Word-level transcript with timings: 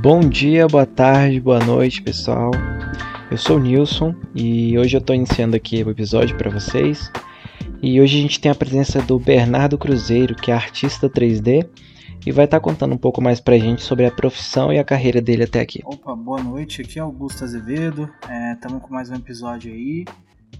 Bom 0.00 0.20
dia, 0.20 0.68
boa 0.68 0.86
tarde, 0.86 1.40
boa 1.40 1.58
noite, 1.58 2.00
pessoal. 2.00 2.52
Eu 3.28 3.36
sou 3.36 3.56
o 3.56 3.60
Nilson 3.60 4.14
e 4.32 4.78
hoje 4.78 4.96
eu 4.96 5.00
estou 5.00 5.16
iniciando 5.16 5.56
aqui 5.56 5.82
o 5.82 5.90
episódio 5.90 6.36
para 6.36 6.48
vocês. 6.48 7.10
E 7.82 8.00
hoje 8.00 8.18
a 8.18 8.22
gente 8.22 8.40
tem 8.40 8.48
a 8.48 8.54
presença 8.54 9.02
do 9.02 9.18
Bernardo 9.18 9.76
Cruzeiro, 9.76 10.36
que 10.36 10.52
é 10.52 10.54
artista 10.54 11.10
3D 11.10 11.68
e 12.24 12.30
vai 12.30 12.44
estar 12.44 12.58
tá 12.58 12.62
contando 12.62 12.94
um 12.94 12.98
pouco 12.98 13.20
mais 13.20 13.40
pra 13.40 13.58
gente 13.58 13.82
sobre 13.82 14.06
a 14.06 14.10
profissão 14.12 14.72
e 14.72 14.78
a 14.78 14.84
carreira 14.84 15.20
dele 15.20 15.42
até 15.42 15.60
aqui. 15.60 15.80
Opa, 15.84 16.14
boa 16.14 16.42
noite. 16.44 16.80
Aqui 16.82 17.00
é 17.00 17.02
Augusto 17.02 17.42
Azevedo. 17.42 18.08
Estamos 18.54 18.78
é, 18.78 18.80
com 18.80 18.94
mais 18.94 19.10
um 19.10 19.16
episódio 19.16 19.72
aí. 19.72 20.04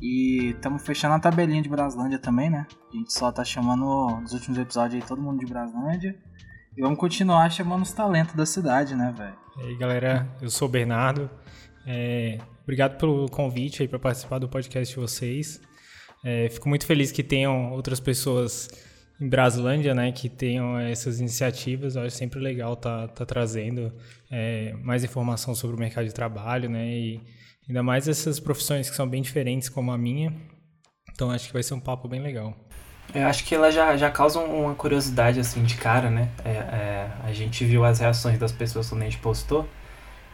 E 0.03 0.51
estamos 0.51 0.83
fechando 0.83 1.15
a 1.15 1.21
tabelinha 1.21 1.63
de 1.63 1.69
Braslândia 1.69 2.19
também, 2.19 2.51
né? 2.51 2.67
A 2.93 2.97
gente 2.97 3.13
só 3.13 3.31
tá 3.31 3.45
chamando 3.45 4.21
nos 4.21 4.33
últimos 4.33 4.59
episódios 4.59 5.01
aí 5.01 5.09
todo 5.09 5.23
mundo 5.23 5.39
de 5.39 5.47
Braslândia. 5.47 6.17
E 6.79 6.81
vamos 6.81 6.97
continuar 6.97 7.51
chamando 7.51 7.83
os 7.83 7.93
talentos 7.93 8.37
da 8.37 8.47
cidade, 8.47 8.95
né, 8.95 9.13
velho? 9.19 9.35
E 9.59 9.63
aí, 9.67 9.77
galera, 9.77 10.29
eu 10.41 10.49
sou 10.49 10.69
o 10.69 10.71
Bernardo. 10.71 11.29
É, 11.85 12.39
obrigado 12.63 12.97
pelo 12.97 13.29
convite 13.29 13.83
aí 13.83 13.89
para 13.89 13.99
participar 13.99 14.39
do 14.39 14.49
podcast 14.49 14.95
de 14.95 15.01
vocês. 15.01 15.61
É, 16.25 16.49
fico 16.49 16.69
muito 16.69 16.87
feliz 16.87 17.11
que 17.11 17.25
tenham 17.25 17.73
outras 17.73 17.99
pessoas 17.99 18.71
em 19.21 19.29
Braslândia, 19.29 19.93
né, 19.93 20.13
que 20.13 20.29
tenham 20.29 20.79
essas 20.79 21.19
iniciativas. 21.19 21.97
Eu 21.97 22.03
acho 22.03 22.15
sempre 22.15 22.39
legal 22.39 22.77
tá, 22.77 23.09
tá 23.09 23.27
trazendo 23.27 23.93
é, 24.31 24.73
mais 24.75 25.03
informação 25.03 25.57
sobre 25.57 25.75
o 25.75 25.81
mercado 25.81 26.07
de 26.07 26.15
trabalho, 26.15 26.71
né, 26.71 26.87
e 26.97 27.21
ainda 27.69 27.83
mais 27.83 28.07
essas 28.07 28.39
profissões 28.39 28.89
que 28.89 28.95
são 28.95 29.09
bem 29.09 29.21
diferentes 29.21 29.69
como 29.69 29.91
a 29.91 29.99
minha. 29.99 30.33
Então 31.13 31.29
acho 31.29 31.49
que 31.49 31.53
vai 31.53 31.65
ser 31.65 31.75
um 31.75 31.81
papo 31.81 32.07
bem 32.07 32.23
legal. 32.23 32.55
Eu 33.15 33.27
acho 33.27 33.45
que 33.45 33.55
ela 33.55 33.71
já, 33.71 33.97
já 33.97 34.11
causa 34.11 34.39
uma 34.39 34.75
curiosidade 34.75 35.41
assim 35.41 35.63
de 35.63 35.77
cara, 35.77 36.11
né? 36.11 36.31
É, 36.45 36.51
é, 36.51 37.11
a 37.25 37.33
gente 37.33 37.65
viu 37.65 37.85
as 37.85 38.01
reações 38.01 38.39
das 38.39 38.53
pessoas 38.53 38.89
quando 38.89 39.03
a 39.03 39.05
gente 39.05 39.19
postou. 39.19 39.69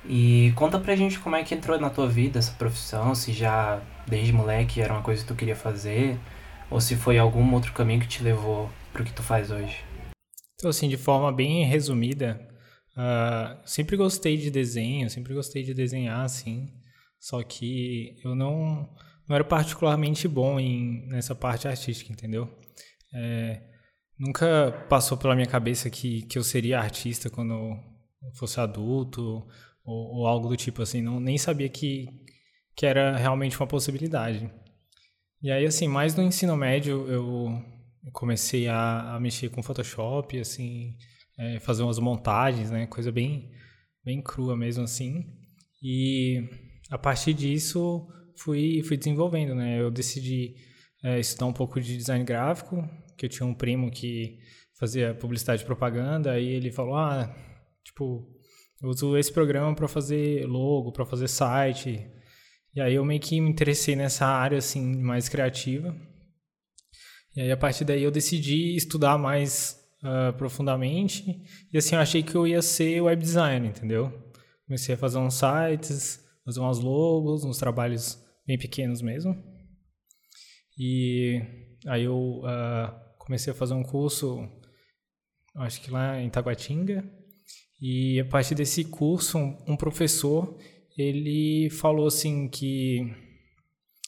E 0.06 0.52
conta 0.56 0.78
pra 0.78 0.96
gente 0.96 1.18
como 1.18 1.36
é 1.36 1.42
que 1.42 1.54
entrou 1.54 1.78
na 1.80 1.88
tua 1.88 2.06
vida 2.06 2.38
essa 2.38 2.52
profissão, 2.52 3.14
se 3.14 3.32
já 3.32 3.80
desde 4.06 4.32
moleque 4.32 4.82
era 4.82 4.92
uma 4.92 5.02
coisa 5.02 5.22
que 5.22 5.28
tu 5.28 5.34
queria 5.34 5.56
fazer, 5.56 6.18
ou 6.70 6.80
se 6.80 6.94
foi 6.94 7.18
algum 7.18 7.54
outro 7.54 7.72
caminho 7.72 8.00
que 8.00 8.08
te 8.08 8.22
levou 8.22 8.68
pro 8.92 9.04
que 9.04 9.12
tu 9.12 9.22
faz 9.22 9.50
hoje. 9.50 9.78
Então, 10.56 10.68
assim, 10.68 10.88
de 10.88 10.96
forma 10.96 11.32
bem 11.32 11.64
resumida, 11.64 12.38
uh, 12.96 13.56
sempre 13.64 13.96
gostei 13.96 14.36
de 14.36 14.50
desenho, 14.50 15.08
sempre 15.08 15.32
gostei 15.32 15.62
de 15.62 15.72
desenhar, 15.72 16.20
assim, 16.20 16.68
só 17.18 17.42
que 17.42 18.14
eu 18.22 18.34
não, 18.34 18.88
não 19.26 19.34
era 19.34 19.44
particularmente 19.44 20.28
bom 20.28 20.60
em, 20.60 21.06
nessa 21.08 21.34
parte 21.34 21.66
artística, 21.66 22.12
entendeu? 22.12 22.48
É, 23.14 23.62
nunca 24.18 24.86
passou 24.88 25.16
pela 25.16 25.34
minha 25.34 25.46
cabeça 25.46 25.88
que, 25.88 26.22
que 26.22 26.38
eu 26.38 26.44
seria 26.44 26.80
artista 26.80 27.30
quando 27.30 27.54
eu 27.54 28.34
fosse 28.34 28.58
adulto 28.58 29.46
ou, 29.84 30.18
ou 30.18 30.26
algo 30.26 30.48
do 30.48 30.56
tipo 30.56 30.82
assim. 30.82 31.00
Não, 31.00 31.20
nem 31.20 31.38
sabia 31.38 31.68
que, 31.68 32.08
que 32.76 32.86
era 32.86 33.16
realmente 33.16 33.58
uma 33.58 33.66
possibilidade. 33.66 34.50
E 35.42 35.50
aí, 35.50 35.66
assim, 35.66 35.86
mais 35.86 36.14
no 36.14 36.22
ensino 36.22 36.56
médio 36.56 37.06
eu 37.08 37.62
comecei 38.12 38.68
a, 38.68 39.14
a 39.14 39.20
mexer 39.20 39.50
com 39.50 39.62
Photoshop, 39.62 40.38
assim, 40.38 40.96
é, 41.38 41.58
fazer 41.60 41.82
umas 41.82 41.98
montagens, 41.98 42.70
né? 42.70 42.86
Coisa 42.86 43.12
bem, 43.12 43.50
bem 44.04 44.22
crua 44.22 44.56
mesmo 44.56 44.84
assim. 44.84 45.24
E 45.82 46.42
a 46.90 46.98
partir 46.98 47.34
disso 47.34 48.06
fui, 48.38 48.82
fui 48.84 48.96
desenvolvendo, 48.96 49.54
né? 49.54 49.80
Eu 49.80 49.90
decidi 49.90 50.54
é, 51.02 51.20
estudar 51.20 51.46
um 51.46 51.52
pouco 51.52 51.80
de 51.80 51.96
design 51.96 52.24
gráfico, 52.24 52.76
que 53.16 53.26
eu 53.26 53.30
tinha 53.30 53.46
um 53.46 53.54
primo 53.54 53.90
que 53.90 54.38
fazia 54.78 55.14
publicidade 55.14 55.62
e 55.62 55.66
propaganda, 55.66 56.32
aí 56.32 56.46
ele 56.46 56.70
falou, 56.70 56.96
ah, 56.96 57.34
tipo, 57.84 58.28
eu 58.82 58.88
uso 58.88 59.16
esse 59.16 59.32
programa 59.32 59.74
para 59.74 59.88
fazer 59.88 60.46
logo, 60.46 60.92
para 60.92 61.06
fazer 61.06 61.28
site. 61.28 62.06
E 62.74 62.80
aí 62.80 62.94
eu 62.94 63.04
meio 63.04 63.20
que 63.20 63.40
me 63.40 63.48
interessei 63.48 63.96
nessa 63.96 64.26
área 64.26 64.58
assim 64.58 64.96
mais 65.00 65.28
criativa. 65.28 65.96
E 67.36 67.40
aí 67.40 67.52
a 67.52 67.56
partir 67.56 67.84
daí 67.84 68.02
eu 68.02 68.10
decidi 68.10 68.76
estudar 68.76 69.16
mais 69.16 69.80
uh, 70.02 70.36
profundamente. 70.36 71.42
E 71.72 71.78
assim 71.78 71.94
eu 71.94 72.00
achei 72.00 72.22
que 72.22 72.34
eu 72.34 72.46
ia 72.46 72.60
ser 72.60 73.00
web 73.00 73.22
designer, 73.22 73.70
entendeu? 73.70 74.12
Comecei 74.66 74.94
a 74.94 74.98
fazer 74.98 75.18
uns 75.18 75.34
sites, 75.34 76.20
fazer 76.44 76.60
umas 76.60 76.78
logos, 76.78 77.44
uns 77.44 77.58
trabalhos 77.58 78.22
bem 78.46 78.58
pequenos 78.58 79.00
mesmo. 79.00 79.34
E 80.78 81.40
aí 81.86 82.04
eu 82.04 82.40
uh, 82.40 83.03
comecei 83.24 83.52
a 83.52 83.56
fazer 83.56 83.74
um 83.74 83.82
curso, 83.82 84.48
acho 85.56 85.80
que 85.80 85.90
lá 85.90 86.20
em 86.20 86.28
Taguatinga, 86.28 87.04
e 87.80 88.20
a 88.20 88.24
partir 88.24 88.54
desse 88.54 88.84
curso, 88.84 89.38
um, 89.38 89.76
professor, 89.76 90.56
ele 90.96 91.68
falou 91.70 92.06
assim 92.06 92.48
que 92.48 93.00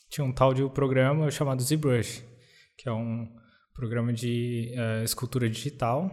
tinha 0.08 0.24
um 0.24 0.32
tal 0.32 0.54
de 0.54 0.66
programa 0.70 1.30
chamado 1.30 1.62
ZBrush, 1.62 2.24
que 2.78 2.88
é 2.88 2.92
um 2.92 3.28
programa 3.74 4.12
de 4.12 4.72
uh, 4.74 5.04
escultura 5.04 5.50
digital. 5.50 6.10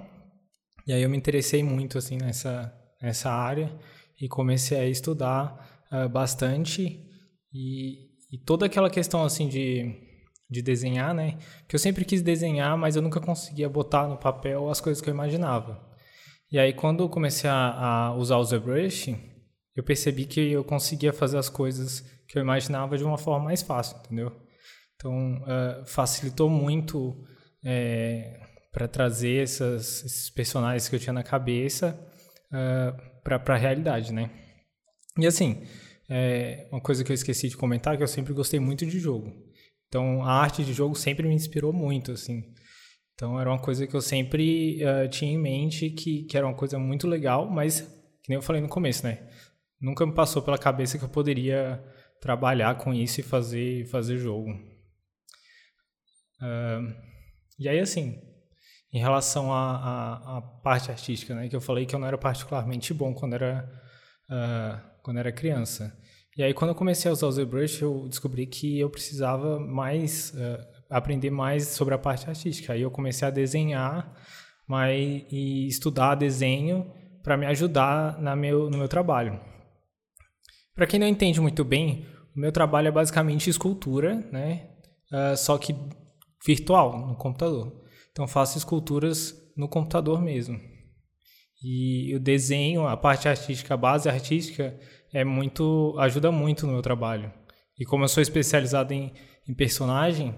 E 0.86 0.92
aí 0.92 1.02
eu 1.02 1.10
me 1.10 1.16
interessei 1.16 1.64
muito 1.64 1.98
assim 1.98 2.18
nessa 2.18 2.74
nessa 3.02 3.30
área 3.30 3.78
e 4.20 4.30
comecei 4.30 4.78
a 4.78 4.88
estudar 4.88 5.86
uh, 5.92 6.08
bastante 6.08 7.06
e, 7.54 8.10
e 8.32 8.38
toda 8.46 8.66
aquela 8.66 8.90
questão 8.90 9.24
assim 9.24 9.50
de 9.50 10.03
de 10.54 10.62
desenhar, 10.62 11.14
né? 11.14 11.38
Que 11.68 11.76
eu 11.76 11.80
sempre 11.80 12.06
quis 12.06 12.22
desenhar, 12.22 12.78
mas 12.78 12.96
eu 12.96 13.02
nunca 13.02 13.20
conseguia 13.20 13.68
botar 13.68 14.08
no 14.08 14.18
papel 14.18 14.70
as 14.70 14.80
coisas 14.80 15.02
que 15.02 15.10
eu 15.10 15.14
imaginava. 15.14 15.82
E 16.52 16.60
aí, 16.60 16.72
quando 16.72 17.04
eu 17.04 17.10
comecei 17.10 17.50
a, 17.50 17.56
a 17.56 18.16
usar 18.16 18.38
o 18.38 18.44
ZBrush, 18.44 19.16
eu 19.76 19.84
percebi 19.84 20.26
que 20.26 20.52
eu 20.52 20.64
conseguia 20.64 21.12
fazer 21.12 21.38
as 21.38 21.50
coisas 21.50 22.02
que 22.28 22.38
eu 22.38 22.42
imaginava 22.42 22.98
de 22.98 23.04
uma 23.04 23.18
forma 23.18 23.46
mais 23.46 23.62
fácil, 23.62 23.98
entendeu? 24.06 24.32
Então, 24.96 25.42
uh, 25.42 25.86
facilitou 25.86 26.50
muito 26.50 27.26
é, 27.66 28.40
para 28.72 28.88
trazer 28.88 29.44
essas, 29.44 30.06
esses 30.06 30.30
personagens 30.30 30.88
que 30.88 30.96
eu 30.96 31.00
tinha 31.00 31.14
na 31.14 31.24
cabeça 31.24 32.00
uh, 32.50 33.22
para 33.24 33.56
a 33.56 33.58
realidade, 33.58 34.14
né? 34.14 34.30
E 35.18 35.28
assim, 35.28 35.66
é, 36.10 36.68
uma 36.72 36.82
coisa 36.82 37.04
que 37.04 37.12
eu 37.12 37.14
esqueci 37.14 37.50
de 37.50 37.58
comentar 37.58 37.98
que 37.98 38.04
eu 38.04 38.08
sempre 38.08 38.34
gostei 38.34 38.60
muito 38.60 38.86
de 38.86 39.00
jogo. 39.00 39.34
Então, 39.94 40.24
a 40.24 40.42
arte 40.42 40.66
de 40.66 40.74
jogo 40.74 40.96
sempre 40.96 41.28
me 41.28 41.36
inspirou 41.36 41.72
muito, 41.72 42.14
assim. 42.14 42.52
Então, 43.14 43.40
era 43.40 43.48
uma 43.48 43.60
coisa 43.60 43.86
que 43.86 43.96
eu 43.96 44.02
sempre 44.02 44.82
uh, 44.84 45.08
tinha 45.08 45.32
em 45.32 45.38
mente, 45.38 45.92
que, 45.92 46.24
que 46.24 46.36
era 46.36 46.48
uma 46.48 46.56
coisa 46.56 46.80
muito 46.80 47.08
legal, 47.08 47.48
mas, 47.48 47.82
que 48.24 48.30
nem 48.30 48.38
eu 48.38 48.42
falei 48.42 48.60
no 48.60 48.68
começo, 48.68 49.06
né? 49.06 49.30
Nunca 49.80 50.04
me 50.04 50.12
passou 50.12 50.42
pela 50.42 50.58
cabeça 50.58 50.98
que 50.98 51.04
eu 51.04 51.10
poderia 51.10 51.80
trabalhar 52.20 52.76
com 52.80 52.92
isso 52.92 53.20
e 53.20 53.24
fazer, 53.24 53.86
fazer 53.86 54.18
jogo. 54.18 54.50
Uh, 56.42 56.92
e 57.60 57.70
aí, 57.70 57.78
assim, 57.78 58.20
em 58.92 58.98
relação 58.98 59.54
à, 59.54 60.42
parte 60.64 60.90
artística, 60.90 61.36
né? 61.36 61.48
Que 61.48 61.56
eu 61.56 61.62
falei 61.62 61.86
que 61.86 61.94
eu 61.94 62.00
não 62.00 62.08
era 62.08 62.18
particularmente 62.18 62.96
bom 62.96 63.14
quando 63.14 63.34
era, 63.34 63.72
uh, 64.28 65.02
quando 65.04 65.20
era 65.20 65.32
criança. 65.32 65.96
E 66.36 66.44
aí, 66.44 66.54
quando 66.54 66.70
eu 66.70 66.76
comecei 66.76 67.10
a 67.10 67.14
usar 67.14 67.28
o 67.28 67.32
ZBrush, 67.32 67.82
eu 67.82 68.08
descobri 68.08 68.48
que 68.48 68.80
eu 68.80 68.90
precisava 68.90 69.60
mais, 69.60 70.34
uh, 70.34 70.66
aprender 70.90 71.30
mais 71.30 71.68
sobre 71.68 71.94
a 71.94 71.98
parte 71.98 72.28
artística. 72.28 72.74
Aí 72.74 72.82
eu 72.82 72.90
comecei 72.90 73.28
a 73.28 73.32
desenhar 73.32 74.16
mas, 74.68 75.26
e 75.32 75.68
estudar 75.68 76.16
desenho 76.16 76.92
para 77.22 77.38
me 77.38 77.46
ajudar 77.46 78.20
na 78.20 78.36
meu, 78.36 78.70
no 78.70 78.78
meu 78.78 78.88
trabalho. 78.88 79.40
Para 80.74 80.88
quem 80.88 81.00
não 81.00 81.08
entende 81.08 81.40
muito 81.40 81.64
bem, 81.64 82.08
o 82.36 82.40
meu 82.40 82.52
trabalho 82.52 82.88
é 82.88 82.92
basicamente 82.92 83.50
escultura, 83.50 84.16
né? 84.32 84.70
Uh, 85.12 85.38
só 85.38 85.58
que 85.58 85.76
virtual, 86.46 87.08
no 87.08 87.16
computador. 87.16 87.84
Então, 88.12 88.28
faço 88.28 88.58
esculturas 88.58 89.36
no 89.56 89.68
computador 89.68 90.22
mesmo. 90.22 90.60
E 91.64 92.14
o 92.16 92.20
desenho, 92.20 92.86
a 92.86 92.98
parte 92.98 93.30
artística, 93.30 93.74
a 93.74 93.78
base 93.78 94.10
artística, 94.10 94.78
é 95.14 95.24
muito 95.24 95.96
ajuda 96.00 96.32
muito 96.32 96.68
no 96.68 96.74
meu 96.74 96.82
trabalho. 96.82 97.32
E 97.80 97.86
como 97.86 98.04
eu 98.04 98.08
sou 98.08 98.22
especializado 98.22 98.94
em, 98.94 99.14
em 99.48 99.54
personagem, 99.54 100.38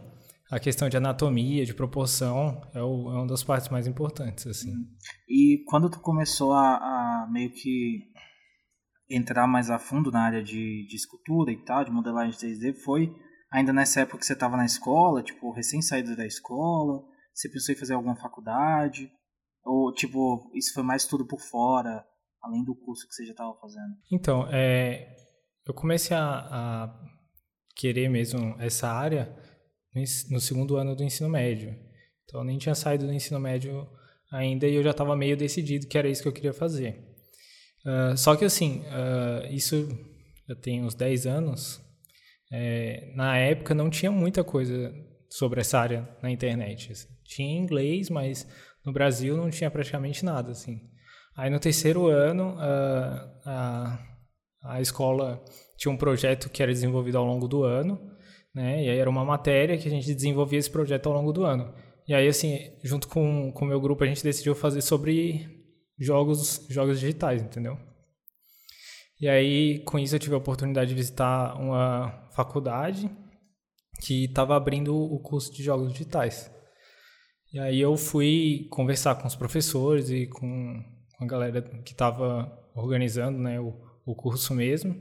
a 0.51 0.60
questão 0.60 0.88
de 0.88 0.98
anatomia, 0.98 1.66
de 1.66 1.74
proporção, 1.74 2.62
é, 2.74 2.81
o, 2.81 3.12
é 3.12 3.16
uma 3.16 3.27
das 3.27 3.44
partes 3.44 3.69
mais 3.69 3.88
importantes, 3.88 4.45
assim. 4.45 4.69
Uhum. 4.69 4.86
E 5.27 5.63
quando 5.68 5.89
tu 5.89 6.00
começou 6.00 6.54
a, 6.54 6.75
a, 6.75 7.28
meio 7.31 7.51
que 7.51 8.04
entrar 9.10 9.48
mais 9.48 9.69
a 9.69 9.80
fundo 9.80 10.12
na 10.12 10.21
área 10.21 10.44
de, 10.44 10.86
de 10.88 10.95
escultura 10.95 11.51
e 11.51 11.63
tal, 11.63 11.83
de 11.83 11.92
modelagem 11.92 12.38
3D, 12.39 12.75
foi 12.83 13.12
ainda 13.51 13.74
nessa 13.74 14.01
época 14.01 14.19
que 14.19 14.25
você 14.25 14.33
estava 14.33 14.56
na 14.56 14.66
escola, 14.66 15.24
tipo, 15.24 15.51
recém-saído 15.51 16.16
da 16.16 16.25
escola? 16.25 17.04
Você 17.33 17.50
pensou 17.50 17.74
em 17.74 17.78
fazer 17.78 17.94
alguma 17.94 18.16
faculdade? 18.16 19.12
Ou, 19.65 19.91
tipo, 19.94 20.51
isso 20.53 20.73
foi 20.73 20.83
mais 20.83 21.06
tudo 21.06 21.25
por 21.25 21.41
fora? 21.41 22.06
além 22.45 22.63
do 22.63 22.75
curso 22.75 23.07
que 23.07 23.13
você 23.13 23.25
já 23.25 23.31
estava 23.31 23.53
fazendo? 23.56 23.95
Então, 24.12 24.47
é, 24.51 25.15
eu 25.65 25.73
comecei 25.73 26.15
a, 26.15 26.23
a, 26.23 27.00
querer 27.75 28.07
mesmo 28.07 28.56
essa 28.59 28.88
área 28.88 29.35
no, 30.29 30.39
segundo 30.39 30.77
ano 30.77 30.95
do 30.95 31.03
ensino 31.03 31.27
médio. 31.27 31.75
Então, 32.23 32.41
eu 32.41 32.45
nem 32.45 32.57
tinha 32.57 32.75
saído 32.75 33.07
do 33.07 33.13
ensino 33.13 33.39
médio 33.39 33.88
ainda 34.31 34.67
e 34.67 34.75
eu 34.75 34.83
já 34.83 34.91
estava 34.91 35.15
meio 35.15 35.35
decidido 35.35 35.88
que 35.88 35.97
era 35.97 36.07
isso 36.07 36.21
que 36.21 36.27
eu 36.27 36.33
queria 36.33 36.53
fazer. 36.53 37.03
Uh, 37.85 38.18
só 38.18 38.35
que 38.35 38.45
assim, 38.45 38.81
uh, 38.81 39.53
isso 39.53 39.88
já 40.47 40.56
tem 40.56 40.83
uns 40.83 40.95
10 40.95 41.27
anos. 41.27 41.81
É, 42.51 43.11
na 43.15 43.38
época 43.38 43.73
não 43.73 43.89
tinha 43.89 44.11
muita 44.11 44.44
coisa 44.44 44.94
sobre 45.29 45.61
essa 45.61 45.79
área 45.79 46.07
na 46.21 46.31
internet. 46.31 46.94
Tinha 47.23 47.57
inglês, 47.57 48.09
mas 48.09 48.47
no 48.85 48.93
Brasil 48.93 49.35
não 49.35 49.49
tinha 49.49 49.71
praticamente 49.71 50.23
nada. 50.23 50.51
Assim. 50.51 50.81
Aí 51.35 51.49
no 51.49 51.59
terceiro 51.59 52.07
ano, 52.07 52.55
uh, 52.55 53.41
a, 53.45 53.99
a 54.63 54.81
escola 54.81 55.43
tinha 55.77 55.91
um 55.91 55.97
projeto 55.97 56.49
que 56.49 56.61
era 56.61 56.71
desenvolvido 56.71 57.17
ao 57.17 57.25
longo 57.25 57.47
do 57.47 57.63
ano, 57.63 57.99
né? 58.53 58.83
E 58.83 58.89
aí 58.89 58.97
era 58.97 59.09
uma 59.09 59.25
matéria 59.25 59.77
que 59.77 59.87
a 59.87 59.91
gente 59.91 60.13
desenvolvia 60.13 60.59
esse 60.59 60.69
projeto 60.69 61.07
ao 61.07 61.13
longo 61.13 61.33
do 61.33 61.43
ano. 61.43 61.73
E 62.07 62.13
aí, 62.13 62.27
assim, 62.27 62.71
junto 62.83 63.07
com 63.07 63.49
o 63.49 63.65
meu 63.65 63.81
grupo, 63.81 64.03
a 64.03 64.07
gente 64.07 64.23
decidiu 64.23 64.53
fazer 64.53 64.81
sobre 64.81 65.49
jogos, 65.99 66.65
jogos 66.69 66.99
digitais, 66.99 67.41
entendeu? 67.41 67.77
E 69.19 69.27
aí, 69.27 69.79
com 69.79 69.97
isso, 69.97 70.15
eu 70.15 70.19
tive 70.19 70.35
a 70.35 70.37
oportunidade 70.37 70.89
de 70.89 70.95
visitar 70.95 71.59
uma 71.59 72.29
faculdade 72.35 73.09
que 74.01 74.25
estava 74.25 74.55
abrindo 74.55 74.95
o 74.95 75.19
curso 75.19 75.51
de 75.53 75.63
jogos 75.63 75.91
digitais. 75.91 76.51
E 77.56 77.60
aí 77.60 77.80
eu 77.80 77.96
fui 77.96 78.68
conversar 78.69 79.16
com 79.16 79.25
os 79.25 79.34
professores 79.34 80.10
e 80.10 80.28
com, 80.28 80.84
a 81.18 81.25
galera 81.25 81.62
que 81.86 81.94
estava 81.94 82.52
organizando 82.75 83.40
né, 83.40 83.57
o, 83.62 83.74
o 84.06 84.13
curso 84.13 84.54
mesmo. 84.54 84.94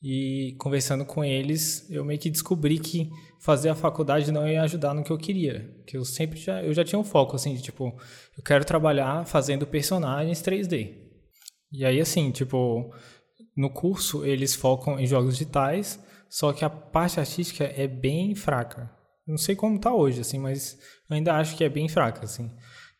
E 0.00 0.54
conversando 0.56 1.04
com 1.04 1.24
eles, 1.24 1.90
eu 1.90 2.04
meio 2.04 2.20
que 2.20 2.30
descobri 2.30 2.78
que 2.78 3.10
fazer 3.40 3.70
a 3.70 3.74
faculdade 3.74 4.30
não 4.30 4.46
ia 4.46 4.62
ajudar 4.62 4.94
no 4.94 5.02
que 5.02 5.10
eu 5.10 5.18
queria. 5.18 5.68
Que 5.84 5.96
eu 5.96 6.04
sempre 6.04 6.38
já, 6.38 6.62
eu 6.62 6.72
já 6.72 6.84
tinha 6.84 6.96
um 6.96 7.02
foco, 7.02 7.34
assim, 7.34 7.56
de, 7.56 7.62
tipo, 7.62 7.86
eu 8.38 8.44
quero 8.44 8.64
trabalhar 8.64 9.26
fazendo 9.26 9.66
personagens 9.66 10.40
3D. 10.40 10.94
E 11.72 11.84
aí, 11.84 12.00
assim, 12.00 12.30
tipo, 12.30 12.94
no 13.56 13.68
curso 13.68 14.24
eles 14.24 14.54
focam 14.54 14.96
em 15.00 15.08
jogos 15.08 15.38
digitais, 15.38 15.98
só 16.30 16.52
que 16.52 16.64
a 16.64 16.70
parte 16.70 17.18
artística 17.18 17.64
é 17.64 17.88
bem 17.88 18.32
fraca. 18.36 18.93
Não 19.26 19.38
sei 19.38 19.56
como 19.56 19.76
está 19.76 19.92
hoje, 19.92 20.20
assim, 20.20 20.38
mas 20.38 20.78
eu 21.08 21.16
ainda 21.16 21.34
acho 21.34 21.56
que 21.56 21.64
é 21.64 21.68
bem 21.68 21.88
fraca, 21.88 22.24
assim. 22.24 22.50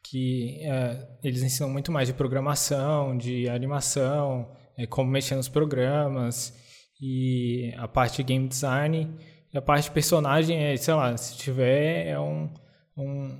Que 0.03 0.59
é, 0.63 1.09
eles 1.23 1.43
ensinam 1.43 1.71
muito 1.71 1.93
mais 1.93 2.09
de 2.09 2.15
programação, 2.15 3.17
de 3.17 3.49
animação, 3.49 4.51
é, 4.77 4.87
como 4.87 5.11
mexer 5.11 5.35
nos 5.37 5.49
programas 5.49 6.55
e 7.01 7.73
a 7.77 7.87
parte 7.87 8.17
de 8.17 8.23
game 8.25 8.49
design. 8.49 9.15
E 9.53 9.59
a 9.59 9.63
parte 9.63 9.85
de 9.85 9.91
personagem 9.91 10.57
é, 10.57 10.77
sei 10.77 10.95
lá, 10.95 11.17
se 11.17 11.37
tiver, 11.37 12.07
é 12.07 12.19
um, 12.19 12.53
um 12.97 13.39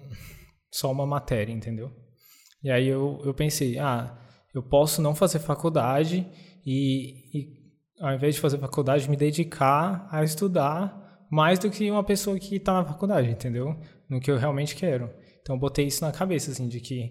só 0.71 0.91
uma 0.93 1.07
matéria, 1.07 1.53
entendeu? 1.53 1.91
E 2.63 2.71
aí 2.71 2.87
eu, 2.89 3.21
eu 3.25 3.35
pensei, 3.35 3.79
ah, 3.79 4.17
eu 4.55 4.63
posso 4.63 5.03
não 5.03 5.15
fazer 5.15 5.39
faculdade 5.39 6.27
e, 6.65 7.39
e 7.39 7.65
ao 8.01 8.13
invés 8.15 8.35
de 8.35 8.41
fazer 8.41 8.59
faculdade, 8.59 9.09
me 9.09 9.17
dedicar 9.17 10.09
a 10.11 10.25
estudar 10.25 11.04
mais 11.35 11.59
do 11.59 11.69
que 11.69 11.91
uma 11.91 12.05
pessoa 12.05 12.39
que 12.39 12.55
está 12.55 12.75
na 12.75 12.85
faculdade, 12.85 13.29
entendeu? 13.29 13.77
No 14.09 14.21
que 14.21 14.31
eu 14.31 14.39
realmente 14.39 14.77
quero. 14.77 15.11
Então, 15.43 15.57
eu 15.57 15.61
botei 15.61 15.85
isso 15.85 16.05
na 16.05 16.13
cabeça, 16.13 16.53
assim, 16.53 16.69
de 16.69 16.79
que 16.79 17.11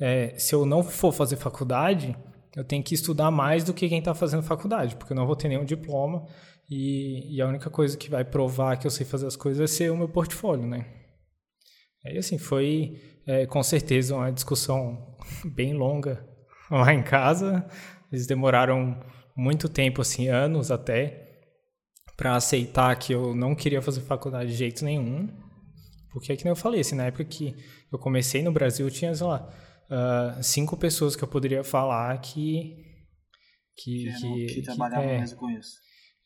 é, 0.00 0.36
se 0.36 0.52
eu 0.52 0.66
não 0.66 0.82
for 0.82 1.12
fazer 1.12 1.36
faculdade, 1.36 2.16
eu 2.56 2.64
tenho 2.64 2.82
que 2.82 2.92
estudar 2.92 3.30
mais 3.30 3.62
do 3.62 3.72
que 3.72 3.88
quem 3.88 4.00
está 4.00 4.14
fazendo 4.14 4.42
faculdade, 4.42 4.96
porque 4.96 5.12
eu 5.12 5.16
não 5.16 5.28
vou 5.28 5.36
ter 5.36 5.46
nenhum 5.46 5.64
diploma 5.64 6.26
e, 6.68 7.36
e, 7.36 7.40
a 7.40 7.46
única 7.46 7.70
coisa 7.70 7.96
que 7.96 8.10
vai 8.10 8.24
provar 8.24 8.76
que 8.76 8.86
eu 8.86 8.90
sei 8.90 9.06
fazer 9.06 9.28
as 9.28 9.36
coisas 9.36 9.60
é 9.60 9.72
ser 9.72 9.92
o 9.92 9.96
meu 9.96 10.08
portfólio, 10.08 10.66
né? 10.66 10.84
Aí, 12.04 12.18
assim, 12.18 12.38
foi 12.38 13.00
é, 13.24 13.46
com 13.46 13.62
certeza 13.62 14.16
uma 14.16 14.32
discussão 14.32 15.16
bem 15.54 15.72
longa 15.72 16.26
lá 16.68 16.92
em 16.92 17.02
casa. 17.02 17.64
Eles 18.10 18.26
demoraram 18.26 18.98
muito 19.36 19.68
tempo, 19.68 20.02
assim, 20.02 20.26
anos 20.26 20.72
até, 20.72 21.31
para 22.22 22.36
aceitar 22.36 22.94
que 22.94 23.12
eu 23.12 23.34
não 23.34 23.52
queria 23.52 23.82
fazer 23.82 24.00
faculdade 24.02 24.52
de 24.52 24.56
jeito 24.56 24.84
nenhum. 24.84 25.28
Porque 26.12 26.32
é 26.32 26.36
que 26.36 26.44
nem 26.44 26.52
eu 26.52 26.56
falei, 26.56 26.80
assim, 26.80 26.94
na 26.94 27.06
época 27.06 27.24
que 27.24 27.52
eu 27.90 27.98
comecei 27.98 28.44
no 28.44 28.52
Brasil, 28.52 28.88
tinha, 28.88 29.12
sei 29.12 29.26
lá, 29.26 29.52
uh, 29.90 30.40
cinco 30.40 30.76
pessoas 30.76 31.16
que 31.16 31.24
eu 31.24 31.26
poderia 31.26 31.64
falar 31.64 32.16
que. 32.20 32.76
Que, 33.74 34.12
que, 34.20 34.46
que, 34.46 34.54
que 34.54 34.62
trabalhavam 34.62 35.08
é, 35.08 35.18
mesmo 35.18 35.36
com 35.36 35.50
isso. 35.50 35.72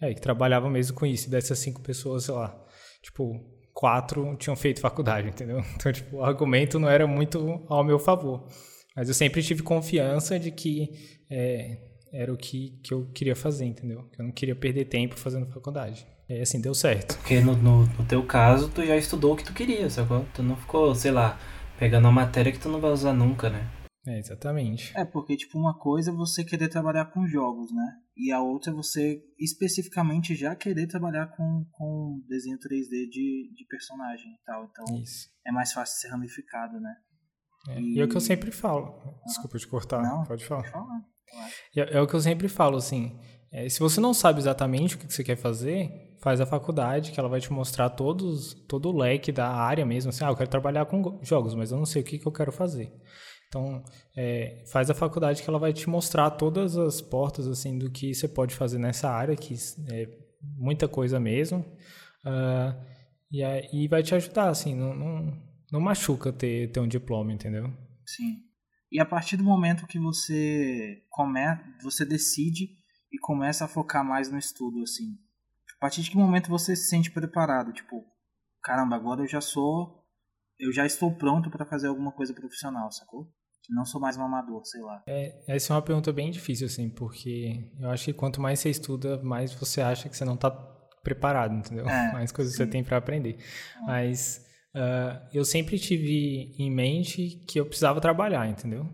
É, 0.02 0.12
que 0.12 0.20
trabalhavam 0.20 0.68
mesmo 0.68 0.94
com 0.94 1.06
isso. 1.06 1.28
E 1.28 1.30
dessas 1.30 1.58
cinco 1.60 1.80
pessoas, 1.80 2.24
sei 2.24 2.34
lá, 2.34 2.62
tipo, 3.02 3.32
quatro 3.72 4.36
tinham 4.36 4.54
feito 4.54 4.82
faculdade, 4.82 5.28
entendeu? 5.32 5.60
Então, 5.76 5.90
tipo, 5.90 6.16
o 6.16 6.22
argumento 6.22 6.78
não 6.78 6.90
era 6.90 7.06
muito 7.06 7.64
ao 7.70 7.82
meu 7.82 7.98
favor. 7.98 8.46
Mas 8.94 9.08
eu 9.08 9.14
sempre 9.14 9.42
tive 9.42 9.62
confiança 9.62 10.38
de 10.38 10.50
que 10.50 10.90
é, 11.30 11.78
era 12.16 12.32
o 12.32 12.36
que, 12.36 12.70
que 12.82 12.94
eu 12.94 13.06
queria 13.12 13.36
fazer, 13.36 13.66
entendeu? 13.66 14.04
Que 14.04 14.20
eu 14.20 14.24
não 14.24 14.32
queria 14.32 14.56
perder 14.56 14.86
tempo 14.86 15.18
fazendo 15.18 15.46
faculdade. 15.46 16.06
E 16.28 16.40
assim, 16.40 16.60
deu 16.60 16.74
certo. 16.74 17.16
Porque 17.18 17.40
no, 17.40 17.54
no, 17.54 17.86
no, 17.86 18.04
teu 18.06 18.24
caso, 18.26 18.70
tu 18.70 18.84
já 18.84 18.96
estudou 18.96 19.34
o 19.34 19.36
que 19.36 19.44
tu 19.44 19.52
queria, 19.52 19.88
sacou? 19.90 20.24
Tu 20.34 20.42
não 20.42 20.56
ficou, 20.56 20.94
sei 20.94 21.10
lá, 21.10 21.38
pegando 21.78 22.06
uma 22.06 22.12
matéria 22.12 22.50
que 22.50 22.58
tu 22.58 22.68
não 22.70 22.80
vai 22.80 22.90
usar 22.90 23.12
nunca, 23.12 23.50
né? 23.50 23.70
É, 24.06 24.18
exatamente. 24.18 24.96
É, 24.96 25.04
porque, 25.04 25.36
tipo, 25.36 25.58
uma 25.58 25.76
coisa 25.78 26.10
é 26.10 26.14
você 26.14 26.44
querer 26.44 26.68
trabalhar 26.68 27.06
com 27.06 27.26
jogos, 27.26 27.72
né? 27.72 27.96
E 28.16 28.32
a 28.32 28.40
outra 28.40 28.72
é 28.72 28.74
você 28.74 29.20
especificamente 29.38 30.34
já 30.34 30.54
querer 30.56 30.86
trabalhar 30.86 31.26
com, 31.36 31.66
com 31.72 32.24
desenho 32.28 32.56
3D 32.56 33.10
de, 33.10 33.52
de 33.54 33.66
personagem 33.68 34.32
e 34.32 34.44
tal. 34.44 34.64
Então, 34.64 34.96
Isso. 35.02 35.28
é 35.44 35.52
mais 35.52 35.72
fácil 35.72 36.00
ser 36.00 36.08
ramificado, 36.08 36.80
né? 36.80 36.94
É, 37.68 37.80
e... 37.80 37.96
e 37.96 38.00
é 38.00 38.04
o 38.04 38.08
que 38.08 38.16
eu 38.16 38.20
sempre 38.20 38.50
falo. 38.50 39.20
Desculpa 39.26 39.58
te 39.58 39.66
cortar, 39.66 40.02
não, 40.02 40.24
pode 40.24 40.44
falar. 40.44 40.62
Pode 40.62 40.72
falar. 40.72 41.15
É, 41.76 41.96
é, 41.96 42.00
o 42.00 42.06
que 42.06 42.14
eu 42.14 42.20
sempre 42.20 42.48
falo, 42.48 42.76
assim. 42.76 43.18
É, 43.52 43.68
se 43.68 43.80
você 43.80 44.00
não 44.00 44.12
sabe 44.12 44.38
exatamente 44.38 44.96
o 44.96 44.98
que 44.98 45.12
você 45.12 45.24
quer 45.24 45.36
fazer, 45.36 46.16
faz 46.20 46.40
a 46.40 46.46
faculdade, 46.46 47.12
que 47.12 47.20
ela 47.20 47.28
vai 47.28 47.40
te 47.40 47.52
mostrar 47.52 47.90
todos, 47.90 48.54
todo 48.68 48.90
o 48.90 48.96
leque 48.96 49.30
da 49.30 49.48
área 49.48 49.86
mesmo. 49.86 50.10
Assim, 50.10 50.24
ah, 50.24 50.28
eu 50.28 50.36
quero 50.36 50.50
trabalhar 50.50 50.84
com 50.86 51.20
jogos, 51.22 51.54
mas 51.54 51.70
eu 51.70 51.78
não 51.78 51.86
sei 51.86 52.02
o 52.02 52.04
que, 52.04 52.18
que 52.18 52.26
eu 52.26 52.32
quero 52.32 52.52
fazer. 52.52 52.92
Então, 53.48 53.82
é, 54.16 54.64
faz 54.66 54.90
a 54.90 54.94
faculdade 54.94 55.42
que 55.42 55.48
ela 55.48 55.58
vai 55.58 55.72
te 55.72 55.88
mostrar 55.88 56.30
todas 56.30 56.76
as 56.76 57.00
portas 57.00 57.46
assim 57.46 57.78
do 57.78 57.90
que 57.90 58.12
você 58.12 58.26
pode 58.26 58.54
fazer 58.54 58.78
nessa 58.78 59.08
área, 59.08 59.36
que 59.36 59.54
é 59.90 60.08
muita 60.42 60.88
coisa 60.88 61.20
mesmo. 61.20 61.60
Uh, 62.24 62.74
e, 63.30 63.42
aí 63.42 63.88
vai 63.88 64.02
te 64.02 64.14
ajudar, 64.14 64.48
assim, 64.48 64.74
não, 64.74 64.94
não, 64.94 65.42
não 65.72 65.80
machuca 65.80 66.32
ter, 66.32 66.70
ter 66.72 66.80
um 66.80 66.88
diploma, 66.88 67.32
entendeu? 67.32 67.72
Sim. 68.04 68.45
E 68.90 69.00
a 69.00 69.04
partir 69.04 69.36
do 69.36 69.44
momento 69.44 69.86
que 69.86 69.98
você 69.98 71.02
come, 71.10 71.40
você 71.82 72.04
decide 72.04 72.70
e 73.12 73.18
começa 73.18 73.64
a 73.64 73.68
focar 73.68 74.04
mais 74.04 74.30
no 74.30 74.38
estudo, 74.38 74.82
assim, 74.82 75.18
a 75.76 75.80
partir 75.80 76.02
de 76.02 76.10
que 76.10 76.16
momento 76.16 76.48
você 76.48 76.74
se 76.74 76.88
sente 76.88 77.10
preparado? 77.10 77.72
Tipo, 77.72 78.04
caramba, 78.62 78.96
agora 78.96 79.22
eu 79.22 79.28
já 79.28 79.40
sou, 79.40 80.04
eu 80.58 80.72
já 80.72 80.86
estou 80.86 81.14
pronto 81.14 81.50
para 81.50 81.66
fazer 81.66 81.88
alguma 81.88 82.12
coisa 82.12 82.32
profissional, 82.32 82.90
sacou? 82.90 83.30
Não 83.68 83.84
sou 83.84 84.00
mais 84.00 84.16
um 84.16 84.22
amador, 84.22 84.64
sei 84.64 84.80
lá. 84.80 85.02
É, 85.08 85.42
essa 85.48 85.72
é 85.72 85.76
uma 85.76 85.82
pergunta 85.82 86.12
bem 86.12 86.30
difícil, 86.30 86.66
assim, 86.66 86.88
porque 86.88 87.68
eu 87.80 87.90
acho 87.90 88.04
que 88.04 88.12
quanto 88.12 88.40
mais 88.40 88.60
você 88.60 88.70
estuda, 88.70 89.20
mais 89.22 89.52
você 89.52 89.80
acha 89.80 90.08
que 90.08 90.16
você 90.16 90.24
não 90.24 90.34
está 90.34 90.50
preparado, 91.02 91.54
entendeu? 91.54 91.88
É, 91.88 92.12
mais 92.12 92.30
coisas 92.30 92.54
sim. 92.54 92.58
você 92.58 92.66
tem 92.66 92.84
para 92.84 92.96
aprender. 92.96 93.38
É. 93.76 93.80
Mas 93.86 94.46
uh, 94.76 95.26
eu 95.32 95.44
sempre 95.44 95.78
tive 95.78 96.54
em 96.58 96.70
mente 96.70 97.42
que 97.48 97.58
eu 97.58 97.66
precisava 97.66 98.00
trabalhar, 98.00 98.48
entendeu? 98.48 98.86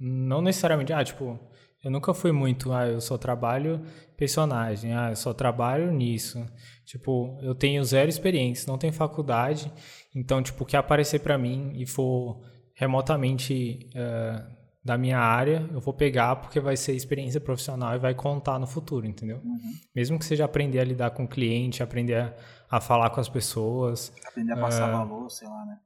Não 0.00 0.40
necessariamente, 0.40 0.92
ah, 0.92 1.04
tipo, 1.04 1.38
eu 1.84 1.90
nunca 1.90 2.14
fui 2.14 2.32
muito, 2.32 2.72
ah, 2.72 2.86
eu 2.86 3.00
só 3.00 3.18
trabalho 3.18 3.82
personagem, 4.16 4.92
ah, 4.94 5.10
eu 5.10 5.16
só 5.16 5.32
trabalho 5.32 5.92
nisso. 5.92 6.44
Tipo, 6.84 7.38
eu 7.42 7.54
tenho 7.54 7.84
zero 7.84 8.08
experiência, 8.08 8.70
não 8.70 8.78
tenho 8.78 8.92
faculdade, 8.92 9.72
então, 10.14 10.42
tipo, 10.42 10.64
o 10.64 10.66
que 10.66 10.76
aparecer 10.76 11.20
para 11.20 11.38
mim 11.38 11.72
e 11.76 11.86
for 11.86 12.42
remotamente 12.74 13.90
uh, 13.94 14.59
da 14.82 14.96
minha 14.96 15.18
área, 15.18 15.68
eu 15.72 15.80
vou 15.80 15.92
pegar 15.92 16.36
porque 16.36 16.58
vai 16.58 16.76
ser 16.76 16.94
experiência 16.94 17.40
profissional 17.40 17.94
e 17.94 17.98
vai 17.98 18.14
contar 18.14 18.58
no 18.58 18.66
futuro, 18.66 19.06
entendeu? 19.06 19.40
Uhum. 19.44 19.72
Mesmo 19.94 20.18
que 20.18 20.24
seja 20.24 20.44
aprender 20.44 20.80
a 20.80 20.84
lidar 20.84 21.10
com 21.10 21.24
o 21.24 21.28
cliente, 21.28 21.82
aprender 21.82 22.16
a, 22.16 22.34
a 22.70 22.80
falar 22.80 23.10
com 23.10 23.20
as 23.20 23.28
pessoas. 23.28 24.12
Aprender 24.26 24.52
a 24.52 24.56
passar 24.56 24.88
uh, 24.88 24.92
valor, 24.92 25.30
sei 25.30 25.46
lá, 25.46 25.66
né? 25.66 25.78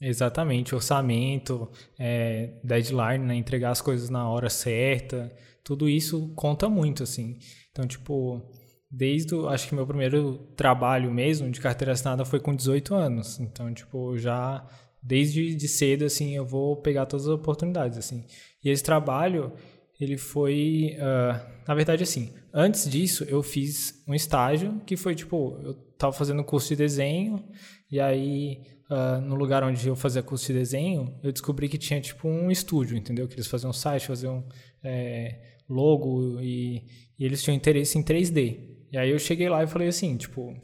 Exatamente, 0.00 0.74
orçamento, 0.74 1.70
é, 1.98 2.58
deadline, 2.64 3.24
né? 3.24 3.34
entregar 3.34 3.70
as 3.70 3.82
coisas 3.82 4.08
na 4.08 4.28
hora 4.28 4.48
certa, 4.48 5.30
tudo 5.62 5.88
isso 5.88 6.32
conta 6.34 6.68
muito, 6.70 7.02
assim. 7.02 7.38
Então, 7.70 7.86
tipo, 7.86 8.42
desde, 8.90 9.34
o, 9.34 9.48
acho 9.48 9.68
que 9.68 9.74
meu 9.74 9.86
primeiro 9.86 10.38
trabalho 10.56 11.10
mesmo 11.12 11.50
de 11.50 11.60
carteira 11.60 11.92
assinada 11.92 12.24
foi 12.24 12.40
com 12.40 12.54
18 12.54 12.94
anos. 12.94 13.38
Então, 13.38 13.72
tipo, 13.74 14.16
já 14.16 14.66
desde 15.02 15.54
de 15.54 15.68
cedo, 15.68 16.04
assim, 16.04 16.34
eu 16.34 16.44
vou 16.44 16.76
pegar 16.76 17.06
todas 17.06 17.26
as 17.26 17.32
oportunidades, 17.32 17.98
assim. 17.98 18.24
E 18.62 18.68
esse 18.68 18.82
trabalho, 18.82 19.52
ele 19.98 20.16
foi, 20.16 20.96
uh, 20.96 21.40
na 21.66 21.74
verdade, 21.74 22.02
assim, 22.02 22.32
antes 22.52 22.88
disso, 22.88 23.24
eu 23.24 23.42
fiz 23.42 24.02
um 24.06 24.14
estágio 24.14 24.80
que 24.86 24.96
foi, 24.96 25.14
tipo, 25.14 25.58
eu 25.62 25.72
estava 25.92 26.12
fazendo 26.12 26.44
curso 26.44 26.68
de 26.68 26.76
desenho, 26.76 27.44
e 27.90 27.98
aí, 27.98 28.62
uh, 28.90 29.20
no 29.20 29.34
lugar 29.34 29.62
onde 29.64 29.86
eu 29.86 29.96
fazia 29.96 30.22
curso 30.22 30.46
de 30.46 30.54
desenho, 30.54 31.18
eu 31.22 31.32
descobri 31.32 31.68
que 31.68 31.78
tinha, 31.78 32.00
tipo, 32.00 32.28
um 32.28 32.50
estúdio, 32.50 32.96
entendeu? 32.96 33.26
Que 33.26 33.34
eles 33.34 33.46
faziam 33.46 33.72
site, 33.72 34.06
faziam 34.06 34.46
é, 34.82 35.38
logo 35.68 36.40
e, 36.40 36.84
e 37.18 37.24
eles 37.24 37.42
tinham 37.42 37.54
interesse 37.56 37.98
em 37.98 38.02
3D. 38.02 38.70
E 38.92 38.98
aí 38.98 39.10
eu 39.10 39.18
cheguei 39.18 39.48
lá 39.48 39.62
e 39.62 39.66
falei 39.66 39.88
assim, 39.88 40.16
tipo, 40.16 40.54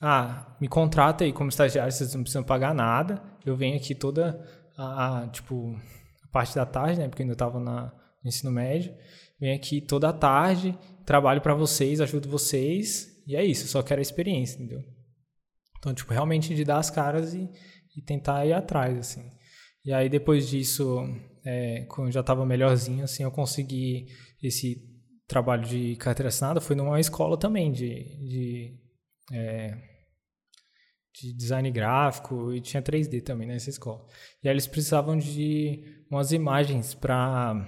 ah, 0.00 0.56
me 0.60 0.68
contrata 0.68 1.24
aí 1.24 1.32
como 1.32 1.48
estagiário, 1.48 1.92
vocês 1.92 2.14
não 2.14 2.22
precisam 2.22 2.42
pagar 2.42 2.74
nada. 2.74 3.22
Eu 3.44 3.56
venho 3.56 3.76
aqui 3.76 3.94
toda 3.94 4.44
a, 4.76 5.22
a 5.22 5.28
tipo, 5.28 5.74
a 6.24 6.28
parte 6.28 6.54
da 6.54 6.66
tarde, 6.66 7.00
né, 7.00 7.08
porque 7.08 7.22
eu 7.22 7.24
ainda 7.24 7.34
estava 7.34 7.58
no 7.58 7.92
ensino 8.24 8.50
médio. 8.50 8.94
Venho 9.38 9.56
aqui 9.56 9.80
toda 9.80 10.08
a 10.08 10.12
tarde, 10.12 10.78
trabalho 11.06 11.40
para 11.40 11.54
vocês, 11.54 12.00
ajudo 12.00 12.28
vocês, 12.28 13.22
e 13.26 13.34
é 13.34 13.44
isso, 13.44 13.66
só 13.68 13.82
quero 13.82 14.00
a 14.00 14.02
experiência, 14.02 14.56
entendeu? 14.56 14.82
Então, 15.78 15.94
tipo, 15.94 16.12
realmente 16.12 16.54
de 16.54 16.64
dar 16.64 16.78
as 16.78 16.90
caras 16.90 17.32
e, 17.32 17.48
e 17.96 18.02
tentar 18.02 18.44
ir 18.44 18.52
atrás, 18.52 18.98
assim. 18.98 19.30
E 19.84 19.92
aí, 19.92 20.10
depois 20.10 20.46
disso, 20.48 20.98
é, 21.44 21.86
quando 21.88 22.12
já 22.12 22.20
estava 22.20 22.44
melhorzinho, 22.44 23.02
assim, 23.02 23.22
eu 23.22 23.30
consegui 23.30 24.08
esse 24.42 24.82
trabalho 25.26 25.64
de 25.64 25.96
carteira 25.96 26.28
assinada. 26.28 26.60
Foi 26.60 26.76
numa 26.76 27.00
escola 27.00 27.38
também 27.38 27.72
de, 27.72 28.04
de, 28.28 28.78
é, 29.32 29.74
de 31.20 31.32
design 31.32 31.70
gráfico 31.70 32.52
e 32.52 32.60
tinha 32.60 32.82
3D 32.82 33.22
também 33.22 33.46
nessa 33.46 33.70
escola. 33.70 34.04
E 34.42 34.48
aí 34.48 34.54
eles 34.54 34.66
precisavam 34.66 35.16
de 35.16 35.84
umas 36.10 36.32
imagens 36.32 36.94
para 36.94 37.66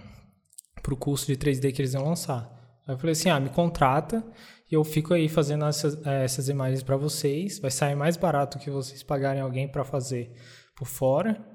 o 0.88 0.96
curso 0.96 1.26
de 1.26 1.36
3D 1.36 1.72
que 1.72 1.80
eles 1.80 1.94
iam 1.94 2.04
lançar. 2.04 2.50
Aí 2.86 2.94
eu 2.94 2.98
falei 2.98 3.12
assim, 3.12 3.30
ah, 3.30 3.38
me 3.38 3.50
contrata 3.50 4.24
e 4.70 4.74
eu 4.74 4.82
fico 4.82 5.14
aí 5.14 5.28
fazendo 5.28 5.64
essas, 5.66 6.04
é, 6.06 6.24
essas 6.24 6.48
imagens 6.48 6.82
para 6.82 6.96
vocês. 6.96 7.58
Vai 7.58 7.70
sair 7.70 7.94
mais 7.94 8.16
barato 8.16 8.58
que 8.58 8.70
vocês 8.70 9.02
pagarem 9.02 9.40
alguém 9.40 9.68
para 9.68 9.84
fazer 9.84 10.32
por 10.74 10.86
fora 10.86 11.52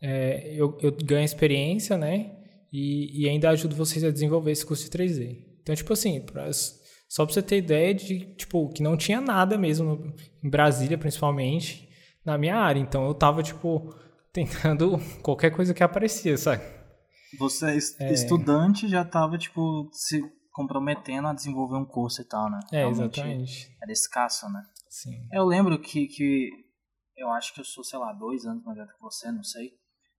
é, 0.00 0.54
eu, 0.54 0.76
eu, 0.80 0.92
ganho 0.92 1.24
experiência, 1.24 1.96
né? 1.96 2.36
E, 2.72 3.24
e, 3.24 3.28
ainda 3.28 3.50
ajudo 3.50 3.74
vocês 3.74 4.04
a 4.04 4.10
desenvolver 4.10 4.52
esse 4.52 4.64
curso 4.64 4.84
de 4.84 4.90
3D. 4.90 5.38
Então, 5.62 5.74
tipo 5.74 5.92
assim, 5.92 6.24
só 7.08 7.24
pra 7.24 7.32
você 7.32 7.42
ter 7.42 7.56
ideia 7.56 7.94
de, 7.94 8.34
tipo, 8.34 8.68
que 8.68 8.82
não 8.82 8.96
tinha 8.96 9.20
nada 9.20 9.56
mesmo, 9.56 9.96
no, 9.96 10.14
em 10.42 10.50
Brasília 10.50 10.98
principalmente, 10.98 11.88
na 12.24 12.36
minha 12.36 12.56
área. 12.56 12.78
Então, 12.78 13.06
eu 13.06 13.14
tava, 13.14 13.42
tipo, 13.42 13.94
tentando 14.32 14.98
qualquer 15.22 15.50
coisa 15.50 15.72
que 15.72 15.82
aparecia, 15.82 16.36
sabe? 16.36 16.62
Você, 17.38 17.78
é... 18.00 18.12
estudante, 18.12 18.88
já 18.88 19.04
tava, 19.04 19.38
tipo, 19.38 19.88
se 19.92 20.22
comprometendo 20.52 21.28
a 21.28 21.32
desenvolver 21.32 21.76
um 21.76 21.84
curso 21.84 22.20
e 22.20 22.24
tal, 22.24 22.50
né? 22.50 22.60
É, 22.72 22.78
Realmente 22.78 23.20
exatamente. 23.20 23.76
Era 23.82 23.92
escasso, 23.92 24.48
né? 24.50 24.62
Sim. 24.90 25.28
Eu 25.32 25.44
lembro 25.44 25.80
que, 25.80 26.06
que 26.08 26.50
eu 27.16 27.30
acho 27.30 27.54
que 27.54 27.60
eu 27.60 27.64
sou, 27.64 27.84
sei 27.84 27.98
lá, 27.98 28.12
dois 28.12 28.44
anos 28.44 28.64
mais 28.64 28.76
velho 28.76 28.88
que 28.88 29.00
você, 29.00 29.30
não 29.30 29.42
sei. 29.42 29.72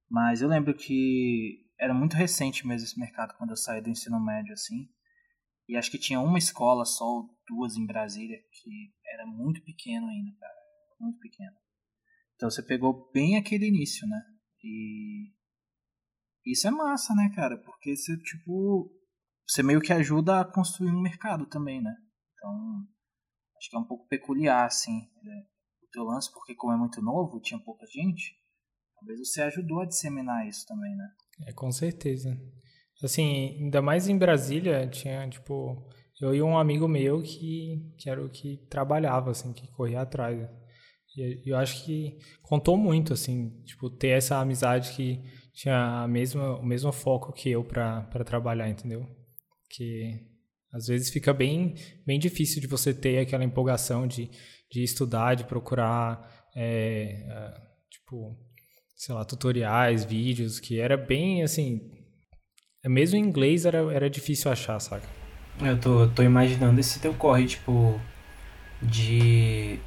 Mas 0.10 0.42
eu 0.42 0.48
lembro 0.48 0.74
que 0.74 1.66
era 1.80 1.94
muito 1.94 2.16
recente 2.16 2.66
mesmo 2.66 2.86
esse 2.86 3.00
mercado 3.00 3.36
quando 3.38 3.52
eu 3.52 3.58
saí 3.58 3.82
do 3.82 3.90
ensino 3.90 4.20
médio, 4.20 4.54
assim. 4.54 4.88
E 5.70 5.78
acho 5.78 5.90
que 5.92 5.98
tinha 5.98 6.20
uma 6.20 6.38
escola 6.38 6.84
só, 6.84 7.24
duas 7.48 7.78
em 7.78 7.86
Brasília, 7.86 8.38
que 8.52 8.94
era 9.06 9.26
muito 9.26 9.64
pequeno 9.64 10.08
ainda, 10.08 10.36
cara. 10.38 10.56
Muito 11.00 11.20
pequeno. 11.20 11.56
Então 12.36 12.50
você 12.50 12.62
pegou 12.62 13.10
bem 13.14 13.38
aquele 13.38 13.68
início, 13.68 14.08
né? 14.08 14.22
E 14.64 15.32
isso 16.46 16.68
é 16.68 16.72
massa, 16.72 17.14
né, 17.16 17.32
cara? 17.36 17.58
Porque 17.58 17.96
você, 17.96 18.18
tipo, 18.18 18.92
você 19.48 19.64
meio 19.64 19.80
que 19.80 19.94
ajuda 19.94 20.42
a 20.42 20.46
construir 20.52 20.92
um 20.92 21.02
mercado 21.02 21.46
também, 21.46 21.82
né? 21.82 21.96
Então, 22.34 22.88
acho 23.58 23.70
que 23.70 23.76
é 23.78 23.80
um 23.80 23.88
pouco 23.88 24.08
peculiar, 24.08 24.66
assim, 24.66 25.08
né? 25.24 25.46
o 25.84 25.88
teu 25.92 26.04
lance, 26.04 26.32
porque 26.34 26.56
como 26.56 26.74
é 26.74 26.78
muito 26.78 27.02
novo, 27.02 27.40
tinha 27.40 27.60
pouca 27.60 27.86
gente, 27.86 28.40
Talvez 29.00 29.20
você 29.20 29.42
ajudou 29.44 29.82
a 29.82 29.86
disseminar 29.86 30.46
isso 30.48 30.66
também, 30.68 30.94
né? 30.96 31.10
É, 31.48 31.54
com 31.54 31.72
certeza. 31.72 32.38
Assim, 33.04 33.58
ainda 33.60 33.82
mais 33.82 34.08
em 34.08 34.18
Brasília, 34.18 34.88
tinha, 34.88 35.28
tipo, 35.30 35.88
eu 36.22 36.36
e 36.36 36.42
um 36.42 36.58
amigo 36.58 36.88
meu 36.88 37.22
que, 37.22 37.94
que 37.98 38.10
era 38.10 38.24
o 38.24 38.30
que 38.30 38.58
trabalhava, 38.70 39.32
assim, 39.32 39.54
que 39.54 39.68
corria 39.72 40.02
atrás. 40.02 40.48
E 41.16 41.50
eu 41.50 41.58
acho 41.58 41.86
que 41.86 42.18
contou 42.44 42.78
muito, 42.78 43.14
assim, 43.14 43.62
tipo, 43.64 43.90
ter 43.90 44.10
essa 44.10 44.38
amizade 44.38 44.92
que 44.94 45.22
tinha 45.54 46.04
a 46.04 46.08
mesma, 46.08 46.58
o 46.58 46.66
mesmo 46.66 46.92
foco 46.92 47.34
que 47.34 47.50
eu 47.50 47.64
para 47.64 48.24
trabalhar, 48.26 48.70
entendeu? 48.70 49.06
Que 49.70 50.26
às 50.72 50.88
vezes 50.88 51.10
fica 51.10 51.34
bem, 51.34 51.74
bem 52.06 52.20
difícil 52.20 52.62
de 52.62 52.68
você 52.68 52.94
ter 52.94 53.20
aquela 53.20 53.44
empolgação 53.44 54.08
de, 54.08 54.30
de 54.72 54.84
estudar, 54.84 55.36
de 55.36 55.46
procurar, 55.46 56.48
é, 56.56 57.26
tipo, 57.90 58.38
sei 58.96 59.16
lá, 59.16 59.26
tutoriais, 59.26 60.06
vídeos, 60.06 60.60
que 60.60 60.80
era 60.80 60.96
bem 60.96 61.44
assim. 61.44 61.99
Mesmo 62.88 63.18
em 63.18 63.22
inglês 63.22 63.66
era, 63.66 63.80
era 63.94 64.10
difícil 64.10 64.50
achar, 64.50 64.80
saca? 64.80 65.06
Eu 65.62 65.78
tô, 65.78 66.08
tô 66.08 66.24
imaginando 66.24 66.80
esse 66.80 66.98
teu 67.02 67.14
corre, 67.14 67.46
tipo, 67.46 68.00
de 68.82 69.78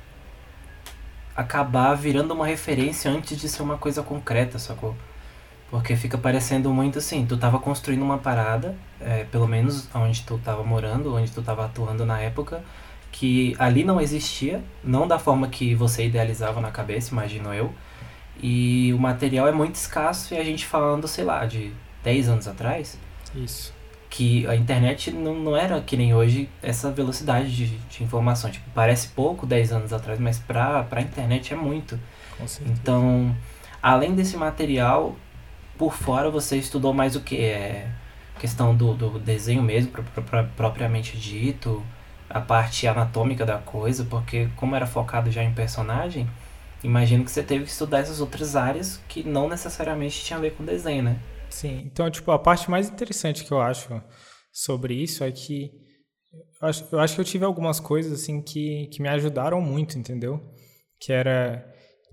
acabar 1.35 1.95
virando 1.95 2.35
uma 2.35 2.47
referência 2.47 3.11
antes 3.11 3.41
de 3.41 3.49
ser 3.49 3.63
uma 3.63 3.79
coisa 3.79 4.03
concreta, 4.03 4.59
sacou? 4.59 4.95
Porque 5.71 5.97
fica 5.97 6.19
parecendo 6.19 6.71
muito 6.71 6.99
assim, 6.99 7.25
tu 7.25 7.39
tava 7.39 7.59
construindo 7.59 8.03
uma 8.03 8.19
parada, 8.19 8.77
é, 9.01 9.25
pelo 9.25 9.49
menos 9.49 9.89
onde 9.95 10.23
tu 10.25 10.37
tava 10.37 10.63
morando, 10.63 11.15
onde 11.15 11.33
tu 11.33 11.41
tava 11.43 11.65
atuando 11.65 12.05
na 12.05 12.21
época, 12.21 12.63
que 13.11 13.57
ali 13.59 13.85
não 13.85 14.03
existia, 14.03 14.63
não 14.85 15.09
da 15.09 15.19
forma 15.19 15.49
que 15.49 15.75
você 15.75 16.05
idealizava 16.05 16.61
na 16.61 16.71
cabeça, 16.71 17.11
imagino 17.13 17.55
eu, 17.55 17.73
e 18.43 18.93
o 18.93 18.99
material 18.99 19.49
é 19.49 19.53
muito 19.53 19.77
escasso 19.77 20.35
e 20.35 20.37
a 20.37 20.45
gente 20.45 20.67
falando, 20.67 21.09
sei 21.09 21.25
lá, 21.25 21.47
de 21.47 21.73
10 22.03 22.29
anos 22.29 22.49
atrás. 22.49 22.99
Isso. 23.35 23.73
Que 24.11 24.47
a 24.47 24.55
internet 24.55 25.11
não, 25.11 25.35
não 25.35 25.57
era 25.57 25.81
que 25.81 25.97
nem 25.97 26.15
hoje 26.15 26.49
essa 26.63 26.91
velocidade 26.91 27.55
de, 27.55 27.67
de 27.67 28.05
informação. 28.05 28.51
Tipo, 28.51 28.69
parece 28.75 29.09
pouco 29.09 29.47
10 29.47 29.73
anos 29.73 29.93
atrás, 29.93 30.19
mas 30.19 30.39
pra, 30.39 30.83
pra 30.83 31.01
internet 31.01 31.53
é 31.53 31.57
muito. 31.57 31.99
Então, 32.67 33.35
além 33.83 34.15
desse 34.15 34.37
material, 34.37 35.17
por 35.79 35.95
fora 35.95 36.31
você 36.31 36.57
estudou 36.57 36.93
mais 36.93 37.17
o 37.17 37.21
que? 37.21 37.37
É 37.37 37.89
questão 38.43 38.75
do, 38.75 38.95
do 38.95 39.19
desenho 39.21 39.63
mesmo, 39.63 39.93
pro, 39.93 40.03
pro, 40.03 40.23
pro, 40.23 40.45
propriamente 40.57 41.17
dito, 41.17 41.81
a 42.29 42.41
parte 42.41 42.89
anatômica 42.89 43.47
da 43.47 43.59
coisa, 43.59 44.05
porque 44.05 44.49
como 44.57 44.75
era 44.75 44.85
focado 44.85 45.31
já 45.31 45.45
em 45.45 45.53
personagem, 45.53 46.29
imagino 46.83 47.25
que 47.25 47.31
você 47.31 47.43
teve 47.43 47.65
que 47.65 47.71
estudar 47.71 48.01
essas 48.01 48.21
outras 48.21 48.57
áreas 48.57 49.01
que 49.07 49.23
não 49.23 49.49
necessariamente 49.49 50.25
tinham 50.25 50.39
a 50.39 50.43
ver 50.43 50.55
com 50.55 50.65
desenho, 50.65 51.05
né? 51.05 51.17
Sim, 51.53 51.83
então, 51.85 52.11
tipo, 52.11 52.31
a 52.31 52.39
parte 52.39 52.71
mais 52.71 52.89
interessante 52.89 53.45
que 53.45 53.53
eu 53.53 53.61
acho 53.61 54.03
sobre 54.51 54.95
isso 54.95 55.23
é 55.23 55.31
que 55.31 55.71
eu 56.61 56.69
acho, 56.69 56.89
eu 56.91 56.99
acho 56.99 57.15
que 57.15 57.21
eu 57.21 57.25
tive 57.25 57.45
algumas 57.45 57.79
coisas, 57.79 58.13
assim, 58.13 58.41
que, 58.43 58.87
que 58.87 59.03
me 59.03 59.09
ajudaram 59.09 59.61
muito, 59.61 59.99
entendeu? 59.99 60.41
Que 60.99 61.13
era... 61.13 61.69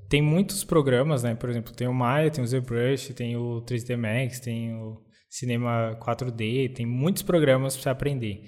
Tem 0.09 0.21
muitos 0.21 0.63
programas, 0.63 1.23
né? 1.23 1.35
Por 1.35 1.49
exemplo, 1.49 1.73
tem 1.73 1.87
o 1.87 1.93
Maya, 1.93 2.31
tem 2.31 2.43
o 2.43 2.47
ZBrush, 2.47 3.13
tem 3.13 3.37
o 3.37 3.61
3D 3.61 3.95
Max, 3.95 4.39
tem 4.39 4.73
o 4.73 5.01
Cinema 5.29 5.97
4D, 6.01 6.73
tem 6.73 6.85
muitos 6.85 7.21
programas 7.21 7.75
para 7.75 7.83
você 7.83 7.89
aprender. 7.89 8.43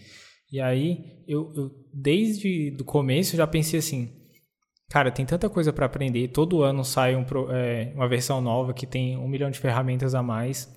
E 0.51 0.60
aí, 0.60 1.24
eu, 1.27 1.53
eu 1.55 1.71
desde 1.93 2.75
o 2.79 2.83
começo 2.83 3.38
já 3.38 3.45
pensei 3.48 3.79
assim, 3.79 4.21
Cara, 4.91 5.10
tem 5.10 5.25
tanta 5.25 5.50
coisa 5.50 5.71
para 5.71 5.86
aprender. 5.86 6.27
Todo 6.27 6.63
ano 6.63 6.83
sai 6.83 7.15
um, 7.15 7.25
é, 7.50 7.93
uma 7.95 8.10
versão 8.10 8.41
nova 8.41 8.74
que 8.74 8.86
tem 8.86 9.17
um 9.17 9.25
milhão 9.25 9.50
de 9.50 9.57
ferramentas 9.57 10.13
a 10.13 10.21
mais. 10.21 10.69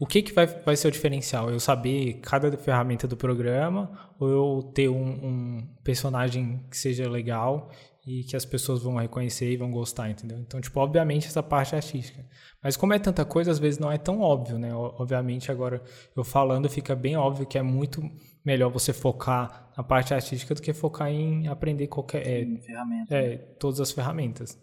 O 0.00 0.06
que, 0.06 0.22
que 0.22 0.32
vai, 0.32 0.46
vai 0.46 0.76
ser 0.76 0.88
o 0.88 0.90
diferencial? 0.92 1.50
Eu 1.50 1.58
saber 1.58 2.20
cada 2.22 2.56
ferramenta 2.56 3.08
do 3.08 3.16
programa 3.16 4.14
ou 4.18 4.28
eu 4.28 4.62
ter 4.72 4.88
um, 4.88 5.08
um 5.08 5.68
personagem 5.82 6.64
que 6.70 6.76
seja 6.76 7.08
legal 7.10 7.70
e 8.06 8.22
que 8.22 8.36
as 8.36 8.44
pessoas 8.44 8.80
vão 8.80 8.94
reconhecer 8.94 9.50
e 9.50 9.56
vão 9.56 9.72
gostar, 9.72 10.08
entendeu? 10.08 10.38
Então, 10.38 10.60
tipo, 10.60 10.78
obviamente 10.78 11.26
essa 11.26 11.42
parte 11.42 11.74
artística. 11.74 12.24
Mas 12.62 12.76
como 12.76 12.94
é 12.94 12.98
tanta 12.98 13.24
coisa, 13.24 13.50
às 13.50 13.58
vezes 13.58 13.80
não 13.80 13.90
é 13.90 13.98
tão 13.98 14.20
óbvio, 14.20 14.56
né? 14.56 14.72
Obviamente 14.72 15.50
agora 15.50 15.82
eu 16.16 16.22
falando 16.22 16.70
fica 16.70 16.94
bem 16.94 17.16
óbvio 17.16 17.44
que 17.44 17.58
é 17.58 17.62
muito 17.62 18.00
melhor 18.44 18.70
você 18.70 18.92
focar 18.92 19.70
na 19.76 19.82
parte 19.82 20.14
artística 20.14 20.54
do 20.54 20.62
que 20.62 20.72
focar 20.72 21.08
em 21.10 21.48
aprender 21.48 21.88
qualquer 21.88 22.26
é, 22.26 22.46
ferramenta. 22.60 23.14
É, 23.14 23.36
todas 23.58 23.80
as 23.80 23.90
ferramentas. 23.90 24.56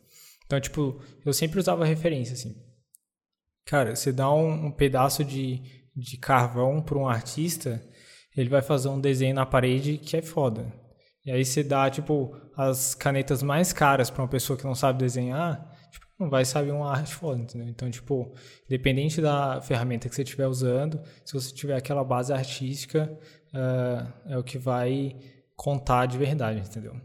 Então, 0.45 0.59
tipo, 0.61 0.99
eu 1.25 1.33
sempre 1.33 1.59
usava 1.59 1.85
referência 1.85 2.33
assim. 2.33 2.55
Cara, 3.65 3.95
você 3.95 4.11
dá 4.11 4.31
um, 4.31 4.67
um 4.67 4.71
pedaço 4.71 5.23
de, 5.23 5.61
de 5.95 6.17
carvão 6.17 6.81
para 6.81 6.97
um 6.97 7.07
artista, 7.07 7.81
ele 8.37 8.49
vai 8.49 8.61
fazer 8.61 8.89
um 8.89 9.01
desenho 9.01 9.33
na 9.33 9.45
parede 9.45 9.97
que 9.97 10.15
é 10.15 10.21
foda. 10.21 10.71
E 11.25 11.31
aí 11.31 11.43
você 11.43 11.63
dá, 11.63 11.89
tipo, 11.89 12.37
as 12.55 12.93
canetas 12.93 13.41
mais 13.41 13.73
caras 13.73 14.11
para 14.11 14.21
uma 14.21 14.27
pessoa 14.27 14.57
que 14.57 14.65
não 14.65 14.75
sabe 14.75 14.99
desenhar, 14.99 15.67
tipo, 15.89 16.05
não 16.19 16.29
vai 16.29 16.45
saber 16.45 16.71
uma 16.71 16.91
arte 16.91 17.15
foda, 17.15 17.41
entendeu? 17.41 17.67
Então, 17.67 17.89
tipo, 17.89 18.31
independente 18.65 19.19
da 19.19 19.59
ferramenta 19.61 20.07
que 20.07 20.15
você 20.15 20.21
estiver 20.21 20.47
usando, 20.47 21.01
se 21.25 21.33
você 21.33 21.51
tiver 21.51 21.75
aquela 21.75 22.03
base 22.03 22.31
artística, 22.31 23.11
uh, 23.53 24.31
é 24.31 24.37
o 24.37 24.43
que 24.43 24.59
vai 24.59 25.15
contar 25.55 26.05
de 26.05 26.17
verdade, 26.19 26.59
entendeu? 26.59 26.95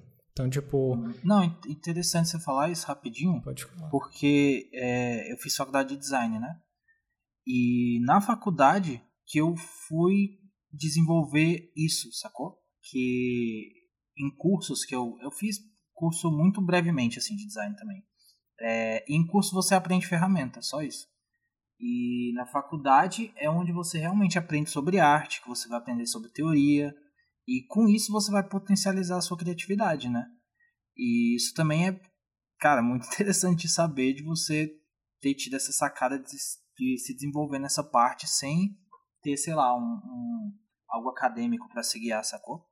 Então, 0.40 0.62
tipo... 0.62 0.96
Não, 1.24 1.44
interessante 1.68 2.28
você 2.28 2.40
falar 2.40 2.70
isso 2.70 2.86
rapidinho. 2.86 3.40
Pode 3.42 3.64
falar. 3.64 3.88
Porque 3.90 4.70
é, 4.72 5.32
eu 5.32 5.36
fiz 5.38 5.54
faculdade 5.54 5.90
de 5.90 5.96
design, 5.96 6.38
né? 6.38 6.60
E 7.46 8.00
na 8.04 8.20
faculdade 8.20 9.02
que 9.26 9.38
eu 9.38 9.54
fui 9.88 10.38
desenvolver 10.72 11.70
isso, 11.76 12.12
sacou? 12.12 12.58
Que 12.90 13.72
em 14.18 14.30
cursos 14.36 14.84
que 14.84 14.94
eu, 14.94 15.16
eu 15.20 15.30
fiz 15.30 15.58
curso 15.94 16.30
muito 16.30 16.60
brevemente 16.64 17.18
assim 17.18 17.36
de 17.36 17.46
design 17.46 17.76
também. 17.76 18.02
É, 18.60 19.04
em 19.08 19.26
curso 19.26 19.54
você 19.54 19.74
aprende 19.74 20.06
ferramenta, 20.06 20.62
só 20.62 20.82
isso. 20.82 21.06
E 21.78 22.32
na 22.34 22.46
faculdade 22.46 23.32
é 23.36 23.48
onde 23.48 23.72
você 23.72 23.98
realmente 23.98 24.38
aprende 24.38 24.70
sobre 24.70 24.98
arte, 24.98 25.40
que 25.40 25.48
você 25.48 25.68
vai 25.68 25.78
aprender 25.78 26.06
sobre 26.06 26.30
teoria, 26.30 26.94
e 27.50 27.66
com 27.66 27.88
isso 27.88 28.12
você 28.12 28.30
vai 28.30 28.48
potencializar 28.48 29.16
a 29.16 29.20
sua 29.20 29.36
criatividade, 29.36 30.08
né? 30.08 30.24
E 30.96 31.34
isso 31.34 31.52
também 31.52 31.88
é, 31.88 32.00
cara, 32.60 32.80
muito 32.80 33.06
interessante 33.12 33.68
saber 33.68 34.14
de 34.14 34.22
você 34.22 34.70
ter 35.20 35.34
tido 35.34 35.56
essa 35.56 35.72
sacada 35.72 36.16
de, 36.16 36.36
de 36.78 36.98
se 36.98 37.12
desenvolver 37.12 37.58
nessa 37.58 37.82
parte 37.82 38.28
sem 38.28 38.76
ter, 39.20 39.36
sei 39.36 39.52
lá, 39.52 39.76
um, 39.76 39.80
um 39.80 40.52
algo 40.88 41.08
acadêmico 41.08 41.68
para 41.68 41.82
se 41.82 41.98
guiar, 41.98 42.24
sacou? 42.24 42.64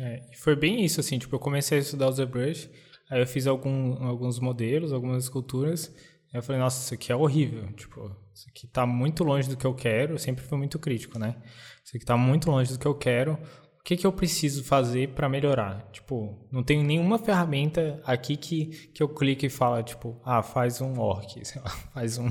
É, 0.00 0.36
foi 0.38 0.56
bem 0.56 0.84
isso, 0.84 0.98
assim, 0.98 1.16
tipo, 1.16 1.36
eu 1.36 1.40
comecei 1.40 1.78
a 1.78 1.80
estudar 1.80 2.08
o 2.08 2.12
ZBrush, 2.12 2.68
aí 3.10 3.20
eu 3.20 3.26
fiz 3.26 3.46
algum, 3.46 4.02
alguns 4.02 4.40
modelos, 4.40 4.92
algumas 4.92 5.24
esculturas, 5.24 5.94
aí 6.32 6.38
eu 6.38 6.42
falei, 6.42 6.60
nossa, 6.60 6.82
isso 6.82 6.94
aqui 6.94 7.12
é 7.12 7.16
horrível, 7.16 7.70
tipo, 7.74 8.00
isso 8.34 8.48
aqui 8.48 8.66
tá 8.66 8.84
muito 8.84 9.22
longe 9.22 9.48
do 9.48 9.56
que 9.56 9.66
eu 9.66 9.74
quero, 9.74 10.14
eu 10.14 10.18
sempre 10.18 10.42
fui 10.42 10.58
muito 10.58 10.78
crítico, 10.78 11.18
né? 11.18 11.40
Isso 11.84 11.96
aqui 11.96 12.04
tá 12.04 12.16
muito 12.16 12.50
longe 12.50 12.72
do 12.72 12.78
que 12.78 12.86
eu 12.86 12.94
quero, 12.94 13.38
o 13.84 13.86
que, 13.86 13.98
que 13.98 14.06
eu 14.06 14.12
preciso 14.14 14.64
fazer 14.64 15.10
para 15.10 15.28
melhorar? 15.28 15.86
Tipo, 15.92 16.48
não 16.50 16.62
tenho 16.62 16.82
nenhuma 16.82 17.18
ferramenta 17.18 18.00
aqui 18.02 18.34
que, 18.34 18.88
que 18.94 19.02
eu 19.02 19.08
clique 19.10 19.44
e 19.44 19.50
fala, 19.50 19.82
tipo, 19.82 20.18
ah, 20.24 20.42
faz 20.42 20.80
um 20.80 20.98
orc, 20.98 21.38
lá, 21.62 21.68
faz 21.92 22.16
um, 22.16 22.30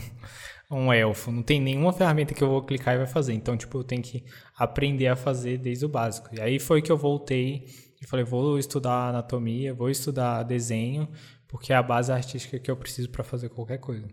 um 0.71 0.91
elfo. 0.91 1.31
Não 1.31 1.43
tem 1.43 1.61
nenhuma 1.61 1.93
ferramenta 1.93 2.33
que 2.33 2.43
eu 2.43 2.49
vou 2.49 2.63
clicar 2.63 2.95
e 2.95 2.97
vai 2.97 3.05
fazer. 3.05 3.33
Então, 3.33 3.55
tipo, 3.55 3.77
eu 3.77 3.83
tenho 3.83 4.01
que 4.01 4.25
aprender 4.57 5.05
a 5.05 5.15
fazer 5.15 5.59
desde 5.59 5.85
o 5.85 5.89
básico. 5.89 6.33
E 6.33 6.41
aí 6.41 6.57
foi 6.57 6.81
que 6.81 6.91
eu 6.91 6.97
voltei 6.97 7.67
e 8.01 8.07
falei, 8.07 8.25
vou 8.25 8.57
estudar 8.57 9.09
anatomia, 9.09 9.75
vou 9.75 9.91
estudar 9.91 10.41
desenho, 10.41 11.07
porque 11.47 11.71
é 11.71 11.75
a 11.75 11.83
base 11.83 12.11
artística 12.11 12.57
que 12.57 12.71
eu 12.71 12.75
preciso 12.75 13.11
para 13.11 13.23
fazer 13.23 13.49
qualquer 13.49 13.77
coisa. 13.77 14.07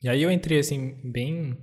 E 0.00 0.08
aí 0.08 0.22
eu 0.22 0.30
entrei, 0.30 0.60
assim, 0.60 0.94
bem, 1.10 1.58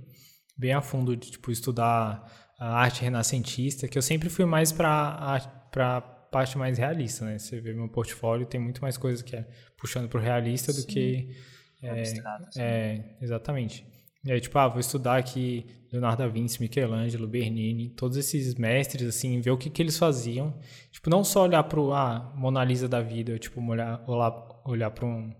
bem 0.58 0.74
a 0.74 0.82
fundo 0.82 1.16
de, 1.16 1.30
tipo, 1.30 1.50
estudar 1.50 2.43
a 2.64 2.78
arte 2.78 3.02
renascentista, 3.02 3.86
que 3.86 3.98
eu 3.98 4.02
sempre 4.02 4.30
fui 4.30 4.46
mais 4.46 4.72
para 4.72 5.38
a 5.76 6.00
parte 6.00 6.56
mais 6.56 6.78
realista, 6.78 7.24
né? 7.24 7.38
Você 7.38 7.60
vê 7.60 7.74
meu 7.74 7.88
portfólio, 7.88 8.46
tem 8.46 8.58
muito 8.58 8.80
mais 8.80 8.96
coisas 8.96 9.20
que 9.20 9.36
é 9.36 9.46
puxando 9.76 10.08
para 10.08 10.18
o 10.18 10.22
realista 10.22 10.72
Sim. 10.72 10.80
do 10.80 10.86
que... 10.86 11.36
É, 11.82 12.02
é, 12.56 13.16
exatamente. 13.20 13.86
E 14.24 14.32
aí, 14.32 14.40
tipo, 14.40 14.58
ah, 14.58 14.66
vou 14.66 14.80
estudar 14.80 15.18
aqui 15.18 15.66
Leonardo 15.92 16.22
da 16.22 16.28
Vinci, 16.28 16.58
Michelangelo, 16.62 17.28
Bernini, 17.28 17.90
todos 17.90 18.16
esses 18.16 18.54
mestres, 18.54 19.06
assim, 19.06 19.38
ver 19.42 19.50
o 19.50 19.58
que, 19.58 19.68
que 19.68 19.82
eles 19.82 19.98
faziam. 19.98 20.58
Tipo, 20.90 21.10
não 21.10 21.22
só 21.22 21.42
olhar 21.42 21.62
para 21.64 21.78
ah, 21.92 22.32
Mona 22.34 22.64
Lisa 22.64 22.88
da 22.88 23.02
vida, 23.02 23.38
tipo, 23.38 23.60
olhar, 23.60 24.02
olhar, 24.08 24.62
olhar 24.64 24.90
para 24.90 25.04
um 25.04 25.30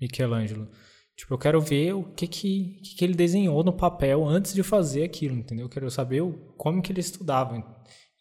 Michelangelo. 0.00 0.68
Tipo, 1.16 1.34
eu 1.34 1.38
quero 1.38 1.60
ver 1.60 1.92
o 1.94 2.02
que 2.02 2.26
que, 2.26 2.80
que 2.96 3.04
ele 3.04 3.14
desenhou 3.14 3.62
no 3.62 3.72
papel 3.72 4.26
antes 4.26 4.52
de 4.52 4.62
fazer 4.62 5.04
aquilo, 5.04 5.36
entendeu? 5.36 5.66
Eu 5.66 5.70
quero 5.70 5.90
saber 5.90 6.22
o, 6.22 6.32
como 6.56 6.82
que 6.82 6.90
ele 6.90 7.00
estudava. 7.00 7.62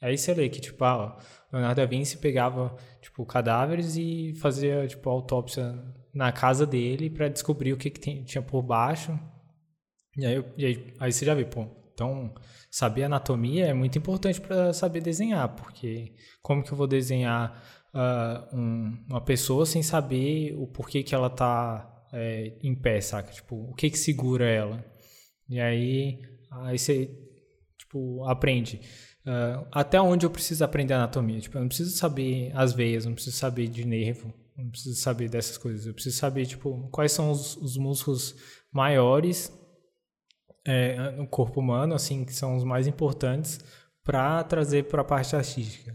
Aí 0.01 0.17
você 0.17 0.33
lê 0.33 0.49
que, 0.49 0.61
tipo, 0.61 0.83
ah, 0.83 1.17
Leonardo 1.51 1.81
da 1.81 1.85
Vinci 1.85 2.17
pegava, 2.17 2.75
tipo, 3.01 3.25
cadáveres 3.25 3.95
e 3.95 4.33
fazia, 4.35 4.85
tipo, 4.87 5.09
autópsia 5.09 5.73
na 6.13 6.31
casa 6.31 6.65
dele 6.67 7.09
para 7.09 7.29
descobrir 7.29 7.73
o 7.73 7.77
que, 7.77 7.89
que 7.89 8.23
tinha 8.23 8.41
por 8.41 8.61
baixo. 8.61 9.17
E 10.17 10.25
aí, 10.25 10.45
e 10.57 10.65
aí, 10.65 10.93
aí 10.99 11.11
você 11.11 11.25
já 11.25 11.33
vê, 11.33 11.45
pô, 11.45 11.65
então 11.93 12.33
saber 12.69 13.03
anatomia 13.03 13.65
é 13.67 13.73
muito 13.73 13.97
importante 13.97 14.39
para 14.41 14.73
saber 14.73 15.01
desenhar, 15.01 15.55
porque 15.55 16.15
como 16.41 16.63
que 16.63 16.71
eu 16.71 16.77
vou 16.77 16.87
desenhar 16.87 17.63
uh, 17.93 18.55
um, 18.55 19.05
uma 19.09 19.21
pessoa 19.21 19.65
sem 19.65 19.81
saber 19.81 20.55
o 20.57 20.67
porquê 20.67 21.01
que 21.01 21.15
ela 21.15 21.29
tá 21.29 21.92
é, 22.13 22.53
em 22.61 22.75
pé, 22.75 23.01
saca? 23.01 23.31
Tipo, 23.31 23.55
o 23.55 23.73
que 23.73 23.89
que 23.89 23.97
segura 23.97 24.45
ela? 24.45 24.85
E 25.49 25.59
aí, 25.59 26.21
aí 26.51 26.77
você, 26.77 27.09
tipo, 27.77 28.23
aprende. 28.25 28.79
Uh, 29.25 29.65
até 29.71 29.99
onde 29.99 30.25
eu 30.25 30.29
preciso 30.29 30.63
aprender 30.63 30.93
anatomia? 30.93 31.39
Tipo, 31.39 31.57
eu 31.57 31.61
não 31.61 31.67
preciso 31.67 31.95
saber 31.97 32.51
as 32.55 32.73
veias, 32.73 33.05
não 33.05 33.13
preciso 33.13 33.37
saber 33.37 33.67
de 33.67 33.85
nervo, 33.85 34.33
não 34.55 34.69
preciso 34.69 34.99
saber 35.01 35.29
dessas 35.29 35.57
coisas. 35.57 35.85
Eu 35.85 35.93
preciso 35.93 36.17
saber, 36.17 36.45
tipo, 36.45 36.87
quais 36.91 37.11
são 37.11 37.31
os, 37.31 37.57
os 37.57 37.77
músculos 37.77 38.35
maiores 38.71 39.51
é, 40.65 41.11
no 41.11 41.27
corpo 41.27 41.59
humano, 41.59 41.95
assim, 41.95 42.23
que 42.23 42.33
são 42.33 42.55
os 42.55 42.63
mais 42.63 42.85
importantes 42.85 43.59
para 44.03 44.43
trazer 44.43 44.83
para 44.85 45.01
a 45.01 45.05
parte 45.05 45.35
artística. 45.35 45.93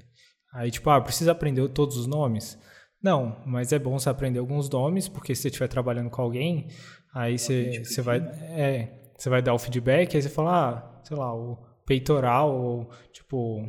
Aí, 0.52 0.70
tipo, 0.70 0.88
ah, 0.90 1.00
precisa 1.00 1.32
aprender 1.32 1.68
todos 1.68 1.96
os 1.96 2.06
nomes? 2.06 2.58
Não, 3.02 3.40
mas 3.46 3.72
é 3.72 3.78
bom 3.78 3.98
você 3.98 4.10
aprender 4.10 4.40
alguns 4.40 4.68
nomes, 4.68 5.08
porque 5.08 5.34
se 5.34 5.42
você 5.42 5.48
estiver 5.48 5.68
trabalhando 5.68 6.10
com 6.10 6.20
alguém, 6.20 6.68
aí 7.14 7.38
você, 7.38 7.84
você 7.84 8.02
vai, 8.02 8.18
é, 8.18 9.12
você 9.16 9.30
vai 9.30 9.40
dar 9.40 9.54
o 9.54 9.58
feedback, 9.58 10.16
aí 10.16 10.22
você 10.22 10.28
fala, 10.28 10.68
ah, 10.68 11.00
sei 11.04 11.16
lá, 11.16 11.32
o 11.32 11.56
peitoral, 11.86 12.54
ou 12.54 12.90
tipo, 13.12 13.64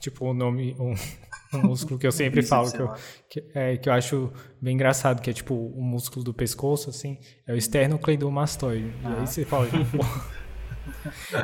tipo 0.00 0.26
o 0.26 0.34
nome, 0.34 0.76
um, 0.80 0.94
um 1.56 1.68
músculo 1.68 1.98
que 1.98 2.06
eu 2.06 2.12
sempre 2.12 2.42
falo, 2.42 2.72
que 2.72 2.80
eu, 2.80 2.92
que, 3.28 3.50
é, 3.54 3.76
que 3.76 3.88
eu 3.88 3.92
acho 3.92 4.32
bem 4.60 4.74
engraçado, 4.74 5.22
que 5.22 5.30
é 5.30 5.32
tipo 5.32 5.54
o 5.54 5.82
músculo 5.82 6.24
do 6.24 6.34
pescoço, 6.34 6.90
assim, 6.90 7.18
é 7.46 7.52
o 7.52 7.56
esternocleidomastoide. 7.56 8.92
Ah. 9.04 9.10
E 9.10 9.14
aí 9.14 9.22
ah. 9.22 9.26
você 9.26 9.44
fala, 9.44 9.66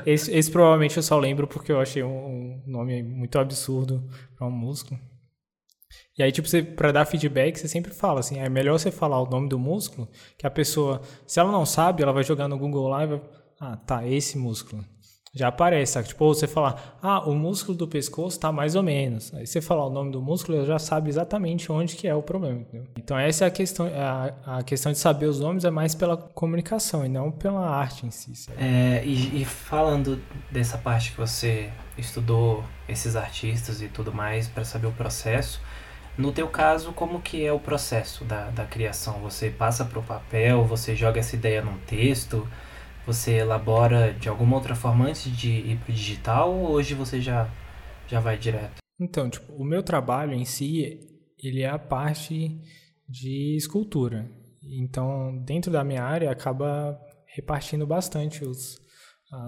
esse, 0.04 0.34
esse 0.34 0.50
provavelmente 0.50 0.96
eu 0.96 1.02
só 1.04 1.16
lembro 1.18 1.46
porque 1.46 1.70
eu 1.70 1.80
achei 1.80 2.02
um, 2.02 2.08
um 2.08 2.62
nome 2.66 3.00
muito 3.02 3.38
absurdo 3.38 4.04
para 4.36 4.46
um 4.46 4.50
músculo. 4.50 5.00
E 6.18 6.22
aí, 6.22 6.32
tipo, 6.32 6.48
você, 6.48 6.62
pra 6.62 6.92
dar 6.92 7.04
feedback, 7.04 7.58
você 7.58 7.68
sempre 7.68 7.92
fala 7.92 8.20
assim, 8.20 8.38
é 8.38 8.48
melhor 8.48 8.78
você 8.78 8.90
falar 8.90 9.20
o 9.20 9.28
nome 9.28 9.48
do 9.48 9.58
músculo, 9.58 10.08
que 10.38 10.46
a 10.46 10.50
pessoa, 10.50 11.02
se 11.26 11.38
ela 11.38 11.52
não 11.52 11.66
sabe, 11.66 12.02
ela 12.02 12.12
vai 12.12 12.24
jogar 12.24 12.48
no 12.48 12.58
Google 12.58 12.88
lá 12.88 13.04
e 13.04 13.06
vai, 13.06 13.20
ah, 13.60 13.76
tá, 13.76 14.06
esse 14.06 14.38
músculo. 14.38 14.84
Já 15.36 15.48
aparece, 15.48 15.92
sabe? 15.92 16.08
Tipo, 16.08 16.26
você 16.28 16.46
falar, 16.46 16.98
ah, 17.02 17.28
o 17.28 17.34
músculo 17.34 17.76
do 17.76 17.86
pescoço 17.86 18.40
tá 18.40 18.50
mais 18.50 18.74
ou 18.74 18.82
menos. 18.82 19.34
Aí 19.34 19.46
você 19.46 19.60
falar 19.60 19.84
o 19.84 19.90
nome 19.90 20.10
do 20.10 20.22
músculo, 20.22 20.56
ela 20.56 20.66
já 20.66 20.78
sabe 20.78 21.10
exatamente 21.10 21.70
onde 21.70 21.94
que 21.94 22.08
é 22.08 22.14
o 22.14 22.22
problema, 22.22 22.60
entendeu? 22.60 22.86
Então 22.96 23.18
essa 23.18 23.44
é 23.44 23.48
a 23.48 23.50
questão, 23.50 23.86
a, 23.94 24.56
a 24.58 24.62
questão 24.62 24.90
de 24.90 24.96
saber 24.96 25.26
os 25.26 25.38
nomes 25.38 25.66
é 25.66 25.70
mais 25.70 25.94
pela 25.94 26.16
comunicação 26.16 27.04
e 27.04 27.08
não 27.10 27.30
pela 27.30 27.68
arte 27.68 28.06
em 28.06 28.10
si. 28.10 28.32
É, 28.56 29.02
e, 29.04 29.42
e 29.42 29.44
falando 29.44 30.18
dessa 30.50 30.78
parte 30.78 31.10
que 31.12 31.18
você 31.18 31.70
estudou 31.98 32.64
esses 32.88 33.14
artistas 33.14 33.82
e 33.82 33.88
tudo 33.88 34.14
mais 34.14 34.48
para 34.48 34.64
saber 34.64 34.86
o 34.86 34.92
processo, 34.92 35.60
no 36.18 36.32
teu 36.32 36.48
caso, 36.48 36.92
como 36.92 37.20
que 37.20 37.44
é 37.44 37.52
o 37.52 37.60
processo 37.60 38.24
da, 38.24 38.50
da 38.50 38.64
criação? 38.64 39.20
Você 39.20 39.50
passa 39.50 39.84
para 39.84 39.98
o 39.98 40.02
papel, 40.02 40.64
você 40.64 40.96
joga 40.96 41.20
essa 41.20 41.36
ideia 41.36 41.60
num 41.60 41.78
texto, 41.80 42.48
você 43.06 43.34
elabora 43.34 44.14
de 44.14 44.28
alguma 44.28 44.56
outra 44.56 44.74
forma 44.74 45.06
antes 45.06 45.30
de 45.30 45.50
ir 45.50 45.78
para 45.78 45.90
o 45.90 45.94
digital 45.94 46.52
ou 46.52 46.70
hoje 46.70 46.94
você 46.94 47.20
já, 47.20 47.50
já 48.08 48.18
vai 48.18 48.38
direto? 48.38 48.78
Então, 48.98 49.28
tipo, 49.28 49.52
o 49.52 49.64
meu 49.64 49.82
trabalho 49.82 50.32
em 50.32 50.46
si, 50.46 51.00
ele 51.38 51.60
é 51.60 51.68
a 51.68 51.78
parte 51.78 52.58
de 53.06 53.54
escultura. 53.54 54.30
Então, 54.62 55.36
dentro 55.44 55.70
da 55.70 55.84
minha 55.84 56.02
área, 56.02 56.30
acaba 56.30 56.98
repartindo 57.26 57.86
bastante 57.86 58.42
os, 58.42 58.80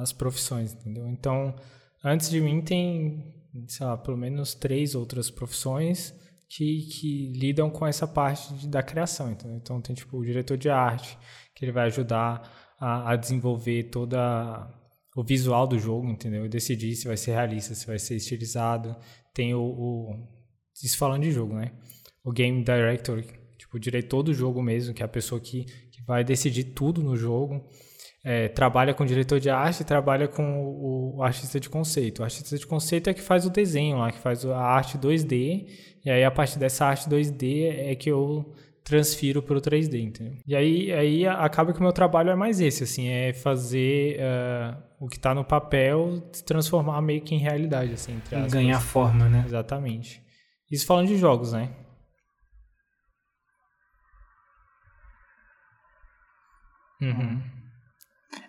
as 0.00 0.12
profissões, 0.12 0.74
entendeu? 0.74 1.08
Então, 1.08 1.56
antes 2.04 2.28
de 2.28 2.42
mim 2.42 2.60
tem, 2.60 3.34
sei 3.66 3.86
lá, 3.86 3.96
pelo 3.96 4.18
menos 4.18 4.54
três 4.54 4.94
outras 4.94 5.30
profissões 5.30 6.14
que, 6.48 6.82
que 6.86 7.32
lidam 7.32 7.70
com 7.70 7.86
essa 7.86 8.06
parte 8.06 8.52
de, 8.54 8.68
da 8.68 8.82
criação. 8.82 9.30
Então, 9.30 9.56
então, 9.56 9.80
tem 9.80 9.94
tipo 9.94 10.18
o 10.18 10.24
diretor 10.24 10.56
de 10.56 10.70
arte, 10.70 11.18
que 11.54 11.64
ele 11.64 11.72
vai 11.72 11.86
ajudar 11.86 12.74
a, 12.80 13.12
a 13.12 13.16
desenvolver 13.16 13.84
toda 13.84 14.74
o 15.14 15.22
visual 15.22 15.66
do 15.66 15.78
jogo, 15.78 16.08
entendeu? 16.08 16.46
E 16.46 16.48
decidir 16.48 16.94
se 16.94 17.06
vai 17.06 17.16
ser 17.16 17.32
realista, 17.32 17.74
se 17.74 17.86
vai 17.86 17.98
ser 17.98 18.16
estilizado. 18.16 18.96
Tem 19.34 19.54
o, 19.54 19.60
o 19.60 20.38
isso 20.82 20.96
falando 20.96 21.22
de 21.22 21.32
jogo, 21.32 21.54
né? 21.54 21.72
O 22.24 22.32
game 22.32 22.62
director, 22.62 23.22
tipo 23.56 23.76
o 23.76 23.80
diretor 23.80 24.22
do 24.22 24.32
jogo 24.32 24.62
mesmo, 24.62 24.94
que 24.94 25.02
é 25.02 25.06
a 25.06 25.08
pessoa 25.08 25.40
que, 25.40 25.64
que 25.64 26.02
vai 26.06 26.22
decidir 26.22 26.64
tudo 26.64 27.02
no 27.02 27.16
jogo 27.16 27.68
é, 28.28 28.46
trabalha 28.46 28.92
com 28.92 29.06
diretor 29.06 29.40
de 29.40 29.48
arte, 29.48 29.82
trabalha 29.82 30.28
com 30.28 30.62
o, 30.62 31.16
o, 31.16 31.22
artista 31.22 31.58
de 31.58 31.66
conceito. 31.70 32.18
O 32.20 32.24
artista 32.24 32.58
de 32.58 32.66
conceito 32.66 33.08
é 33.08 33.14
que 33.14 33.22
faz 33.22 33.46
o 33.46 33.50
desenho 33.50 33.96
lá, 33.96 34.12
que 34.12 34.18
faz 34.18 34.44
a 34.44 34.60
arte 34.60 34.98
2D, 34.98 35.66
e 36.04 36.10
aí 36.10 36.22
a 36.22 36.30
partir 36.30 36.58
dessa 36.58 36.84
arte 36.84 37.08
2D 37.08 37.90
é 37.90 37.94
que 37.94 38.10
eu 38.10 38.54
transfiro 38.84 39.40
para 39.40 39.56
o 39.56 39.60
3D, 39.62 40.02
entendeu? 40.02 40.34
E 40.46 40.54
aí, 40.54 40.92
aí 40.92 41.26
acaba 41.26 41.72
que 41.72 41.80
o 41.80 41.82
meu 41.82 41.92
trabalho 41.92 42.28
é 42.28 42.34
mais 42.34 42.60
esse, 42.60 42.84
assim, 42.84 43.08
é 43.08 43.32
fazer 43.32 44.18
uh, 44.20 44.76
o 45.00 45.08
que 45.08 45.16
está 45.16 45.34
no 45.34 45.42
papel 45.42 46.22
se 46.30 46.44
transformar 46.44 47.00
meio 47.00 47.22
que 47.22 47.34
em 47.34 47.38
realidade, 47.38 47.94
assim, 47.94 48.12
entre 48.12 48.36
aspas. 48.36 48.52
Ganhar 48.52 48.80
forma, 48.80 49.26
né? 49.26 49.42
Exatamente. 49.46 50.22
Isso 50.70 50.84
falando 50.84 51.06
de 51.08 51.16
jogos, 51.16 51.54
né? 51.54 51.70
Uhum. 57.00 57.57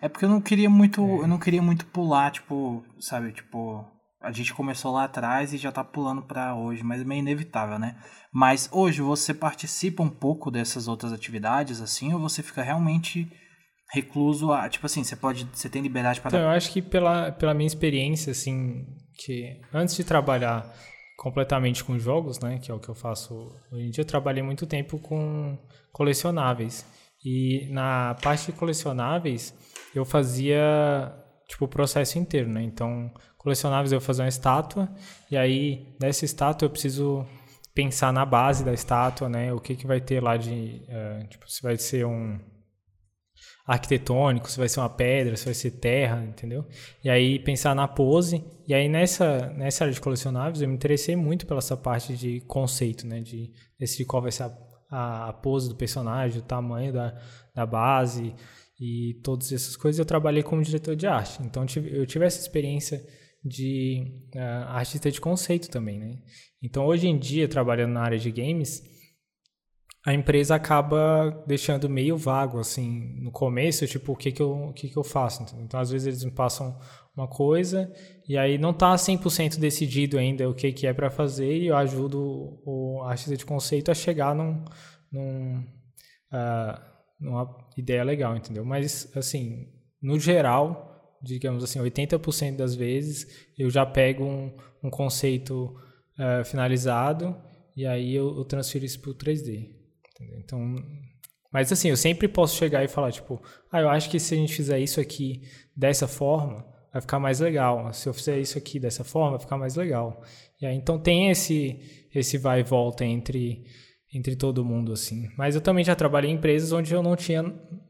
É 0.02 0.08
porque 0.08 0.24
eu 0.24 0.28
não 0.28 0.40
queria 0.40 0.70
muito. 0.70 1.00
É. 1.00 1.22
Eu 1.22 1.28
não 1.28 1.38
queria 1.38 1.62
muito 1.62 1.86
pular, 1.86 2.30
tipo, 2.30 2.82
sabe, 2.98 3.32
tipo. 3.32 3.84
a 4.22 4.32
gente 4.32 4.54
começou 4.54 4.92
lá 4.92 5.04
atrás 5.04 5.52
e 5.52 5.56
já 5.56 5.72
tá 5.72 5.82
pulando 5.82 6.22
para 6.22 6.54
hoje, 6.54 6.82
mas 6.82 7.00
é 7.00 7.04
meio 7.04 7.20
inevitável, 7.20 7.78
né? 7.78 7.96
Mas 8.32 8.68
hoje 8.72 9.00
você 9.02 9.34
participa 9.34 10.02
um 10.02 10.10
pouco 10.10 10.50
dessas 10.50 10.86
outras 10.88 11.12
atividades, 11.12 11.80
assim, 11.80 12.12
ou 12.12 12.20
você 12.20 12.42
fica 12.42 12.62
realmente 12.62 13.28
recluso 13.92 14.52
a, 14.52 14.68
tipo 14.68 14.86
assim, 14.86 15.02
você 15.02 15.16
pode, 15.16 15.48
você 15.52 15.68
tem 15.68 15.82
liberdade 15.82 16.20
para... 16.20 16.28
Então, 16.28 16.40
eu 16.40 16.50
acho 16.50 16.70
que 16.70 16.80
pela, 16.80 17.32
pela 17.32 17.52
minha 17.52 17.66
experiência, 17.66 18.30
assim, 18.30 18.86
que 19.18 19.60
antes 19.74 19.96
de 19.96 20.04
trabalhar 20.04 20.64
completamente 21.18 21.82
com 21.82 21.98
jogos, 21.98 22.38
né, 22.38 22.58
que 22.58 22.70
é 22.70 22.74
o 22.74 22.78
que 22.78 22.88
eu 22.88 22.94
faço 22.94 23.34
hoje 23.72 23.86
em 23.86 23.90
dia, 23.90 24.02
eu 24.02 24.06
trabalhei 24.06 24.42
muito 24.42 24.66
tempo 24.66 24.98
com 24.98 25.58
colecionáveis. 25.92 26.86
E 27.24 27.68
na 27.70 28.16
parte 28.22 28.46
de 28.46 28.52
colecionáveis, 28.52 29.52
eu 29.94 30.04
fazia 30.04 31.12
tipo 31.48 31.64
o 31.64 31.68
processo 31.68 32.18
inteiro, 32.18 32.48
né? 32.48 32.62
Então, 32.62 33.12
colecionáveis 33.36 33.92
eu 33.92 34.00
fazia 34.00 34.24
uma 34.24 34.28
estátua 34.28 34.88
e 35.30 35.36
aí 35.36 35.96
nessa 36.00 36.24
estátua 36.24 36.66
eu 36.66 36.70
preciso 36.70 37.26
pensar 37.74 38.12
na 38.12 38.24
base 38.24 38.64
da 38.64 38.72
estátua, 38.72 39.28
né? 39.28 39.52
O 39.52 39.60
que 39.60 39.74
que 39.74 39.86
vai 39.86 40.00
ter 40.00 40.22
lá 40.22 40.36
de, 40.36 40.82
uh, 40.88 41.26
tipo, 41.28 41.50
se 41.50 41.62
vai 41.62 41.76
ser 41.76 42.04
um 42.04 42.38
arquitetônico, 43.66 44.50
se 44.50 44.58
vai 44.58 44.68
ser 44.68 44.80
uma 44.80 44.90
pedra, 44.90 45.36
se 45.36 45.44
vai 45.44 45.54
ser 45.54 45.70
terra, 45.72 46.24
entendeu? 46.24 46.66
E 47.04 47.10
aí 47.10 47.38
pensar 47.38 47.74
na 47.74 47.86
pose. 47.86 48.44
E 48.66 48.74
aí 48.74 48.88
nessa 48.88 49.46
nessa 49.56 49.84
área 49.84 49.94
de 49.94 50.00
colecionáveis 50.00 50.60
eu 50.60 50.68
me 50.68 50.74
interessei 50.74 51.16
muito 51.16 51.46
pela 51.46 51.58
essa 51.58 51.76
parte 51.76 52.16
de 52.16 52.40
conceito, 52.42 53.06
né? 53.06 53.20
De 53.20 53.52
decidir 53.78 54.04
qual 54.04 54.22
vai 54.22 54.32
ser 54.32 54.50
a, 54.90 55.28
a 55.28 55.32
pose 55.32 55.68
do 55.68 55.76
personagem, 55.76 56.40
o 56.40 56.44
tamanho 56.44 56.92
da, 56.92 57.16
da 57.54 57.64
base 57.64 58.34
e 58.80 59.20
todas 59.22 59.52
essas 59.52 59.76
coisas. 59.76 59.98
Eu 59.98 60.04
trabalhei 60.06 60.42
como 60.42 60.62
diretor 60.62 60.96
de 60.96 61.06
arte, 61.06 61.42
então 61.42 61.66
eu 61.92 62.06
tive 62.06 62.24
essa 62.24 62.40
experiência 62.40 63.04
de 63.44 64.22
uh, 64.34 64.68
artista 64.68 65.10
de 65.10 65.20
conceito 65.20 65.68
também, 65.70 65.98
né? 65.98 66.18
Então 66.62 66.86
hoje 66.86 67.06
em 67.06 67.18
dia 67.18 67.48
trabalhando 67.48 67.92
na 67.92 68.02
área 68.02 68.18
de 68.18 68.30
games 68.30 68.82
a 70.04 70.14
empresa 70.14 70.54
acaba 70.54 71.44
deixando 71.46 71.88
meio 71.88 72.16
vago, 72.16 72.58
assim, 72.58 73.20
no 73.20 73.30
começo, 73.30 73.86
tipo, 73.86 74.12
o 74.12 74.16
que 74.16 74.32
que 74.32 74.40
eu, 74.40 74.50
o 74.50 74.72
que 74.72 74.88
que 74.88 74.96
eu 74.96 75.04
faço? 75.04 75.44
Então, 75.58 75.78
às 75.78 75.90
vezes 75.90 76.06
eles 76.06 76.24
me 76.24 76.30
passam 76.30 76.78
uma 77.14 77.28
coisa 77.28 77.92
e 78.26 78.38
aí 78.38 78.56
não 78.56 78.70
está 78.70 78.94
100% 78.94 79.58
decidido 79.58 80.18
ainda 80.18 80.48
o 80.48 80.54
que 80.54 80.72
que 80.72 80.86
é 80.86 80.94
para 80.94 81.10
fazer 81.10 81.54
e 81.54 81.66
eu 81.66 81.76
ajudo 81.76 82.62
o 82.64 83.02
artista 83.02 83.36
de 83.36 83.44
conceito 83.44 83.90
a 83.90 83.94
chegar 83.94 84.34
num, 84.34 84.64
num 85.12 85.58
uh, 86.32 86.89
numa 87.20 87.68
ideia 87.76 88.02
legal, 88.02 88.36
entendeu? 88.36 88.64
Mas, 88.64 89.10
assim, 89.14 89.68
no 90.00 90.18
geral, 90.18 91.18
digamos 91.22 91.62
assim, 91.62 91.78
80% 91.78 92.56
das 92.56 92.74
vezes 92.74 93.46
eu 93.58 93.68
já 93.70 93.84
pego 93.84 94.24
um, 94.24 94.56
um 94.82 94.90
conceito 94.90 95.76
uh, 96.18 96.44
finalizado 96.44 97.36
e 97.76 97.86
aí 97.86 98.14
eu, 98.14 98.36
eu 98.36 98.44
transfiro 98.44 98.84
isso 98.84 99.00
para 99.00 99.10
o 99.10 99.14
3D. 99.14 99.70
Entendeu? 100.14 100.38
Então, 100.38 100.76
mas 101.52 101.70
assim, 101.72 101.88
eu 101.88 101.96
sempre 101.96 102.28
posso 102.28 102.56
chegar 102.56 102.84
e 102.84 102.88
falar, 102.88 103.10
tipo, 103.10 103.42
ah, 103.70 103.80
eu 103.80 103.88
acho 103.88 104.08
que 104.08 104.18
se 104.18 104.34
a 104.34 104.36
gente 104.36 104.54
fizer 104.54 104.78
isso 104.78 105.00
aqui 105.00 105.42
dessa 105.76 106.06
forma, 106.06 106.64
vai 106.92 107.00
ficar 107.00 107.18
mais 107.18 107.40
legal. 107.40 107.92
Se 107.92 108.08
eu 108.08 108.14
fizer 108.14 108.38
isso 108.38 108.56
aqui 108.56 108.78
dessa 108.78 109.04
forma, 109.04 109.32
vai 109.32 109.40
ficar 109.40 109.58
mais 109.58 109.74
legal. 109.76 110.22
E 110.60 110.66
aí, 110.66 110.76
então 110.76 110.98
tem 110.98 111.30
esse, 111.30 112.06
esse 112.14 112.38
vai 112.38 112.60
e 112.60 112.62
volta 112.62 113.04
entre, 113.04 113.64
entre 114.12 114.34
todo 114.36 114.64
mundo, 114.64 114.92
assim. 114.92 115.30
Mas 115.36 115.54
eu 115.54 115.60
também 115.60 115.84
já 115.84 115.94
trabalhei 115.94 116.30
em 116.30 116.34
empresas 116.34 116.72
onde 116.72 116.92
eu 116.92 117.02
não 117.02 117.16
tinha 117.16 117.42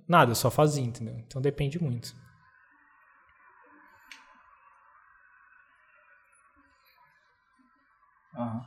nada, 0.07 0.33
eu 0.33 0.37
só 0.37 0.51
fazia, 0.51 0.85
entendeu? 0.85 1.17
Então 1.27 1.41
depende 1.41 1.83
muito. 1.83 2.15
Aham. 8.37 8.65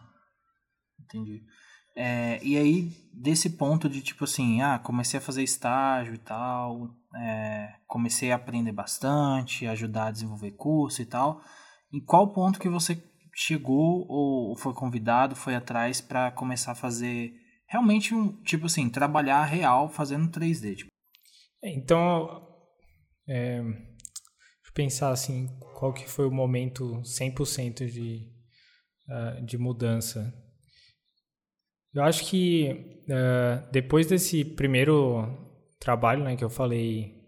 Entendi. 0.99 1.43
É, 1.95 2.39
e 2.43 2.57
aí, 2.57 2.91
desse 3.13 3.51
ponto 3.51 3.87
de 3.87 4.01
tipo 4.01 4.23
assim, 4.23 4.61
ah, 4.61 4.79
comecei 4.79 5.19
a 5.19 5.21
fazer 5.21 5.43
estágio 5.43 6.15
e 6.15 6.17
tal, 6.17 6.89
é, 7.15 7.75
comecei 7.87 8.31
a 8.31 8.35
aprender 8.35 8.71
bastante, 8.71 9.67
ajudar 9.67 10.07
a 10.07 10.11
desenvolver 10.11 10.51
curso 10.51 11.01
e 11.01 11.05
tal. 11.05 11.41
Em 11.93 12.03
qual 12.03 12.33
ponto 12.33 12.59
que 12.59 12.67
você 12.67 13.01
chegou 13.35 14.07
ou 14.09 14.55
foi 14.57 14.73
convidado, 14.73 15.35
foi 15.35 15.55
atrás 15.55 16.01
para 16.01 16.31
começar 16.31 16.71
a 16.71 16.75
fazer 16.75 17.33
realmente 17.73 18.15
um, 18.15 18.41
tipo 18.43 18.67
assim, 18.67 18.89
trabalhar 18.89 19.43
real 19.43 19.89
fazendo 19.89 20.29
3D? 20.29 20.77
Tipo? 20.77 20.89
Então, 21.61 22.47
é, 23.27 23.61
deixa 23.61 24.67
eu 24.67 24.73
pensar 24.73 25.09
assim, 25.09 25.47
qual 25.75 25.93
que 25.93 26.09
foi 26.09 26.25
o 26.25 26.31
momento 26.31 27.01
100% 27.01 27.89
de, 27.89 28.31
uh, 29.09 29.45
de 29.45 29.57
mudança 29.57 30.33
eu 31.93 32.03
acho 32.03 32.25
que 32.25 33.03
uh, 33.07 33.71
depois 33.71 34.07
desse 34.07 34.43
primeiro 34.43 35.27
trabalho, 35.79 36.23
né, 36.23 36.35
que 36.35 36.43
eu 36.43 36.49
falei 36.49 37.21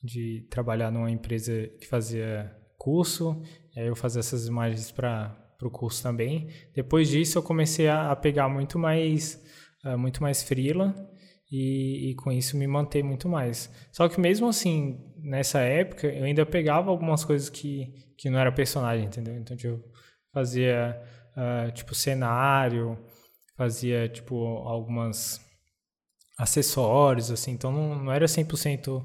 de 0.00 0.46
trabalhar 0.48 0.92
numa 0.92 1.10
empresa 1.10 1.66
que 1.80 1.88
fazia 1.88 2.54
curso, 2.78 3.42
aí 3.76 3.88
eu 3.88 3.96
fazia 3.96 4.20
essas 4.20 4.46
imagens 4.46 4.92
para 4.92 5.36
o 5.60 5.70
curso 5.70 6.04
também. 6.04 6.48
Depois 6.72 7.08
disso, 7.08 7.36
eu 7.36 7.42
comecei 7.42 7.88
a, 7.88 8.12
a 8.12 8.16
pegar 8.16 8.48
muito 8.48 8.78
mais, 8.78 9.42
uh, 9.86 9.98
muito 9.98 10.22
mais 10.22 10.42
freela 10.42 10.94
e, 11.50 12.10
e, 12.10 12.14
com 12.16 12.32
isso 12.32 12.56
me 12.56 12.66
manter 12.66 13.02
muito 13.02 13.28
mais. 13.28 13.70
Só 13.92 14.08
que 14.08 14.20
mesmo 14.20 14.48
assim, 14.48 14.98
nessa 15.18 15.60
época, 15.60 16.08
eu 16.08 16.24
ainda 16.24 16.44
pegava 16.44 16.90
algumas 16.90 17.24
coisas 17.24 17.48
que, 17.48 17.92
que 18.18 18.28
não 18.28 18.38
era 18.38 18.50
personagem, 18.50 19.06
entendeu? 19.06 19.36
Então, 19.36 19.56
tipo, 19.56 19.74
eu 19.74 19.84
fazia, 20.32 21.00
uh, 21.36 21.70
tipo, 21.72 21.94
cenário, 21.94 22.98
fazia 23.56 24.08
tipo 24.08 24.36
algumas 24.36 25.40
acessórios 26.38 27.30
assim, 27.30 27.52
então 27.52 27.72
não, 27.72 28.04
não 28.04 28.12
era 28.12 28.26
100% 28.26 29.02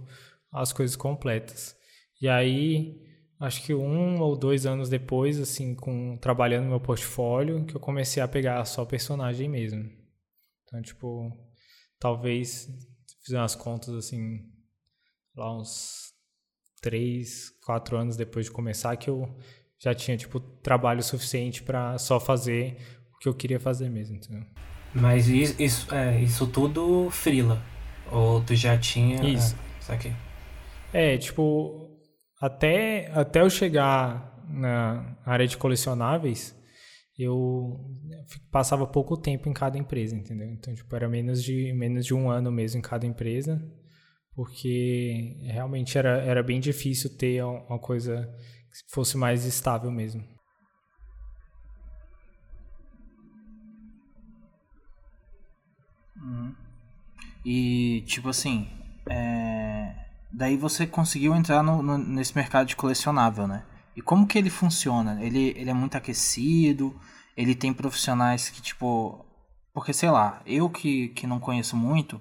as 0.52 0.74
coisas 0.74 0.96
completas. 0.96 1.76
E 2.22 2.28
aí, 2.28 3.02
acho 3.40 3.64
que 3.64 3.74
um 3.74 4.20
ou 4.20 4.36
dois 4.36 4.66
anos 4.66 4.90
depois, 4.90 5.40
assim, 5.40 5.74
com 5.74 6.18
trabalhando 6.18 6.68
meu 6.68 6.80
portfólio, 6.80 7.66
que 7.66 7.76
eu 7.76 7.80
comecei 7.80 8.22
a 8.22 8.28
pegar 8.28 8.64
só 8.66 8.86
personagem 8.86 9.50
mesmo. 9.50 10.01
Então, 10.72 10.82
tipo, 10.82 11.38
talvez 12.00 12.70
fizer 13.26 13.38
umas 13.38 13.56
contas 13.56 13.94
assim, 13.94 14.40
lá 15.36 15.60
uns 15.60 16.14
três, 16.82 17.50
quatro 17.66 17.98
anos 17.98 18.16
depois 18.16 18.46
de 18.46 18.52
começar, 18.52 18.96
que 18.96 19.10
eu 19.10 19.38
já 19.78 19.94
tinha 19.94 20.16
tipo 20.16 20.40
trabalho 20.40 21.04
suficiente 21.04 21.62
para 21.62 21.98
só 21.98 22.20
fazer 22.20 22.78
que 23.22 23.30
eu 23.30 23.36
queria 23.36 23.60
fazer 23.60 23.88
mesmo, 23.88 24.16
entendeu? 24.16 24.44
Mas 24.94 25.28
isso, 25.28 25.62
isso, 25.62 25.94
é, 25.94 26.20
isso 26.20 26.48
tudo 26.48 27.08
frila? 27.12 27.62
Ou 28.12 28.42
tu 28.44 28.56
já 28.56 28.78
tinha... 28.78 29.24
Isso. 29.24 29.56
É, 29.56 29.80
isso 29.80 29.92
aqui. 29.92 30.16
É, 30.92 31.18
tipo, 31.18 31.88
até, 32.42 33.12
até 33.14 33.42
eu 33.42 33.50
chegar 33.50 34.44
na 34.50 35.16
área 35.24 35.48
de 35.48 35.56
colecionáveis, 35.56 36.60
eu 37.22 37.80
passava 38.52 38.88
pouco 38.88 39.18
tempo 39.18 39.50
em 39.50 39.54
cada 39.54 39.78
empresa, 39.78 40.16
entendeu? 40.16 40.50
Então, 40.50 40.74
tipo, 40.74 40.96
era 40.96 41.08
menos 41.08 41.44
de, 41.44 41.74
menos 41.74 42.06
de 42.06 42.14
um 42.14 42.30
ano 42.30 42.52
mesmo 42.52 42.80
em 42.80 42.82
cada 42.82 43.06
empresa, 43.06 43.62
porque 44.34 45.38
realmente 45.44 45.98
era, 45.98 46.22
era 46.22 46.44
bem 46.44 46.60
difícil 46.60 47.16
ter 47.18 47.44
uma 47.44 47.80
coisa 47.80 48.30
que 48.70 48.94
fosse 48.94 49.18
mais 49.18 49.46
estável 49.46 49.92
mesmo. 49.92 50.24
Uhum. 56.22 56.56
E, 57.44 58.04
tipo 58.06 58.30
assim, 58.30 58.70
é... 59.10 59.96
daí 60.32 60.56
você 60.56 60.86
conseguiu 60.86 61.36
entrar 61.36 61.64
no, 61.64 61.82
no, 61.82 61.98
nesse 61.98 62.36
mercado 62.36 62.68
de 62.68 62.76
colecionável, 62.76 63.48
né? 63.48 63.66
E 63.96 64.02
como 64.02 64.28
que 64.28 64.38
ele 64.38 64.50
funciona? 64.50 65.24
Ele, 65.24 65.54
ele 65.58 65.70
é 65.70 65.74
muito 65.74 65.96
aquecido? 65.96 66.96
Ele 67.36 67.56
tem 67.56 67.74
profissionais 67.74 68.50
que, 68.50 68.62
tipo... 68.62 69.26
Porque, 69.74 69.94
sei 69.94 70.10
lá, 70.10 70.42
eu 70.46 70.70
que, 70.70 71.10
que 71.10 71.26
não 71.26 71.40
conheço 71.40 71.78
muito, 71.78 72.20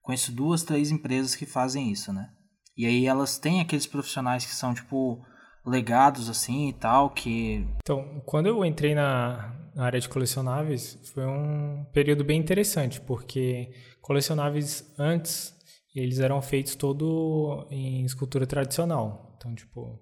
conheço 0.00 0.32
duas, 0.32 0.62
três 0.62 0.90
empresas 0.90 1.34
que 1.34 1.44
fazem 1.44 1.90
isso, 1.90 2.12
né? 2.12 2.30
E 2.76 2.86
aí 2.86 3.06
elas 3.06 3.38
têm 3.38 3.60
aqueles 3.60 3.86
profissionais 3.86 4.46
que 4.46 4.54
são, 4.54 4.72
tipo, 4.72 5.20
legados, 5.66 6.30
assim, 6.30 6.68
e 6.68 6.72
tal, 6.72 7.10
que... 7.10 7.66
Então, 7.82 8.22
quando 8.24 8.46
eu 8.46 8.64
entrei 8.64 8.94
na, 8.94 9.52
na 9.74 9.84
área 9.84 10.00
de 10.00 10.08
colecionáveis 10.08 10.98
foi 11.14 11.26
um 11.26 11.84
período 11.92 12.24
bem 12.24 12.38
interessante, 12.38 13.00
porque 13.00 13.70
colecionáveis 14.00 14.92
antes 14.98 15.54
eles 15.94 16.20
eram 16.20 16.40
feitos 16.40 16.74
todo 16.74 17.66
em 17.70 18.04
escultura 18.04 18.46
tradicional. 18.46 19.34
Então, 19.36 19.54
tipo, 19.54 19.98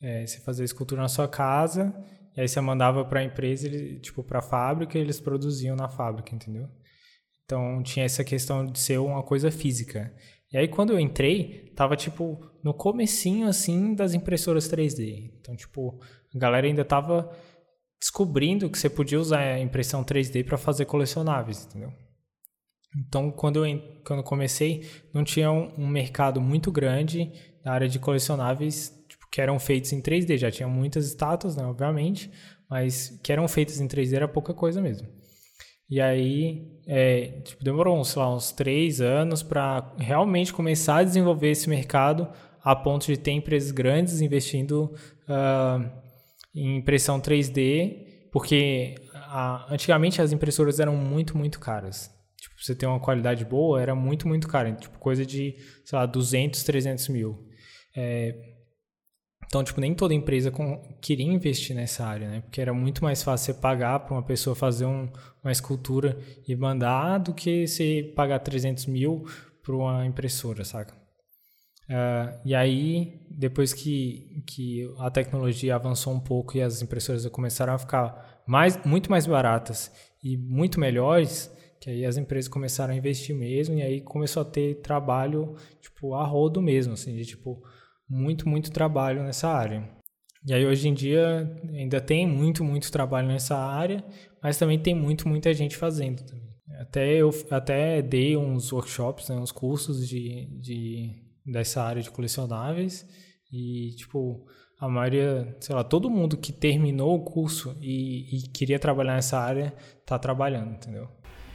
é, 0.00 0.26
você 0.26 0.40
fazia 0.40 0.64
escultura 0.64 1.02
na 1.02 1.08
sua 1.08 1.28
casa 1.28 1.94
e 2.36 2.40
aí 2.40 2.48
você 2.48 2.60
mandava 2.60 3.04
para 3.04 3.20
a 3.20 3.24
empresa, 3.24 3.66
ele, 3.66 3.98
tipo, 4.00 4.22
para 4.22 4.38
a 4.38 4.42
fábrica, 4.42 4.96
e 4.96 5.00
eles 5.00 5.20
produziam 5.20 5.76
na 5.76 5.88
fábrica, 5.88 6.34
entendeu? 6.34 6.68
Então 7.44 7.82
tinha 7.82 8.04
essa 8.04 8.22
questão 8.22 8.64
de 8.64 8.78
ser 8.78 8.98
uma 8.98 9.22
coisa 9.22 9.50
física. 9.50 10.14
E 10.52 10.56
aí 10.56 10.68
quando 10.68 10.92
eu 10.92 11.00
entrei, 11.00 11.72
tava 11.76 11.96
tipo 11.96 12.40
no 12.62 12.72
comecinho 12.72 13.48
assim 13.48 13.94
das 13.94 14.14
impressoras 14.14 14.70
3D. 14.70 15.32
Então 15.40 15.56
tipo, 15.56 16.00
a 16.34 16.38
galera 16.38 16.66
ainda 16.66 16.82
estava 16.82 17.30
descobrindo 18.00 18.70
que 18.70 18.78
você 18.78 18.88
podia 18.88 19.20
usar 19.20 19.40
a 19.40 19.60
impressão 19.60 20.02
3D 20.02 20.44
para 20.44 20.56
fazer 20.56 20.86
colecionáveis, 20.86 21.66
entendeu? 21.66 21.92
Então, 22.96 23.30
quando 23.30 23.64
eu, 23.64 23.80
quando 24.04 24.20
eu 24.20 24.24
comecei, 24.24 24.88
não 25.14 25.22
tinha 25.22 25.50
um, 25.52 25.72
um 25.78 25.86
mercado 25.86 26.40
muito 26.40 26.72
grande 26.72 27.30
na 27.64 27.72
área 27.72 27.88
de 27.88 27.98
colecionáveis 28.00 28.92
que 29.30 29.40
eram 29.40 29.58
feitos 29.58 29.92
em 29.92 30.00
3D. 30.00 30.36
Já 30.36 30.50
tinha 30.50 30.68
muitas 30.68 31.06
estátuas, 31.06 31.56
né, 31.56 31.64
obviamente, 31.64 32.30
mas 32.68 33.20
que 33.22 33.32
eram 33.32 33.46
feitas 33.48 33.80
em 33.80 33.88
3D 33.88 34.14
era 34.14 34.28
pouca 34.28 34.52
coisa 34.52 34.80
mesmo. 34.80 35.08
E 35.88 36.00
aí, 36.00 36.68
é, 36.86 37.40
tipo, 37.42 37.64
demorou, 37.64 38.02
sei 38.04 38.22
lá, 38.22 38.32
uns 38.32 38.52
três 38.52 39.00
anos 39.00 39.42
para 39.42 39.92
realmente 39.98 40.52
começar 40.52 40.98
a 40.98 41.02
desenvolver 41.02 41.50
esse 41.50 41.68
mercado 41.68 42.28
a 42.62 42.76
ponto 42.76 43.06
de 43.06 43.16
ter 43.16 43.32
empresas 43.32 43.72
grandes 43.72 44.20
investindo 44.20 44.94
uh, 45.28 45.90
em 46.54 46.76
impressão 46.76 47.20
3D, 47.20 48.06
porque 48.30 48.94
uh, 49.14 49.72
antigamente 49.72 50.22
as 50.22 50.32
impressoras 50.32 50.78
eram 50.78 50.94
muito, 50.94 51.36
muito 51.36 51.58
caras. 51.58 52.08
Tipo, 52.40 52.54
você 52.58 52.74
ter 52.74 52.86
uma 52.86 53.00
qualidade 53.00 53.44
boa 53.44 53.80
era 53.80 53.94
muito, 53.94 54.28
muito 54.28 54.46
caro. 54.46 54.72
Tipo, 54.76 54.98
coisa 54.98 55.26
de, 55.26 55.56
sei 55.84 55.98
lá, 55.98 56.06
200, 56.06 56.62
300 56.62 57.08
mil. 57.08 57.46
É, 57.96 58.49
então, 59.50 59.64
tipo, 59.64 59.80
nem 59.80 59.92
toda 59.92 60.14
empresa 60.14 60.48
com, 60.48 60.80
queria 61.00 61.26
investir 61.26 61.74
nessa 61.74 62.06
área, 62.06 62.28
né? 62.28 62.40
Porque 62.40 62.60
era 62.60 62.72
muito 62.72 63.02
mais 63.02 63.20
fácil 63.20 63.52
você 63.52 63.60
pagar 63.60 63.98
para 63.98 64.14
uma 64.14 64.22
pessoa 64.22 64.54
fazer 64.54 64.86
um, 64.86 65.08
uma 65.42 65.50
escultura 65.50 66.16
e 66.46 66.54
mandar 66.54 67.18
do 67.18 67.34
que 67.34 67.66
você 67.66 68.12
pagar 68.14 68.38
300 68.38 68.86
mil 68.86 69.24
para 69.60 69.74
uma 69.74 70.06
impressora, 70.06 70.64
saca? 70.64 70.94
Uh, 71.88 72.38
e 72.44 72.54
aí, 72.54 73.26
depois 73.28 73.72
que, 73.72 74.40
que 74.46 74.88
a 75.00 75.10
tecnologia 75.10 75.74
avançou 75.74 76.14
um 76.14 76.20
pouco 76.20 76.56
e 76.56 76.62
as 76.62 76.80
impressoras 76.80 77.26
começaram 77.26 77.72
a 77.72 77.78
ficar 77.78 78.44
mais, 78.46 78.78
muito 78.84 79.10
mais 79.10 79.26
baratas 79.26 79.90
e 80.22 80.36
muito 80.36 80.78
melhores, 80.78 81.50
que 81.80 81.90
aí 81.90 82.06
as 82.06 82.16
empresas 82.16 82.46
começaram 82.46 82.94
a 82.94 82.96
investir 82.96 83.34
mesmo 83.34 83.74
e 83.74 83.82
aí 83.82 84.00
começou 84.00 84.42
a 84.42 84.44
ter 84.44 84.76
trabalho, 84.76 85.56
tipo, 85.80 86.14
a 86.14 86.24
rodo 86.24 86.62
mesmo, 86.62 86.92
assim, 86.92 87.16
de, 87.16 87.24
tipo, 87.24 87.60
muito, 88.10 88.48
muito 88.48 88.72
trabalho 88.72 89.22
nessa 89.22 89.48
área. 89.48 89.88
E 90.44 90.52
aí 90.52 90.66
hoje 90.66 90.88
em 90.88 90.94
dia 90.94 91.48
ainda 91.72 92.00
tem 92.00 92.26
muito, 92.26 92.64
muito 92.64 92.90
trabalho 92.90 93.28
nessa 93.28 93.56
área, 93.56 94.04
mas 94.42 94.58
também 94.58 94.78
tem 94.78 94.94
muito, 94.94 95.28
muita 95.28 95.54
gente 95.54 95.76
fazendo 95.76 96.24
também. 96.24 96.50
Até 96.80 97.14
eu 97.14 97.30
até 97.50 98.02
dei 98.02 98.36
uns 98.36 98.72
workshops, 98.72 99.28
né, 99.28 99.36
uns 99.36 99.52
cursos 99.52 100.08
de, 100.08 100.46
de, 100.58 101.10
dessa 101.46 101.82
área 101.82 102.02
de 102.02 102.10
colecionáveis 102.10 103.06
e, 103.52 103.94
tipo, 103.96 104.46
a 104.78 104.88
maioria, 104.88 105.56
sei 105.60 105.74
lá, 105.74 105.84
todo 105.84 106.08
mundo 106.08 106.38
que 106.38 106.52
terminou 106.52 107.14
o 107.14 107.24
curso 107.24 107.76
e, 107.80 108.38
e 108.38 108.48
queria 108.48 108.78
trabalhar 108.78 109.14
nessa 109.14 109.38
área 109.38 109.74
está 110.00 110.18
trabalhando, 110.18 110.72
entendeu? 110.72 111.06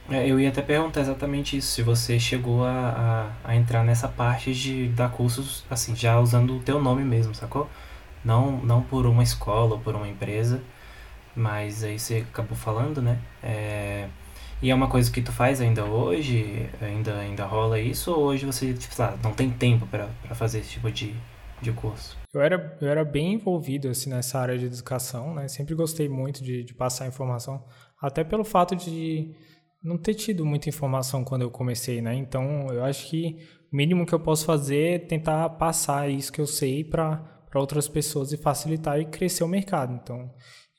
É, 0.08 0.28
eu 0.28 0.38
ia 0.38 0.48
até 0.48 0.62
perguntar 0.62 1.00
exatamente 1.00 1.56
isso, 1.56 1.68
se 1.68 1.82
você 1.82 2.18
chegou 2.18 2.64
a, 2.64 3.32
a, 3.44 3.50
a, 3.50 3.56
entrar 3.56 3.82
nessa 3.82 4.06
parte 4.06 4.54
de 4.54 4.88
dar 4.88 5.10
cursos, 5.10 5.64
assim, 5.68 5.96
já 5.96 6.20
usando 6.20 6.56
o 6.56 6.60
teu 6.60 6.80
nome 6.80 7.02
mesmo, 7.02 7.34
sacou? 7.34 7.68
Não, 8.24 8.58
não 8.58 8.82
por 8.82 9.04
uma 9.06 9.22
escola 9.22 9.74
ou 9.74 9.80
por 9.80 9.94
uma 9.96 10.08
empresa, 10.08 10.62
mas 11.34 11.82
aí 11.82 11.98
você 11.98 12.24
acabou 12.30 12.56
falando, 12.56 13.02
né? 13.02 13.18
É, 13.42 14.08
e 14.62 14.70
é 14.70 14.74
uma 14.74 14.88
coisa 14.88 15.10
que 15.10 15.20
tu 15.20 15.32
faz 15.32 15.60
ainda 15.60 15.84
hoje? 15.84 16.68
Ainda, 16.80 17.18
ainda 17.18 17.44
rola 17.44 17.78
isso? 17.78 18.10
Ou 18.12 18.24
hoje 18.26 18.46
você, 18.46 18.72
tipo, 18.72 18.94
lá, 18.98 19.16
não 19.22 19.32
tem 19.32 19.50
tempo 19.50 19.86
para 19.86 20.08
fazer 20.34 20.60
esse 20.60 20.70
tipo 20.70 20.90
de, 20.90 21.14
de 21.60 21.72
curso? 21.72 22.16
Eu 22.32 22.40
era, 22.40 22.78
eu 22.80 22.88
era 22.88 23.04
bem 23.04 23.34
envolvido, 23.34 23.88
assim, 23.88 24.10
nessa 24.10 24.38
área 24.38 24.58
de 24.58 24.66
educação, 24.66 25.34
né? 25.34 25.46
Sempre 25.48 25.74
gostei 25.74 26.08
muito 26.08 26.42
de, 26.42 26.64
de 26.64 26.74
passar 26.74 27.06
informação, 27.06 27.64
até 28.00 28.24
pelo 28.24 28.44
fato 28.44 28.74
de 28.74 29.34
não 29.82 29.96
ter 29.96 30.14
tido 30.14 30.44
muita 30.44 30.68
informação 30.68 31.24
quando 31.24 31.42
eu 31.42 31.50
comecei, 31.50 32.00
né? 32.00 32.14
Então, 32.14 32.66
eu 32.72 32.84
acho 32.84 33.08
que 33.08 33.38
o 33.72 33.76
mínimo 33.76 34.06
que 34.06 34.12
eu 34.12 34.20
posso 34.20 34.44
fazer 34.44 34.94
é 34.94 34.98
tentar 34.98 35.48
passar 35.50 36.10
isso 36.10 36.32
que 36.32 36.40
eu 36.40 36.46
sei 36.46 36.84
para 36.84 37.42
outras 37.54 37.88
pessoas 37.88 38.32
e 38.32 38.36
facilitar 38.36 39.00
e 39.00 39.06
crescer 39.06 39.44
o 39.44 39.48
mercado. 39.48 39.98
Então, 40.02 40.30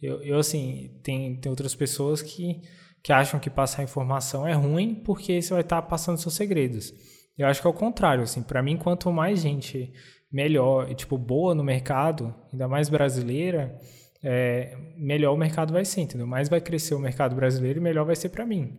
eu, 0.02 0.22
eu 0.22 0.38
assim, 0.38 1.00
tem, 1.04 1.40
tem 1.40 1.50
outras 1.50 1.74
pessoas 1.74 2.22
que, 2.22 2.62
que 3.04 3.12
acham 3.12 3.40
que 3.40 3.50
passar 3.50 3.84
informação 3.84 4.48
é 4.48 4.54
ruim 4.54 4.96
porque 4.96 5.42
você 5.42 5.54
vai 5.54 5.62
estar 5.62 5.82
tá 5.82 5.88
passando 5.88 6.18
seus 6.20 6.36
segredos. 6.36 6.94
Eu 7.38 7.48
acho 7.48 7.62
que 7.62 7.68
é 7.68 7.70
o 7.70 7.74
contrário, 7.74 8.24
assim, 8.24 8.42
para 8.42 8.64
mim, 8.64 8.78
quanto 8.78 9.12
mais 9.12 9.42
gente 9.42 9.94
melhor 10.32 10.90
e, 10.92 10.96
tipo, 10.96 11.18
boa 11.18 11.54
no 11.54 11.64
mercado, 11.64 12.34
ainda 12.52 12.68
mais 12.68 12.90
brasileira, 12.90 13.80
é, 14.24 14.76
melhor 14.98 15.34
o 15.34 15.38
mercado 15.38 15.72
vai 15.72 15.86
ser, 15.86 16.02
entendeu? 16.02 16.28
Mais 16.28 16.50
vai 16.50 16.60
crescer 16.60 16.96
o 16.96 17.00
mercado 17.00 17.36
brasileiro 17.36 17.80
e 17.80 17.84
melhor 17.84 18.06
vai 18.06 18.16
ser 18.16 18.30
para 18.30 18.46
mim. 18.46 18.76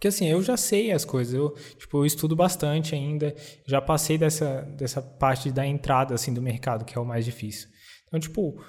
Porque 0.00 0.08
assim, 0.08 0.26
eu 0.26 0.42
já 0.42 0.56
sei 0.56 0.92
as 0.92 1.04
coisas, 1.04 1.34
eu, 1.34 1.50
tipo, 1.76 1.98
eu 1.98 2.06
estudo 2.06 2.34
bastante 2.34 2.94
ainda, 2.94 3.36
já 3.66 3.82
passei 3.82 4.16
dessa, 4.16 4.62
dessa 4.62 5.02
parte 5.02 5.52
da 5.52 5.66
entrada, 5.66 6.14
assim, 6.14 6.32
do 6.32 6.40
mercado, 6.40 6.86
que 6.86 6.96
é 6.96 7.00
o 7.00 7.04
mais 7.04 7.22
difícil. 7.22 7.68
Então, 8.08 8.18
tipo, 8.18 8.64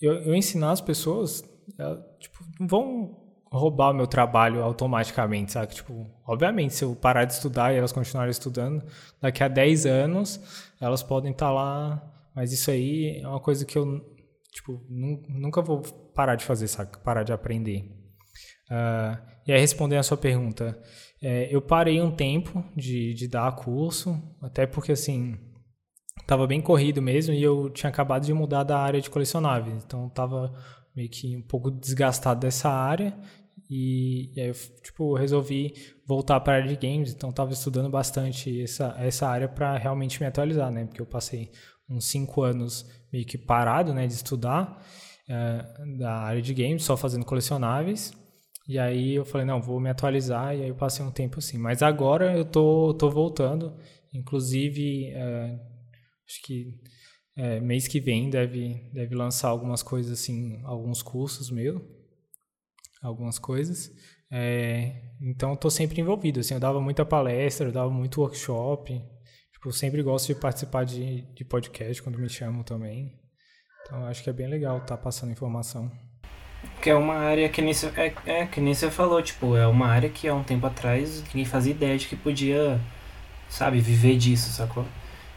eu, 0.00 0.14
eu 0.14 0.34
ensinar 0.34 0.72
as 0.72 0.80
pessoas, 0.80 1.44
elas, 1.78 2.00
tipo, 2.18 2.44
não 2.58 2.66
vão 2.66 3.16
roubar 3.52 3.92
o 3.92 3.94
meu 3.94 4.08
trabalho 4.08 4.60
automaticamente, 4.60 5.52
sabe? 5.52 5.72
Tipo, 5.72 6.10
obviamente, 6.26 6.74
se 6.74 6.84
eu 6.84 6.96
parar 6.96 7.26
de 7.26 7.34
estudar 7.34 7.72
e 7.72 7.76
elas 7.76 7.92
continuarem 7.92 8.32
estudando, 8.32 8.84
daqui 9.20 9.44
a 9.44 9.46
10 9.46 9.86
anos, 9.86 10.40
elas 10.80 11.00
podem 11.00 11.30
estar 11.30 11.46
tá 11.46 11.52
lá, 11.52 12.28
mas 12.34 12.52
isso 12.52 12.72
aí 12.72 13.20
é 13.22 13.28
uma 13.28 13.38
coisa 13.38 13.64
que 13.64 13.78
eu, 13.78 14.00
tipo, 14.50 14.84
nunca 14.88 15.62
vou 15.62 15.80
parar 16.12 16.34
de 16.34 16.44
fazer, 16.44 16.66
sabe? 16.66 16.98
Parar 17.04 17.22
de 17.22 17.32
aprender. 17.32 17.88
Uh, 18.68 19.31
e 19.46 19.52
aí, 19.52 19.60
respondendo 19.60 19.98
a 19.98 20.04
sua 20.04 20.16
pergunta, 20.16 20.78
é, 21.20 21.54
eu 21.54 21.60
parei 21.60 22.00
um 22.00 22.10
tempo 22.10 22.64
de, 22.76 23.14
de 23.14 23.28
dar 23.28 23.54
curso, 23.54 24.20
até 24.40 24.66
porque, 24.66 24.92
assim, 24.92 25.36
estava 26.20 26.46
bem 26.46 26.60
corrido 26.60 27.02
mesmo 27.02 27.34
e 27.34 27.42
eu 27.42 27.70
tinha 27.70 27.90
acabado 27.90 28.24
de 28.24 28.32
mudar 28.32 28.62
da 28.62 28.78
área 28.78 29.00
de 29.00 29.10
colecionáveis, 29.10 29.84
então 29.84 30.06
estava 30.06 30.52
meio 30.94 31.08
que 31.08 31.36
um 31.36 31.42
pouco 31.42 31.70
desgastado 31.70 32.40
dessa 32.40 32.68
área 32.68 33.16
e, 33.68 34.32
e 34.36 34.40
aí 34.40 34.48
eu, 34.48 34.54
tipo, 34.82 35.14
resolvi 35.14 35.74
voltar 36.06 36.38
para 36.40 36.54
a 36.54 36.56
área 36.56 36.68
de 36.68 36.76
games, 36.76 37.12
então 37.12 37.30
estava 37.30 37.52
estudando 37.52 37.90
bastante 37.90 38.62
essa, 38.62 38.94
essa 38.98 39.26
área 39.26 39.48
para 39.48 39.76
realmente 39.76 40.20
me 40.20 40.26
atualizar, 40.26 40.70
né, 40.70 40.84
porque 40.84 41.00
eu 41.00 41.06
passei 41.06 41.50
uns 41.88 42.04
cinco 42.04 42.42
anos 42.42 42.86
meio 43.12 43.26
que 43.26 43.38
parado, 43.38 43.92
né, 43.92 44.06
de 44.06 44.14
estudar 44.14 44.84
uh, 45.28 45.98
da 45.98 46.18
área 46.18 46.42
de 46.42 46.54
games, 46.54 46.84
só 46.84 46.96
fazendo 46.96 47.24
colecionáveis 47.24 48.12
e 48.68 48.78
aí 48.78 49.14
eu 49.14 49.24
falei, 49.24 49.46
não, 49.46 49.60
vou 49.60 49.80
me 49.80 49.90
atualizar, 49.90 50.56
e 50.56 50.62
aí 50.62 50.68
eu 50.68 50.74
passei 50.74 51.04
um 51.04 51.10
tempo 51.10 51.38
assim. 51.38 51.58
Mas 51.58 51.82
agora 51.82 52.36
eu 52.36 52.44
tô, 52.44 52.94
tô 52.94 53.10
voltando, 53.10 53.76
inclusive, 54.12 55.10
é, 55.10 55.60
acho 56.26 56.42
que 56.44 56.78
é, 57.36 57.60
mês 57.60 57.88
que 57.88 58.00
vem 58.00 58.30
deve, 58.30 58.90
deve 58.92 59.14
lançar 59.14 59.48
algumas 59.48 59.82
coisas 59.82 60.12
assim, 60.20 60.60
alguns 60.64 61.02
cursos 61.02 61.50
meus, 61.50 61.82
algumas 63.02 63.38
coisas. 63.38 63.90
É, 64.30 65.10
então 65.20 65.54
estou 65.54 65.70
sempre 65.70 66.00
envolvido, 66.00 66.40
assim, 66.40 66.54
eu 66.54 66.60
dava 66.60 66.80
muita 66.80 67.04
palestra, 67.04 67.68
eu 67.68 67.72
dava 67.72 67.90
muito 67.90 68.20
workshop, 68.20 68.94
tipo, 69.52 69.68
eu 69.68 69.72
sempre 69.72 70.02
gosto 70.02 70.28
de 70.28 70.40
participar 70.40 70.84
de, 70.84 71.22
de 71.34 71.44
podcast 71.44 72.02
quando 72.02 72.18
me 72.18 72.28
chamam 72.28 72.62
também. 72.62 73.20
Então 73.82 74.06
acho 74.06 74.22
que 74.22 74.30
é 74.30 74.32
bem 74.32 74.48
legal 74.48 74.78
estar 74.78 74.96
tá 74.96 75.02
passando 75.02 75.32
informação. 75.32 75.90
Que 76.80 76.90
é 76.90 76.94
uma 76.94 77.14
área 77.14 77.48
que 77.48 77.62
nem, 77.62 77.72
é, 77.96 78.12
é, 78.26 78.46
que 78.46 78.60
nem 78.60 78.74
você 78.74 78.90
falou, 78.90 79.22
tipo, 79.22 79.56
é 79.56 79.66
uma 79.66 79.86
área 79.86 80.08
que 80.08 80.28
há 80.28 80.34
um 80.34 80.42
tempo 80.42 80.66
atrás 80.66 81.22
ninguém 81.28 81.44
fazia 81.44 81.72
ideia 81.72 81.96
de 81.96 82.06
que 82.08 82.16
podia, 82.16 82.80
sabe, 83.48 83.80
viver 83.80 84.16
disso, 84.16 84.50
sacou? 84.50 84.84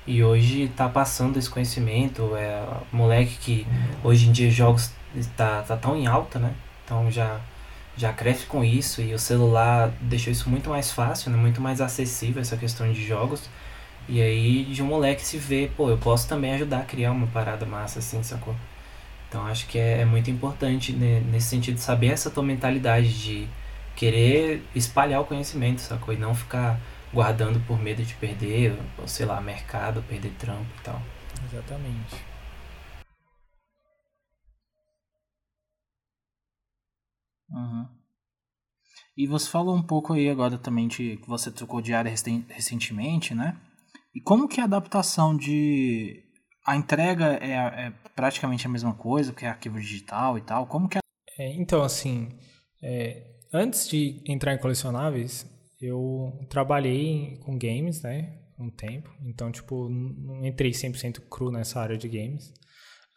E 0.07 0.23
hoje 0.23 0.71
tá 0.75 0.88
passando 0.89 1.38
esse 1.38 1.49
conhecimento, 1.49 2.35
é 2.35 2.63
moleque 2.91 3.38
que 3.38 3.67
hoje 4.03 4.27
em 4.29 4.31
dia 4.31 4.51
jogos 4.51 4.91
tá, 5.35 5.63
tá 5.63 5.75
tão 5.77 5.95
em 5.95 6.07
alta, 6.07 6.39
né? 6.39 6.53
Então 6.83 7.09
já, 7.11 7.39
já 7.97 8.13
cresce 8.13 8.45
com 8.45 8.63
isso 8.63 9.01
e 9.01 9.13
o 9.13 9.19
celular 9.19 9.91
deixou 10.01 10.31
isso 10.31 10.49
muito 10.49 10.69
mais 10.69 10.91
fácil, 10.91 11.31
né? 11.31 11.38
Muito 11.38 11.61
mais 11.61 11.81
acessível 11.81 12.41
essa 12.41 12.57
questão 12.57 12.91
de 12.91 13.05
jogos. 13.05 13.49
E 14.07 14.21
aí 14.21 14.63
de 14.65 14.83
um 14.83 14.88
moleque 14.88 15.23
se 15.25 15.38
vê, 15.38 15.71
pô, 15.75 15.89
eu 15.89 15.97
posso 15.97 16.27
também 16.27 16.53
ajudar 16.53 16.79
a 16.79 16.83
criar 16.83 17.11
uma 17.11 17.27
parada 17.27 17.65
massa 17.65 17.99
assim, 17.99 18.21
sacou? 18.23 18.55
Então 19.35 19.47
acho 19.47 19.67
que 19.67 19.77
é, 19.77 19.99
é 19.99 20.05
muito 20.05 20.31
importante 20.31 20.93
né, 20.93 21.19
nesse 21.19 21.47
sentido 21.47 21.77
saber 21.77 22.07
essa 22.07 22.31
tua 22.31 22.41
mentalidade 22.41 23.21
de 23.21 23.49
querer 23.93 24.63
espalhar 24.73 25.19
o 25.19 25.25
conhecimento, 25.25 25.81
sacou? 25.81 26.13
E 26.13 26.17
não 26.17 26.33
ficar 26.33 26.79
guardando 27.13 27.59
por 27.67 27.77
medo 27.77 28.01
de 28.01 28.13
perder, 28.13 28.79
ou 28.97 29.05
sei 29.09 29.25
lá, 29.25 29.41
mercado, 29.41 30.01
perder 30.03 30.31
trampo 30.39 30.69
e 30.79 30.81
tal. 30.81 31.01
Exatamente. 31.51 32.15
Uhum. 37.49 37.89
E 39.17 39.27
você 39.27 39.49
falou 39.49 39.75
um 39.75 39.83
pouco 39.83 40.13
aí 40.13 40.29
agora 40.29 40.57
também 40.57 40.87
de 40.87 41.17
que 41.17 41.27
você 41.27 41.51
trocou 41.51 41.81
de 41.81 41.93
área 41.93 42.09
recentemente, 42.47 43.35
né? 43.35 43.57
E 44.15 44.21
como 44.21 44.47
que 44.47 44.61
é 44.61 44.63
a 44.63 44.65
adaptação 44.65 45.35
de 45.35 46.23
a 46.65 46.75
entrega 46.75 47.37
é, 47.41 47.51
é, 47.51 47.93
praticamente 48.15 48.65
a 48.65 48.69
mesma 48.69 48.93
coisa, 48.93 49.32
porque 49.32 49.45
é 49.45 49.49
arquivo 49.49 49.80
digital 49.80 50.38
e 50.38 50.41
tal? 50.41 50.65
Como 50.67 50.88
que 50.88 50.97
é? 50.97 51.01
é 51.38 51.54
então, 51.54 51.84
assim, 51.84 52.30
é, 52.82 53.36
antes 53.54 53.88
de 53.88 54.23
entrar 54.25 54.54
em 54.54 54.58
colecionáveis, 54.58 55.45
eu 55.82 56.32
trabalhei 56.49 57.38
com 57.43 57.58
games, 57.58 58.01
né? 58.01 58.41
Um 58.58 58.69
tempo. 58.69 59.10
Então, 59.21 59.51
tipo, 59.51 59.89
não 59.89 60.45
entrei 60.45 60.71
100% 60.71 61.19
cru 61.30 61.51
nessa 61.51 61.82
área 61.82 61.97
de 61.97 62.08
games. 62.08 62.54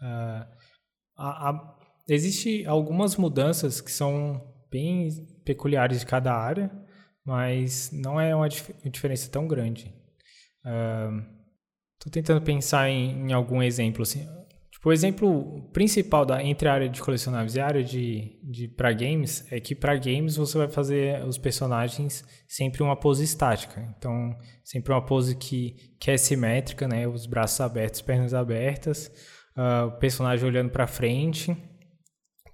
Uh, 0.01 0.45
a, 1.17 1.51
a, 1.51 1.79
existe 2.09 2.65
algumas 2.67 3.17
mudanças 3.17 3.81
que 3.81 3.91
são 3.91 4.43
bem 4.71 5.09
peculiares 5.45 6.01
de 6.01 6.07
cada 6.07 6.35
área, 6.35 6.71
mas 7.25 7.91
não 7.93 8.21
é 8.21 8.35
uma 8.35 8.49
dif 8.49 8.73
diferença 8.91 9.31
tão 9.31 9.47
grande. 9.47 9.95
Estou 10.59 12.09
uh, 12.09 12.11
tentando 12.11 12.41
pensar 12.43 12.89
em, 12.89 13.29
em, 13.29 13.33
algum 13.33 13.63
exemplo. 13.63 14.03
Assim. 14.03 14.27
Tipo, 14.79 14.91
o 14.91 14.93
exemplo 14.93 15.69
principal 15.73 16.25
da, 16.25 16.43
entre 16.43 16.69
a 16.69 16.73
área 16.73 16.89
de 16.89 17.03
colecionáveis 17.03 17.57
e 17.57 17.61
a 17.61 17.67
área 17.67 17.83
de, 17.83 18.39
de 18.45 18.69
para 18.69 18.93
games 18.93 19.45
é 19.51 19.59
que 19.59 19.75
para 19.75 19.97
games 19.97 20.37
você 20.37 20.57
vai 20.57 20.69
fazer 20.69 21.25
os 21.25 21.37
personagens 21.37 22.25
sempre 22.47 22.81
uma 22.85 22.95
pose 22.95 23.25
estática. 23.25 23.93
Então, 23.99 24.39
sempre 24.63 24.93
uma 24.93 25.05
pose 25.05 25.35
que, 25.35 25.97
que 25.99 26.13
é 26.13 26.17
simétrica, 26.17 26.87
né? 26.87 27.09
Os 27.09 27.27
braços 27.27 27.61
abertos, 27.61 28.01
pernas 28.01 28.33
abertas, 28.33 29.11
uh, 29.57 29.89
o 29.89 29.99
personagem 29.99 30.47
olhando 30.47 30.71
para 30.71 30.87
frente. 30.87 31.57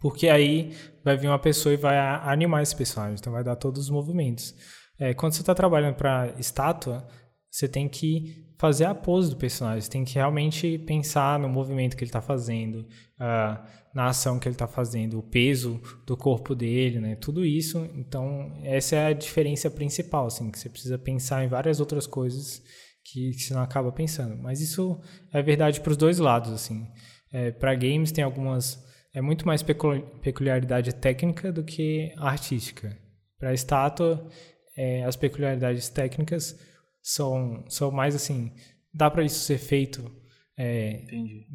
Porque 0.01 0.29
aí 0.29 0.75
vai 1.05 1.19
vir 1.19 1.29
uma 1.29 1.39
pessoa 1.39 1.75
e 1.75 1.77
vai 1.77 1.99
animar 1.99 2.63
esse 2.63 2.75
personagem, 2.75 3.17
então 3.19 3.33
vai 3.33 3.45
dar 3.45 3.57
todos 3.57 3.83
os 3.83 3.91
movimentos. 3.91 4.55
É, 4.99 5.13
quando 5.13 5.35
você 5.35 5.41
está 5.41 5.55
trabalhando 5.55 5.97
para 5.97 6.35
estátua, 6.39 7.07
você 7.51 7.69
tem 7.69 7.89
que 7.89 8.44
fazer 8.65 8.87
a 8.87 8.95
pose 8.95 9.29
do 9.29 9.37
personagem, 9.37 9.83
você 9.83 9.91
tem 9.91 10.07
que 10.07 10.15
realmente 10.15 10.79
pensar 10.79 11.39
no 11.39 11.51
movimento 11.51 11.95
que 11.95 12.03
ele 12.03 12.09
está 12.09 12.23
fazendo, 12.23 12.77
uh, 13.21 13.63
na 13.95 14.07
ação 14.07 14.39
que 14.39 14.49
ele 14.49 14.55
está 14.55 14.67
fazendo, 14.67 15.19
o 15.19 15.23
peso 15.23 15.79
do 16.07 16.17
corpo 16.17 16.55
dele, 16.55 16.99
né? 16.99 17.15
Tudo 17.15 17.45
isso. 17.45 17.87
Então, 17.95 18.59
essa 18.63 18.97
é 18.97 19.07
a 19.09 19.13
diferença 19.13 19.71
principal, 19.71 20.29
assim, 20.29 20.51
que 20.51 20.59
você 20.59 20.71
precisa 20.71 20.97
pensar 20.97 21.45
em 21.45 21.49
várias 21.49 21.79
outras 21.79 22.07
coisas 22.07 22.63
que, 23.05 23.35
você 23.35 23.53
não 23.53 23.61
acaba 23.61 23.93
pensando. 23.93 24.35
Mas 24.43 24.63
isso 24.63 24.99
é 25.31 25.43
verdade 25.43 25.83
para 25.83 25.91
os 25.91 25.99
dois 25.99 26.19
lados, 26.19 26.51
assim. 26.51 26.87
É, 27.31 27.51
para 27.51 27.75
games 27.75 28.13
tem 28.13 28.25
algumas 28.25 28.83
é 29.13 29.21
muito 29.21 29.47
mais 29.47 29.63
peculiaridade 29.63 30.95
técnica 30.95 31.53
do 31.53 31.63
que 31.63 32.15
artística. 32.17 32.97
Para 33.39 33.53
estátua, 33.53 34.27
é, 34.75 35.05
as 35.05 35.17
peculiaridades 35.17 35.91
técnicas 35.91 36.59
são, 37.05 37.63
são 37.69 37.91
mais 37.91 38.15
assim, 38.15 38.51
dá 38.93 39.11
para 39.11 39.23
isso 39.23 39.41
ser 39.41 39.59
feito 39.59 40.11
é, 40.57 41.05
em, 41.13 41.47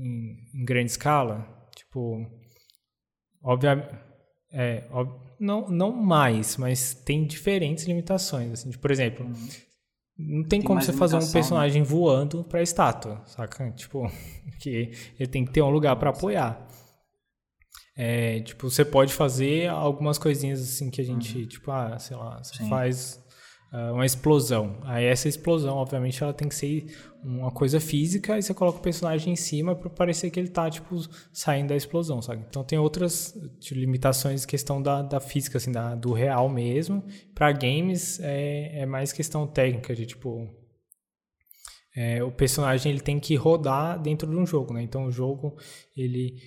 em, 0.53 0.63
grande 0.63 0.91
escala? 0.91 1.67
Tipo, 1.75 2.23
obviamente, 3.43 3.89
é, 4.53 4.87
ob, 4.91 5.11
não, 5.39 5.67
não 5.67 5.91
mais, 5.91 6.55
mas 6.55 6.93
tem 6.93 7.25
diferentes 7.25 7.85
limitações. 7.85 8.51
Assim, 8.51 8.69
por 8.71 8.91
exemplo, 8.91 9.25
uhum. 9.25 9.47
não 10.15 10.41
tem, 10.43 10.59
tem 10.59 10.61
como 10.61 10.79
você 10.79 10.93
fazer 10.93 11.15
um 11.15 11.19
né? 11.19 11.31
personagem 11.33 11.81
né? 11.81 11.87
voando 11.87 12.43
para 12.43 12.61
estátua, 12.61 13.23
saca? 13.25 13.71
Tipo, 13.73 14.07
que 14.59 14.91
ele 15.19 15.29
tem 15.29 15.45
que 15.45 15.51
ter 15.51 15.63
um 15.63 15.71
lugar 15.71 15.95
para 15.95 16.11
apoiar. 16.11 16.67
É, 17.97 18.39
tipo, 18.41 18.69
você 18.69 18.85
pode 18.85 19.11
fazer 19.11 19.67
algumas 19.67 20.17
coisinhas 20.19 20.61
assim 20.61 20.91
que 20.91 21.01
a 21.01 21.03
gente, 21.03 21.39
uhum. 21.39 21.47
tipo, 21.47 21.71
ah, 21.71 21.97
sei 21.97 22.15
lá, 22.15 22.37
você 22.37 22.55
Sim. 22.57 22.69
faz 22.69 23.19
uma 23.71 24.05
explosão. 24.05 24.77
Aí 24.83 25.05
essa 25.05 25.27
explosão, 25.27 25.77
obviamente, 25.77 26.23
ela 26.23 26.33
tem 26.33 26.49
que 26.49 26.55
ser 26.55 26.87
uma 27.23 27.51
coisa 27.51 27.79
física 27.79 28.37
e 28.37 28.41
você 28.41 28.53
coloca 28.53 28.79
o 28.79 28.81
personagem 28.81 29.33
em 29.33 29.35
cima 29.35 29.75
para 29.75 29.89
parecer 29.89 30.29
que 30.31 30.39
ele 30.39 30.47
tá, 30.47 30.69
tipo, 30.69 30.95
saindo 31.31 31.69
da 31.69 31.75
explosão, 31.75 32.21
sabe? 32.21 32.45
Então 32.49 32.63
tem 32.63 32.79
outras 32.79 33.37
tipo, 33.59 33.79
limitações 33.79 34.45
questão 34.45 34.81
da, 34.81 35.01
da 35.01 35.19
física, 35.19 35.57
assim, 35.57 35.71
da, 35.71 35.95
do 35.95 36.13
real 36.13 36.49
mesmo. 36.49 37.03
Para 37.35 37.51
games 37.51 38.19
é, 38.21 38.81
é 38.81 38.85
mais 38.85 39.11
questão 39.11 39.45
técnica 39.45 39.93
de, 39.93 40.05
tipo, 40.05 40.49
é, 41.95 42.23
o 42.23 42.31
personagem 42.31 42.91
ele 42.91 43.01
tem 43.01 43.19
que 43.19 43.35
rodar 43.35 44.01
dentro 44.01 44.29
de 44.29 44.35
um 44.35 44.45
jogo, 44.45 44.73
né? 44.73 44.81
Então 44.81 45.05
o 45.05 45.11
jogo 45.11 45.57
ele 45.95 46.37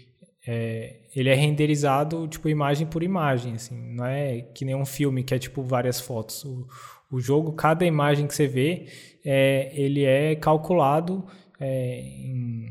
é, 0.47 1.03
ele 1.15 1.29
é 1.29 1.35
renderizado 1.35 2.27
tipo 2.27 2.49
imagem 2.49 2.87
por 2.87 3.03
imagem, 3.03 3.55
assim, 3.55 3.95
não 3.95 4.05
é 4.05 4.41
que 4.41 4.65
nem 4.65 4.75
um 4.75 4.85
filme 4.85 5.23
que 5.23 5.35
é 5.35 5.39
tipo 5.39 5.63
várias 5.63 6.01
fotos. 6.01 6.45
O, 6.45 6.67
o 7.13 7.21
jogo, 7.21 7.53
cada 7.53 7.85
imagem 7.85 8.27
que 8.27 8.35
você 8.35 8.47
vê, 8.47 8.87
é, 9.23 9.71
ele 9.79 10.03
é 10.03 10.35
calculado 10.35 11.25
é, 11.61 12.01
em, 12.01 12.67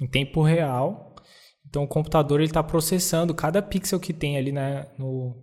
em, 0.00 0.06
tempo 0.06 0.42
real. 0.42 1.14
Então 1.68 1.84
o 1.84 1.88
computador 1.88 2.40
está 2.40 2.62
processando 2.62 3.34
cada 3.34 3.60
pixel 3.60 4.00
que 4.00 4.14
tem 4.14 4.38
ali 4.38 4.50
na, 4.50 4.86
no, 4.98 5.36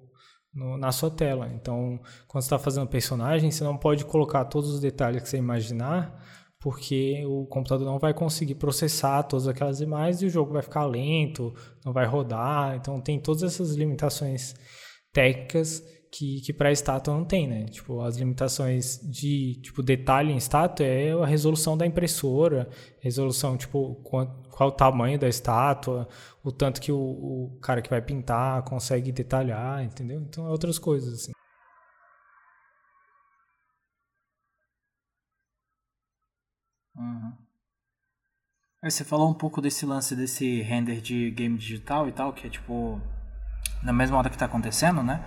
no, 0.51 0.77
na 0.79 0.91
sua 0.91 1.11
tela. 1.11 1.47
Então 1.53 1.99
quando 2.27 2.41
você 2.41 2.47
está 2.47 2.57
fazendo 2.57 2.87
personagem, 2.87 3.51
você 3.51 3.63
não 3.63 3.77
pode 3.77 4.03
colocar 4.03 4.45
todos 4.45 4.71
os 4.71 4.79
detalhes 4.79 5.21
que 5.21 5.29
você 5.29 5.37
imaginar, 5.37 6.19
porque 6.59 7.23
o 7.23 7.45
computador 7.45 7.85
não 7.85 7.99
vai 7.99 8.15
conseguir 8.15 8.55
processar 8.55 9.23
todas 9.23 9.47
aquelas 9.47 9.79
imagens 9.79 10.23
e 10.23 10.25
o 10.25 10.29
jogo 10.29 10.53
vai 10.53 10.63
ficar 10.63 10.85
lento, 10.87 11.53
não 11.85 11.93
vai 11.93 12.07
rodar. 12.07 12.75
Então 12.77 12.99
tem 12.99 13.19
todas 13.19 13.43
essas 13.43 13.75
limitações 13.75 14.55
técnicas 15.13 15.83
que, 16.11 16.41
que 16.41 16.53
para 16.53 16.71
estátua 16.71 17.13
não 17.13 17.25
tem, 17.25 17.47
né? 17.47 17.65
Tipo, 17.65 18.01
as 18.01 18.17
limitações 18.17 18.99
de 19.03 19.55
tipo 19.61 19.83
detalhe 19.83 20.31
em 20.31 20.37
estátua 20.37 20.85
é 20.85 21.11
a 21.11 21.25
resolução 21.25 21.77
da 21.77 21.85
impressora, 21.85 22.69
resolução 22.99 23.57
tipo 23.57 23.95
qual, 24.03 24.27
qual 24.49 24.69
o 24.69 24.71
tamanho 24.71 25.19
da 25.19 25.27
estátua, 25.27 26.07
o 26.43 26.51
tanto 26.51 26.81
que 26.81 26.91
o, 26.91 26.97
o 26.97 27.59
cara 27.61 27.81
que 27.81 27.89
vai 27.89 28.01
pintar 28.01 28.63
consegue 28.63 29.11
detalhar, 29.11 29.83
entendeu? 29.83 30.21
Então 30.21 30.47
é 30.47 30.49
outras 30.49 30.79
coisas 30.79 31.13
assim. 31.13 31.31
Uhum. 36.95 37.33
Você 38.83 39.03
falou 39.03 39.29
um 39.29 39.33
pouco 39.33 39.61
desse 39.61 39.85
lance 39.85 40.15
desse 40.15 40.61
render 40.61 41.01
de 41.01 41.31
game 41.31 41.57
digital 41.57 42.07
e 42.07 42.11
tal, 42.11 42.33
que 42.33 42.47
é 42.47 42.49
tipo 42.49 42.99
na 43.83 43.93
mesma 43.93 44.17
hora 44.17 44.29
que 44.29 44.35
está 44.35 44.45
acontecendo, 44.45 45.03
né? 45.03 45.23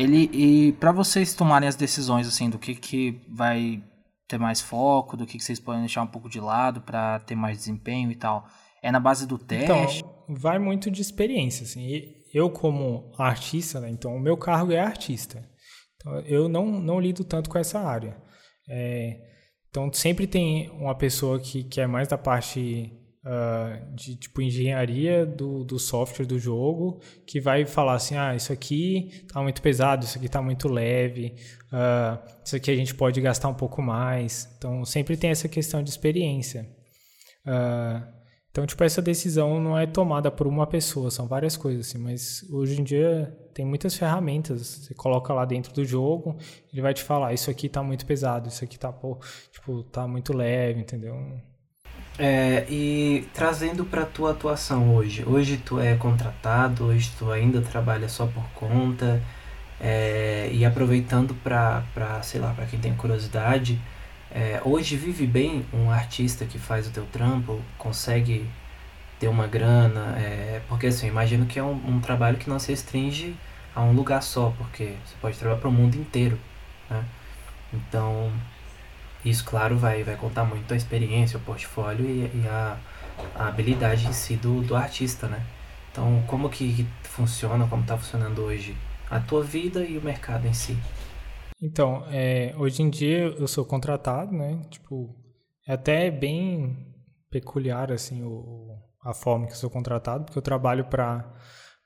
Ele 0.00 0.30
e 0.32 0.72
para 0.72 0.92
vocês 0.92 1.34
tomarem 1.34 1.68
as 1.68 1.76
decisões 1.76 2.26
assim 2.26 2.48
do 2.48 2.58
que 2.58 2.74
que 2.74 3.20
vai 3.28 3.82
ter 4.26 4.38
mais 4.38 4.60
foco, 4.60 5.16
do 5.16 5.26
que, 5.26 5.36
que 5.36 5.44
vocês 5.44 5.60
podem 5.60 5.80
deixar 5.80 6.02
um 6.02 6.06
pouco 6.06 6.28
de 6.28 6.40
lado 6.40 6.80
para 6.80 7.18
ter 7.20 7.34
mais 7.34 7.58
desempenho 7.58 8.10
e 8.10 8.14
tal, 8.14 8.46
é 8.82 8.90
na 8.90 9.00
base 9.00 9.26
do 9.26 9.36
teste. 9.36 10.04
Então, 10.04 10.26
vai 10.28 10.58
muito 10.58 10.90
de 10.90 11.02
experiência 11.02 11.64
assim. 11.64 12.14
Eu 12.32 12.48
como 12.48 13.12
artista, 13.18 13.80
né? 13.80 13.90
Então 13.90 14.14
o 14.14 14.20
meu 14.20 14.36
cargo 14.36 14.72
é 14.72 14.80
artista. 14.80 15.46
Então 15.96 16.18
eu 16.20 16.48
não 16.48 16.66
não 16.66 17.00
lido 17.00 17.24
tanto 17.24 17.50
com 17.50 17.58
essa 17.58 17.80
área. 17.80 18.16
É, 18.68 19.20
então 19.68 19.92
sempre 19.92 20.26
tem 20.26 20.70
uma 20.70 20.94
pessoa 20.94 21.38
que, 21.38 21.64
que 21.64 21.80
é 21.80 21.86
mais 21.86 22.08
da 22.08 22.16
parte 22.16 22.90
uh, 23.24 23.94
de 23.94 24.16
tipo 24.16 24.40
engenharia 24.40 25.24
do, 25.26 25.64
do 25.64 25.78
software 25.78 26.26
do 26.26 26.38
jogo 26.38 27.00
que 27.26 27.40
vai 27.40 27.66
falar 27.66 27.94
assim, 27.94 28.16
ah, 28.16 28.34
isso 28.34 28.52
aqui 28.52 29.24
tá 29.32 29.42
muito 29.42 29.60
pesado, 29.62 30.04
isso 30.04 30.18
aqui 30.18 30.28
tá 30.28 30.42
muito 30.42 30.68
leve, 30.68 31.34
uh, 31.72 32.18
isso 32.44 32.56
aqui 32.56 32.70
a 32.70 32.76
gente 32.76 32.94
pode 32.94 33.20
gastar 33.20 33.48
um 33.48 33.54
pouco 33.54 33.82
mais. 33.82 34.48
Então 34.56 34.84
sempre 34.84 35.16
tem 35.16 35.30
essa 35.30 35.48
questão 35.48 35.82
de 35.82 35.90
experiência. 35.90 36.68
Uh, 37.46 38.20
então, 38.50 38.66
tipo, 38.66 38.82
essa 38.82 39.00
decisão 39.00 39.60
não 39.60 39.78
é 39.78 39.86
tomada 39.86 40.28
por 40.28 40.44
uma 40.48 40.66
pessoa, 40.66 41.08
são 41.08 41.28
várias 41.28 41.56
coisas, 41.56 41.86
assim, 41.86 41.98
mas 41.98 42.44
hoje 42.50 42.80
em 42.80 42.84
dia 42.84 43.32
tem 43.54 43.64
muitas 43.64 43.94
ferramentas. 43.94 44.60
Você 44.60 44.94
coloca 44.94 45.32
lá 45.32 45.44
dentro 45.44 45.72
do 45.72 45.84
jogo, 45.84 46.36
ele 46.72 46.82
vai 46.82 46.92
te 46.92 47.04
falar, 47.04 47.32
isso 47.32 47.48
aqui 47.48 47.68
tá 47.68 47.80
muito 47.80 48.04
pesado, 48.04 48.48
isso 48.48 48.64
aqui 48.64 48.76
tá, 48.76 48.92
pô, 48.92 49.20
tipo, 49.52 49.84
tá 49.84 50.06
muito 50.08 50.36
leve, 50.36 50.80
entendeu? 50.80 51.14
É, 52.18 52.66
e 52.68 53.26
trazendo 53.32 53.84
para 53.84 54.04
tua 54.04 54.32
atuação 54.32 54.94
hoje, 54.94 55.24
hoje 55.26 55.56
tu 55.56 55.80
é 55.80 55.94
contratado, 55.96 56.84
hoje 56.86 57.10
tu 57.18 57.30
ainda 57.32 57.62
trabalha 57.62 58.08
só 58.08 58.26
por 58.26 58.44
conta, 58.50 59.22
é, 59.80 60.50
e 60.52 60.64
aproveitando 60.64 61.34
para, 61.34 61.82
sei 62.22 62.40
lá, 62.40 62.52
para 62.52 62.66
quem 62.66 62.78
tem 62.78 62.94
curiosidade, 62.94 63.80
é, 64.30 64.60
hoje 64.64 64.96
vive 64.96 65.26
bem 65.26 65.64
um 65.72 65.90
artista 65.90 66.44
que 66.44 66.58
faz 66.58 66.86
o 66.86 66.90
teu 66.90 67.06
trampo, 67.06 67.60
consegue 67.78 68.46
ter 69.18 69.28
uma 69.28 69.46
grana, 69.46 70.16
é, 70.18 70.60
porque 70.68 70.86
assim, 70.88 71.08
imagino 71.08 71.46
que 71.46 71.58
é 71.58 71.62
um, 71.62 71.74
um, 71.86 72.00
trabalho 72.00 72.36
que 72.38 72.48
não 72.48 72.58
se 72.58 72.70
restringe 72.70 73.34
a 73.74 73.82
um 73.82 73.92
lugar 73.92 74.22
só, 74.22 74.54
porque 74.58 74.94
você 75.04 75.14
pode 75.20 75.38
trabalhar 75.38 75.60
para 75.60 75.68
o 75.68 75.72
mundo 75.72 75.96
inteiro, 75.96 76.38
né? 76.88 77.04
Então, 77.72 78.32
isso, 79.24 79.44
claro, 79.44 79.76
vai, 79.76 80.02
vai 80.02 80.16
contar 80.16 80.44
muito 80.44 80.72
a 80.72 80.76
experiência, 80.76 81.38
o 81.38 81.42
portfólio 81.42 82.06
e, 82.06 82.30
e 82.42 82.48
a, 82.48 82.78
a 83.34 83.48
habilidade 83.48 84.06
em 84.06 84.12
si 84.12 84.36
do, 84.36 84.62
do 84.62 84.74
artista, 84.74 85.26
né? 85.26 85.44
Então, 85.90 86.22
como 86.26 86.48
que 86.48 86.86
funciona, 87.02 87.66
como 87.66 87.82
está 87.82 87.96
funcionando 87.96 88.42
hoje 88.42 88.76
a 89.10 89.20
tua 89.20 89.42
vida 89.42 89.84
e 89.84 89.98
o 89.98 90.02
mercado 90.02 90.46
em 90.46 90.54
si? 90.54 90.76
Então, 91.60 92.04
é, 92.10 92.54
hoje 92.56 92.82
em 92.82 92.88
dia 92.88 93.18
eu 93.18 93.46
sou 93.46 93.64
contratado, 93.64 94.32
né? 94.32 94.62
Tipo, 94.70 95.14
é 95.66 95.74
até 95.74 96.10
bem 96.10 96.86
peculiar, 97.30 97.92
assim, 97.92 98.22
o, 98.22 98.78
a 99.04 99.12
forma 99.12 99.46
que 99.46 99.52
eu 99.52 99.56
sou 99.56 99.68
contratado, 99.68 100.24
porque 100.24 100.38
eu 100.38 100.42
trabalho 100.42 100.84
para 100.86 101.30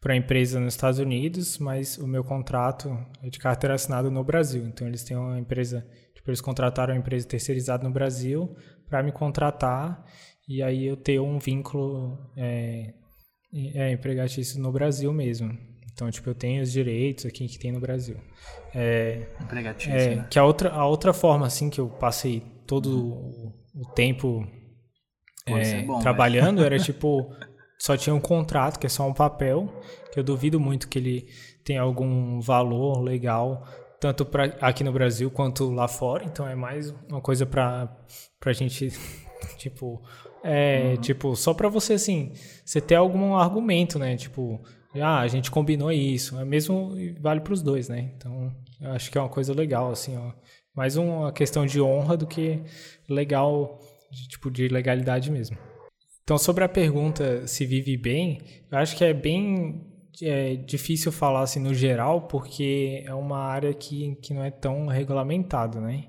para 0.05 0.15
empresa 0.15 0.61
nos 0.61 0.75
Estados 0.75 0.99
Unidos, 0.99 1.59
mas 1.59 1.97
o 1.97 2.07
meu 2.07 2.23
contrato 2.23 2.95
é 3.23 3.31
de 3.31 3.39
carteira 3.39 3.75
assinada 3.75 4.11
no 4.11 4.23
Brasil. 4.23 4.67
Então 4.67 4.87
eles 4.87 5.03
têm 5.03 5.17
uma 5.17 5.39
empresa, 5.39 5.87
tipo, 6.25 6.31
eles 6.31 6.41
contrataram 6.41 6.95
uma 6.95 6.99
empresa 6.99 7.29
terceirizada 7.29 7.87
no 7.87 7.93
Brasil 7.93 8.57
para 8.89 9.03
me 9.03 9.13
contratar 9.13 10.03
e 10.49 10.63
aí 10.63 10.87
eu 10.87 10.97
ter 10.97 11.21
um 11.21 11.39
vínculo 11.39 12.19
é, 12.37 12.95
é, 13.75 13.93
empregatício 13.93 14.61
no 14.61 14.73
Brasil 14.73 15.13
mesmo. 15.13 15.57
Então, 15.93 16.11
tipo, 16.11 16.29
eu 16.29 16.35
tenho 16.35 16.63
os 16.63 16.73
direitos 16.73 17.25
aqui 17.27 17.47
que 17.47 17.59
tem 17.59 17.71
no 17.71 17.79
Brasil. 17.79 18.17
É, 18.75 19.29
Empregatício, 19.41 19.93
é, 19.93 20.17
né? 20.17 20.27
Que 20.29 20.39
a 20.39 20.45
outra, 20.45 20.71
a 20.71 20.87
outra 20.87 21.13
forma, 21.13 21.47
assim, 21.47 21.71
que 21.71 21.81
eu 21.81 21.89
passei 21.89 22.43
todo 22.67 23.07
o, 23.07 23.55
o 23.75 23.93
tempo 23.95 24.45
Pô, 25.47 25.57
é, 25.57 25.81
é 25.81 25.83
bom, 25.83 25.99
trabalhando 26.01 26.65
era 26.65 26.79
tipo 26.81 27.31
só 27.79 27.97
tinha 27.97 28.15
um 28.15 28.21
contrato 28.21 28.79
que 28.79 28.87
é 28.87 28.89
só 28.89 29.07
um 29.07 29.13
papel 29.13 29.69
que 30.11 30.19
eu 30.19 30.25
duvido 30.25 30.59
muito 30.59 30.89
que 30.89 30.99
ele 30.99 31.29
tenha 31.63 31.83
algum 31.83 32.41
valor 32.41 33.03
legal 33.03 33.63
tanto 34.05 34.27
para 34.27 34.45
aqui 34.61 34.85
no 34.85 34.93
Brasil 34.93 35.31
quanto 35.31 35.71
lá 35.71 35.89
fora 35.89 36.25
então 36.27 36.47
é 36.47 36.55
mais 36.55 36.95
uma 37.09 37.23
coisa 37.23 37.47
para 37.47 37.89
para 38.39 38.53
gente 38.53 38.93
tipo 39.57 40.03
é 40.43 40.91
Uhum. 40.91 41.01
tipo 41.01 41.35
só 41.35 41.55
para 41.55 41.71
você 41.71 41.95
assim 41.95 42.35
você 42.63 42.83
ter 42.83 42.97
algum 42.97 43.35
argumento 43.35 43.99
né 43.99 44.15
tipo 44.15 44.63
ah 45.01 45.21
a 45.21 45.27
gente 45.27 45.51
combinou 45.51 45.91
isso 45.91 46.39
é 46.39 46.45
mesmo 46.45 46.93
vale 47.19 47.41
para 47.41 47.55
os 47.55 47.63
dois 47.63 47.89
né 47.89 48.13
então 48.15 48.55
eu 48.79 48.91
acho 48.91 49.11
que 49.11 49.17
é 49.17 49.21
uma 49.23 49.31
coisa 49.31 49.55
legal 49.55 49.91
assim 49.91 50.19
ó 50.19 50.33
mais 50.77 50.99
uma 50.99 51.33
questão 51.33 51.65
de 51.65 51.81
honra 51.81 52.15
do 52.15 52.27
que 52.27 52.63
legal 53.09 53.81
de, 54.11 54.29
tipo 54.29 54.51
de 54.51 54.69
legalidade 54.69 55.31
mesmo 55.31 55.57
então, 56.23 56.39
sobre 56.39 56.65
a 56.65 56.69
pergunta 56.71 57.47
se 57.47 57.67
vive 57.67 57.99
bem, 57.99 58.41
eu 58.73 58.79
acho 58.79 58.97
que 58.97 59.05
é 59.05 59.13
bem 59.13 59.94
é, 60.23 60.57
difícil 60.57 61.11
falar 61.11 61.43
assim 61.43 61.61
no 61.61 61.75
geral, 61.75 62.23
porque 62.23 63.03
é 63.07 63.15
uma 63.15 63.39
área 63.39 63.73
que, 63.73 64.17
que 64.17 64.33
não 64.35 64.45
é 64.45 64.51
tão 64.51 64.87
regulamentada, 64.87 65.81
né? 65.81 66.05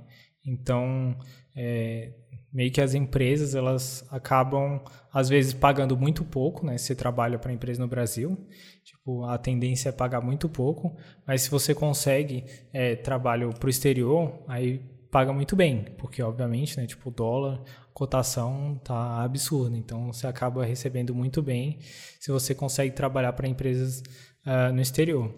Então, 0.46 1.18
é, 1.56 2.14
meio 2.54 2.72
que 2.72 2.80
as 2.80 2.94
empresas, 2.94 3.56
elas 3.56 4.06
acabam, 4.10 4.82
às 5.12 5.28
vezes, 5.28 5.54
pagando 5.54 5.98
muito 5.98 6.24
pouco, 6.24 6.66
né? 6.66 6.78
Se 6.78 6.86
você 6.86 6.96
trabalha 6.96 7.38
para 7.40 7.52
empresa 7.52 7.82
no 7.82 7.88
Brasil, 7.88 8.38
tipo, 8.84 9.26
a 9.26 9.38
tendência 9.38 9.90
é 9.90 9.92
pagar 9.92 10.22
muito 10.22 10.48
pouco, 10.48 10.96
mas 11.28 11.42
se 11.44 11.50
você 11.50 11.74
consegue 11.74 12.46
é, 12.72 12.96
trabalho 12.96 13.50
para 13.54 13.68
o 13.68 13.70
exterior, 13.70 14.44
aí 14.48 14.80
paga 15.12 15.34
muito 15.34 15.56
bem, 15.56 15.86
porque, 15.98 16.22
obviamente, 16.22 16.78
né? 16.78 16.86
Tipo, 16.86 17.10
o 17.10 17.14
dólar 17.14 17.62
cotação 17.96 18.78
tá 18.84 19.24
absurda, 19.24 19.78
então 19.78 20.12
você 20.12 20.28
acaba 20.28 20.66
recebendo 20.66 21.16
muito 21.16 21.42
bem 21.42 21.80
se 22.20 22.30
você 22.30 22.54
consegue 22.54 22.94
trabalhar 22.94 23.32
para 23.32 23.48
empresas 23.48 24.04
uh, 24.46 24.74
no 24.74 24.82
exterior. 24.82 25.34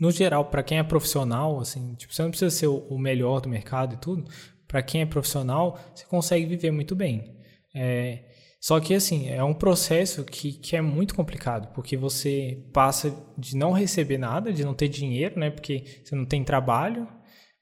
No 0.00 0.10
geral, 0.10 0.46
para 0.46 0.62
quem 0.62 0.78
é 0.78 0.82
profissional, 0.82 1.60
assim, 1.60 1.94
tipo, 1.94 2.14
você 2.14 2.22
não 2.22 2.30
precisa 2.30 2.50
ser 2.50 2.68
o 2.68 2.98
melhor 2.98 3.42
do 3.42 3.50
mercado 3.50 3.96
e 3.96 3.98
tudo. 3.98 4.24
Para 4.66 4.80
quem 4.80 5.02
é 5.02 5.06
profissional, 5.06 5.78
você 5.94 6.06
consegue 6.06 6.46
viver 6.46 6.70
muito 6.70 6.96
bem. 6.96 7.36
É, 7.74 8.24
só 8.58 8.80
que 8.80 8.94
assim 8.94 9.28
é 9.28 9.44
um 9.44 9.52
processo 9.52 10.24
que, 10.24 10.52
que 10.52 10.74
é 10.74 10.80
muito 10.80 11.14
complicado, 11.14 11.72
porque 11.74 11.98
você 11.98 12.64
passa 12.72 13.14
de 13.36 13.54
não 13.54 13.72
receber 13.72 14.16
nada, 14.16 14.52
de 14.54 14.64
não 14.64 14.72
ter 14.72 14.88
dinheiro, 14.88 15.38
né? 15.38 15.50
Porque 15.50 15.84
você 16.02 16.16
não 16.16 16.24
tem 16.24 16.42
trabalho, 16.42 17.06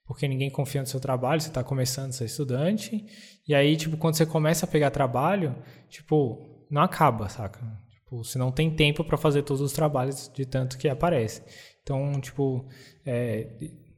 porque 0.07 0.29
ninguém 0.29 0.49
confia 0.49 0.81
no 0.81 0.87
seu 0.87 1.01
trabalho, 1.01 1.41
você 1.41 1.49
está 1.49 1.65
começando, 1.65 2.13
você 2.13 2.25
é 2.25 2.27
estudante, 2.27 3.05
e 3.47 3.55
aí, 3.55 3.77
tipo, 3.77 3.97
quando 3.97 4.15
você 4.15 4.25
começa 4.25 4.65
a 4.65 4.69
pegar 4.69 4.91
trabalho, 4.91 5.55
tipo, 5.89 6.65
não 6.71 6.83
acaba, 6.83 7.29
saca? 7.29 7.61
Tipo, 7.91 8.23
você 8.23 8.39
não 8.39 8.53
tem 8.53 8.75
tempo 8.75 9.05
para 9.05 9.17
fazer 9.17 9.43
todos 9.43 9.61
os 9.61 9.73
trabalhos 9.73 10.31
de 10.33 10.47
tanto 10.47 10.79
que 10.79 10.89
aparece. 10.89 11.43
Então, 11.83 12.21
tipo, 12.21 12.69
é, 13.05 13.49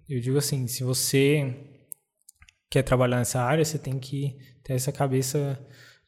eu 0.09 0.21
digo 0.21 0.39
assim, 0.39 0.67
se 0.67 0.83
você 0.83 1.55
quer 2.71 2.83
trabalhar 2.83 3.19
nessa 3.19 3.43
área, 3.43 3.65
você 3.65 3.79
tem 3.79 3.99
que 3.99 4.37
ter 4.65 4.75
essa 4.75 4.91
cabeça, 4.91 5.59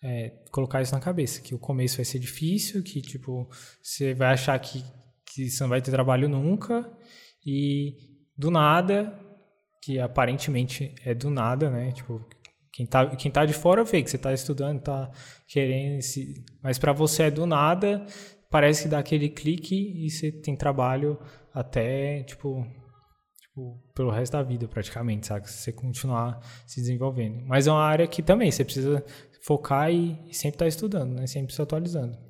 é, 0.03 0.31
colocar 0.51 0.81
isso 0.81 0.95
na 0.95 1.01
cabeça, 1.01 1.43
que 1.43 1.55
o 1.55 1.59
começo 1.59 1.97
vai 1.97 2.07
ser 2.07 2.19
difícil, 2.19 2.83
que, 2.83 3.03
tipo, 3.03 3.47
você 3.83 4.15
vai 4.15 4.33
achar 4.33 4.59
que, 4.59 4.83
que 5.27 5.51
você 5.51 5.63
não 5.63 5.71
vai 5.71 5.83
ter 5.83 5.91
trabalho 5.91 6.27
nunca, 6.27 6.91
e 7.45 7.97
do 8.37 8.51
nada 8.51 9.30
que 9.81 9.99
aparentemente 9.99 10.95
é 11.05 11.15
do 11.15 11.31
nada, 11.31 11.71
né? 11.71 11.93
Tipo, 11.93 12.25
quem 12.73 12.87
tá, 12.87 13.07
quem 13.17 13.31
tá 13.31 13.45
de 13.45 13.53
fora 13.53 13.85
vê 13.85 14.03
que 14.03 14.11
você 14.11 14.19
tá 14.19 14.33
estudando, 14.33 14.81
tá 14.81 15.11
querendo 15.49 16.01
se... 16.03 16.45
Mas 16.63 16.79
para 16.79 16.93
você 16.93 17.25
é 17.25 17.31
do 17.31 17.47
nada, 17.47 18.05
parece 18.51 18.85
que 18.85 18.89
dá 18.89 18.99
aquele 18.99 19.29
clique 19.29 19.75
e 19.75 20.11
você 20.11 20.31
tem 20.31 20.57
trabalho 20.57 21.19
até, 21.53 22.23
tipo, 22.23 22.65
tipo 23.41 23.83
pelo 23.95 24.11
resto 24.11 24.33
da 24.33 24.43
vida 24.43 24.69
praticamente, 24.69 25.27
sabe? 25.27 25.51
Se 25.51 25.59
você 25.59 25.73
continuar 25.73 26.41
se 26.67 26.81
desenvolvendo. 26.81 27.45
Mas 27.47 27.67
é 27.67 27.73
uma 27.73 27.85
área 27.85 28.07
que 28.07 28.23
também 28.23 28.51
você 28.51 28.65
precisa 28.65 29.05
focar 29.43 29.91
e, 29.91 30.13
e 30.29 30.35
sempre 30.35 30.57
estar 30.57 30.65
tá 30.65 30.69
estudando, 30.69 31.15
né? 31.15 31.27
Sempre 31.27 31.55
se 31.55 31.63
atualizando. 31.63 32.30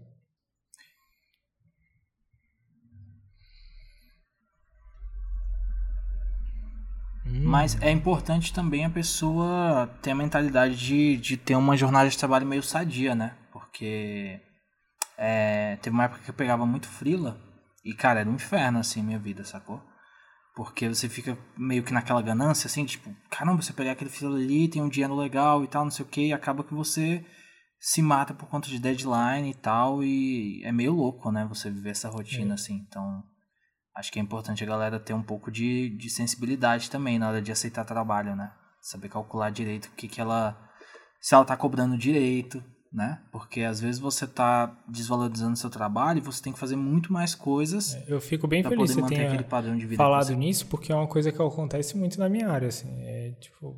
Mas 7.51 7.76
é 7.82 7.90
importante 7.90 8.55
também 8.55 8.84
a 8.84 8.90
pessoa 8.90 9.88
ter 10.01 10.12
a 10.12 10.14
mentalidade 10.14 10.76
de, 10.76 11.16
de 11.16 11.36
ter 11.36 11.57
uma 11.57 11.76
jornada 11.76 12.09
de 12.09 12.16
trabalho 12.16 12.46
meio 12.46 12.62
sadia, 12.62 13.12
né? 13.12 13.36
Porque 13.53 14.40
é, 15.18 15.74
teve 15.82 15.92
uma 15.92 16.05
época 16.05 16.22
que 16.22 16.30
eu 16.30 16.34
pegava 16.34 16.64
muito 16.64 16.86
frila 16.86 17.40
e, 17.84 17.92
cara, 17.92 18.20
era 18.20 18.30
um 18.30 18.36
inferno, 18.36 18.78
assim, 18.78 19.03
minha 19.03 19.18
vida, 19.18 19.42
sacou? 19.42 19.82
Porque 20.55 20.88
você 20.88 21.09
fica 21.09 21.36
meio 21.59 21.82
que 21.82 21.92
naquela 21.92 22.22
ganância, 22.22 22.68
assim, 22.68 22.84
tipo, 22.84 23.12
caramba, 23.28 23.61
você 23.61 23.72
pegar 23.72 23.92
aquele 23.92 24.11
frila 24.11 24.36
ali, 24.36 24.68
tem 24.68 24.80
um 24.80 24.88
dinheiro 24.88 25.16
legal 25.16 25.64
e 25.64 25.66
tal, 25.66 25.82
não 25.82 25.90
sei 25.90 26.05
o 26.05 26.09
que, 26.09 26.28
e 26.28 26.32
acaba 26.32 26.62
que 26.62 26.72
você 26.72 27.26
se 27.80 28.01
mata 28.01 28.32
por 28.32 28.48
conta 28.48 28.68
de 28.68 28.78
deadline 28.78 29.51
e 29.51 29.55
tal, 29.55 30.05
e 30.05 30.62
é 30.64 30.70
meio 30.70 30.92
louco, 30.92 31.32
né? 31.32 31.44
Você 31.48 31.68
viver 31.68 31.90
essa 31.90 32.09
rotina, 32.09 32.53
é. 32.53 32.55
assim, 32.55 32.74
então... 32.88 33.24
Acho 34.01 34.11
que 34.11 34.18
é 34.18 34.22
importante 34.22 34.64
a 34.64 34.66
galera 34.66 34.98
ter 34.98 35.12
um 35.12 35.22
pouco 35.22 35.51
de, 35.51 35.90
de 35.90 36.09
sensibilidade 36.09 36.90
também 36.90 37.18
na 37.18 37.28
hora 37.28 37.42
de 37.42 37.53
aceitar 37.53 37.84
trabalho, 37.84 38.34
né? 38.34 38.51
Saber 38.80 39.11
calcular 39.11 39.51
direito 39.51 39.86
o 39.86 39.90
que, 39.92 40.09
que 40.09 40.18
ela. 40.18 40.59
Se 41.20 41.34
ela 41.34 41.44
tá 41.44 41.55
cobrando 41.55 41.98
direito, 41.98 42.64
né? 42.90 43.20
Porque 43.30 43.61
às 43.61 43.78
vezes 43.78 44.01
você 44.01 44.26
tá 44.26 44.74
desvalorizando 44.88 45.55
seu 45.55 45.68
trabalho 45.68 46.16
e 46.16 46.22
você 46.22 46.42
tem 46.42 46.51
que 46.51 46.59
fazer 46.59 46.76
muito 46.76 47.12
mais 47.12 47.34
coisas. 47.34 47.94
Eu 48.09 48.22
fico 48.22 48.48
bem 48.48 48.62
feliz 48.62 48.94
que 48.94 49.03
você 49.03 49.14
tenha 49.14 49.46
falado 49.98 50.32
nisso, 50.32 50.66
porque 50.68 50.90
é 50.90 50.94
uma 50.94 51.07
coisa 51.07 51.30
que 51.30 51.42
acontece 51.42 51.94
muito 51.94 52.18
na 52.18 52.30
minha 52.30 52.48
área, 52.48 52.68
assim. 52.68 52.88
É 53.03 53.32
tipo. 53.38 53.76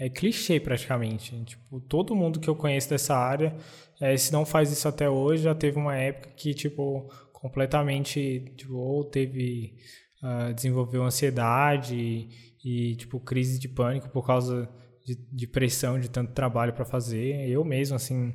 É 0.00 0.08
clichê 0.08 0.58
praticamente. 0.58 1.38
Tipo, 1.44 1.80
todo 1.82 2.16
mundo 2.16 2.40
que 2.40 2.48
eu 2.48 2.56
conheço 2.56 2.88
dessa 2.88 3.14
área, 3.14 3.54
é, 4.00 4.16
se 4.16 4.32
não 4.32 4.46
faz 4.46 4.72
isso 4.72 4.88
até 4.88 5.08
hoje, 5.08 5.42
já 5.42 5.54
teve 5.54 5.78
uma 5.78 5.94
época 5.94 6.30
que, 6.30 6.54
tipo, 6.54 7.10
completamente 7.44 8.54
tipo, 8.56 8.74
ou 8.74 9.04
teve 9.04 9.76
uh, 10.22 10.54
desenvolveu 10.54 11.02
ansiedade 11.04 11.94
e, 11.94 12.30
e, 12.64 12.96
tipo 12.96 13.20
crise 13.20 13.58
de 13.58 13.68
pânico 13.68 14.08
por 14.08 14.26
causa 14.26 14.66
de, 15.04 15.14
de 15.30 15.46
pressão 15.46 16.00
de 16.00 16.08
tanto 16.08 16.32
trabalho 16.32 16.72
para 16.72 16.86
fazer. 16.86 17.46
Eu 17.46 17.62
mesmo 17.62 17.96
assim 17.96 18.34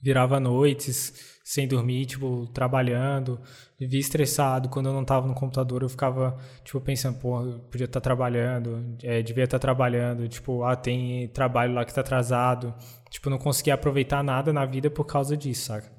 virava 0.00 0.38
noites 0.38 1.40
sem 1.42 1.66
dormir 1.66 2.06
tipo 2.06 2.46
trabalhando 2.54 3.40
vivia 3.76 3.98
estressado. 3.98 4.68
Quando 4.68 4.90
eu 4.90 4.92
não 4.92 5.02
estava 5.02 5.26
no 5.26 5.34
computador 5.34 5.82
eu 5.82 5.88
ficava 5.88 6.38
tipo 6.62 6.80
pensando 6.80 7.18
pô 7.18 7.42
podia 7.68 7.86
estar 7.86 7.98
tá 7.98 8.00
trabalhando 8.00 8.96
é, 9.02 9.22
devia 9.22 9.42
estar 9.42 9.58
tá 9.58 9.62
trabalhando 9.62 10.28
tipo 10.28 10.62
ah 10.62 10.76
tem 10.76 11.26
trabalho 11.30 11.74
lá 11.74 11.84
que 11.84 11.90
está 11.90 12.02
atrasado. 12.02 12.72
Tipo 13.10 13.28
não 13.28 13.38
conseguia 13.38 13.74
aproveitar 13.74 14.22
nada 14.22 14.52
na 14.52 14.64
vida 14.64 14.88
por 14.88 15.04
causa 15.04 15.36
disso 15.36 15.66
saca 15.66 15.90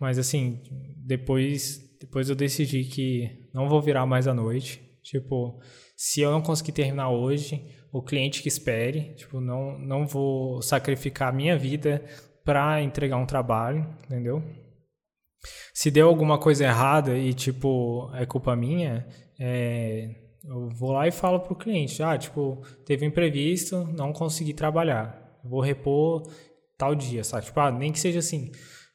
mas 0.00 0.18
assim, 0.18 0.62
depois, 0.96 1.80
depois 2.00 2.28
eu 2.28 2.36
decidi 2.36 2.84
que 2.84 3.48
não 3.52 3.68
vou 3.68 3.80
virar 3.82 4.06
mais 4.06 4.28
à 4.28 4.34
noite. 4.34 4.80
Tipo, 5.02 5.60
se 5.96 6.20
eu 6.20 6.30
não 6.30 6.42
conseguir 6.42 6.72
terminar 6.72 7.10
hoje, 7.10 7.64
o 7.92 8.02
cliente 8.02 8.42
que 8.42 8.48
espere. 8.48 9.14
Tipo, 9.14 9.40
não, 9.40 9.78
não 9.78 10.06
vou 10.06 10.62
sacrificar 10.62 11.28
a 11.28 11.32
minha 11.32 11.56
vida 11.58 12.04
para 12.44 12.82
entregar 12.82 13.16
um 13.16 13.26
trabalho, 13.26 13.86
entendeu? 14.04 14.42
Se 15.72 15.90
deu 15.90 16.08
alguma 16.08 16.38
coisa 16.38 16.64
errada 16.64 17.16
e, 17.16 17.32
tipo, 17.32 18.10
é 18.14 18.26
culpa 18.26 18.56
minha, 18.56 19.06
é, 19.38 20.10
eu 20.44 20.68
vou 20.70 20.92
lá 20.92 21.06
e 21.06 21.12
falo 21.12 21.40
pro 21.40 21.54
cliente, 21.54 22.02
ah, 22.02 22.16
tipo, 22.16 22.62
teve 22.84 23.04
um 23.04 23.08
imprevisto, 23.08 23.84
não 23.96 24.12
consegui 24.12 24.54
trabalhar. 24.54 25.38
vou 25.44 25.60
repor 25.60 26.22
tal 26.76 26.94
dia, 26.94 27.22
sabe? 27.24 27.46
Tipo, 27.46 27.60
ah, 27.60 27.70
nem 27.70 27.92
que 27.92 28.00
seja 28.00 28.20
assim, 28.20 28.50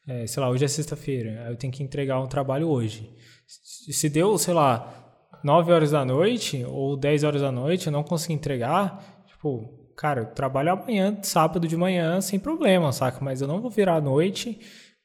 é, 0.06 0.26
sei 0.26 0.42
lá, 0.42 0.50
hoje 0.50 0.64
é 0.64 0.68
sexta-feira, 0.68 1.46
eu 1.48 1.56
tenho 1.56 1.72
que 1.72 1.82
entregar 1.82 2.20
um 2.20 2.26
trabalho 2.26 2.68
hoje. 2.68 3.10
Se 3.46 4.08
deu, 4.08 4.36
sei 4.38 4.54
lá, 4.54 5.04
9 5.42 5.72
horas 5.72 5.90
da 5.90 6.04
noite 6.04 6.64
ou 6.68 6.96
10 6.96 7.24
horas 7.24 7.42
da 7.42 7.52
noite, 7.52 7.86
eu 7.86 7.92
não 7.92 8.02
consegui 8.02 8.34
entregar, 8.34 9.24
tipo, 9.26 9.92
cara, 9.96 10.22
eu 10.22 10.26
trabalho 10.26 10.72
amanhã, 10.72 11.18
sábado 11.22 11.66
de 11.66 11.76
manhã, 11.76 12.20
sem 12.20 12.38
problema, 12.38 12.92
saca? 12.92 13.18
Mas 13.22 13.40
eu 13.40 13.48
não 13.48 13.60
vou 13.60 13.70
virar 13.70 13.96
à 13.96 14.00
noite 14.00 14.58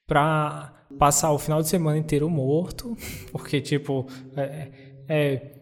pra 0.08 0.74
passar 0.97 1.32
o 1.32 1.38
final 1.38 1.62
de 1.62 1.68
semana 1.68 1.97
inteiro 1.97 2.30
morto, 2.30 2.97
porque, 3.32 3.62
tipo, 3.62 4.08
é, 4.36 4.70
é 5.08 5.60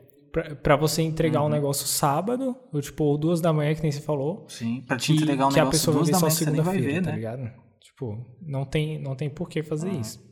para 0.62 0.76
você 0.76 1.02
entregar 1.02 1.42
uhum. 1.42 1.48
um 1.48 1.50
negócio 1.50 1.88
sábado, 1.88 2.56
ou 2.72 2.82
tipo, 2.82 3.18
duas 3.18 3.42
da 3.42 3.52
manhã, 3.52 3.74
que 3.74 3.82
nem 3.82 3.92
você 3.92 4.02
falou. 4.02 4.46
Sim, 4.48 4.84
pra 4.86 4.98
te 4.98 5.14
entregar 5.14 5.48
um 5.48 5.50
que 5.50 5.56
negócio 5.56 5.68
a 5.68 5.72
pessoa 5.72 5.96
duas 5.96 6.10
da 6.10 6.20
manhã, 6.20 6.30
você 6.30 6.52
nem 6.52 6.62
vai 6.62 6.78
ver, 6.78 7.02
tá 7.02 7.10
né? 7.10 7.16
ligado? 7.16 7.67
Tipo, 7.98 8.24
não 8.40 8.64
tem, 8.64 9.02
não 9.02 9.16
tem 9.16 9.28
por 9.28 9.50
que 9.50 9.64
fazer 9.64 9.90
uhum. 9.90 10.02
isso. 10.02 10.24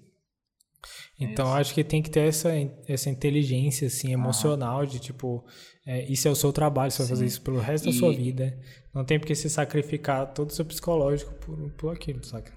Então, 1.19 1.47
isso. 1.47 1.55
acho 1.55 1.73
que 1.73 1.83
tem 1.83 1.99
que 1.99 2.11
ter 2.11 2.27
essa, 2.27 2.51
essa 2.87 3.09
inteligência, 3.09 3.87
assim, 3.87 4.13
emocional 4.13 4.81
uhum. 4.81 4.85
de, 4.85 4.99
tipo, 4.99 5.43
é, 5.83 6.05
isso 6.05 6.27
é 6.27 6.31
o 6.31 6.35
seu 6.35 6.53
trabalho, 6.53 6.91
você 6.91 6.97
Sim. 6.97 7.03
vai 7.03 7.09
fazer 7.09 7.25
isso 7.25 7.41
pelo 7.41 7.59
resto 7.59 7.89
e... 7.89 7.91
da 7.91 7.97
sua 7.97 8.13
vida. 8.13 8.55
Não 8.93 9.03
tem 9.03 9.19
por 9.19 9.25
que 9.25 9.33
se 9.33 9.49
sacrificar 9.49 10.31
todo 10.31 10.51
o 10.51 10.53
seu 10.53 10.63
psicológico 10.63 11.33
por, 11.33 11.71
por 11.71 11.91
aquilo, 11.91 12.23
saca? 12.23 12.53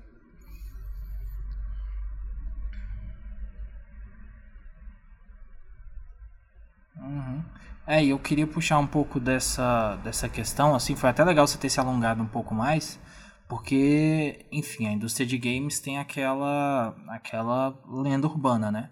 Uhum. 6.98 7.42
É, 7.86 8.04
eu 8.04 8.18
queria 8.18 8.46
puxar 8.46 8.78
um 8.78 8.86
pouco 8.86 9.18
dessa, 9.18 9.96
dessa 10.04 10.28
questão, 10.28 10.74
assim, 10.74 10.94
foi 10.94 11.08
até 11.08 11.24
legal 11.24 11.46
você 11.46 11.56
ter 11.56 11.70
se 11.70 11.80
alongado 11.80 12.22
um 12.22 12.26
pouco 12.26 12.54
mais, 12.54 13.00
porque, 13.48 14.46
enfim, 14.52 14.86
a 14.86 14.92
indústria 14.92 15.26
de 15.26 15.38
games 15.38 15.80
tem 15.80 15.98
aquela, 15.98 16.94
aquela 17.08 17.80
lenda 18.02 18.26
urbana, 18.26 18.70
né? 18.70 18.90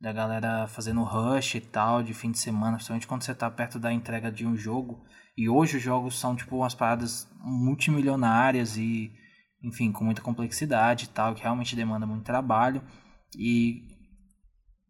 Da 0.00 0.12
galera 0.12 0.66
fazendo 0.66 1.04
rush 1.04 1.54
e 1.54 1.60
tal, 1.60 2.02
de 2.02 2.12
fim 2.12 2.32
de 2.32 2.38
semana, 2.38 2.74
principalmente 2.74 3.06
quando 3.06 3.22
você 3.22 3.32
tá 3.32 3.48
perto 3.48 3.78
da 3.78 3.92
entrega 3.92 4.32
de 4.32 4.44
um 4.44 4.56
jogo. 4.56 5.04
E 5.36 5.48
hoje 5.48 5.76
os 5.76 5.82
jogos 5.82 6.18
são, 6.18 6.34
tipo, 6.34 6.56
umas 6.56 6.74
paradas 6.74 7.30
multimilionárias 7.40 8.76
e, 8.76 9.12
enfim, 9.62 9.92
com 9.92 10.04
muita 10.04 10.20
complexidade 10.20 11.04
e 11.04 11.08
tal, 11.08 11.34
que 11.34 11.42
realmente 11.42 11.76
demanda 11.76 12.04
muito 12.04 12.24
trabalho. 12.24 12.82
E, 13.38 13.82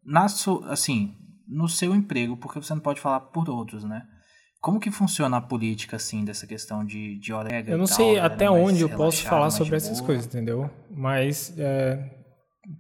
na, 0.03 0.25
assim, 0.25 1.15
no 1.47 1.69
seu 1.69 1.95
emprego, 1.95 2.39
porque 2.39 2.59
você 2.59 2.75
não 2.75 2.81
pode 2.81 3.01
falar 3.01 3.21
por 3.21 3.51
outros, 3.51 3.85
né? 3.85 4.09
Como 4.63 4.79
que 4.79 4.93
funciona 4.93 5.39
a 5.39 5.41
política, 5.41 5.97
assim, 5.97 6.25
dessa 6.25 6.47
questão 6.47 6.87
de, 6.87 7.19
de 7.19 7.33
hora 7.33 7.49
Eu 7.67 7.77
não 7.77 7.87
sei 7.87 8.21
até 8.21 8.49
onde 8.49 8.83
eu 8.83 8.89
posso 8.89 9.25
falar 9.25 9.51
sobre 9.51 9.75
essas 9.75 9.99
boa. 9.99 10.07
coisas, 10.07 10.25
entendeu? 10.25 10.71
Mas, 10.89 11.53
é, 11.59 11.99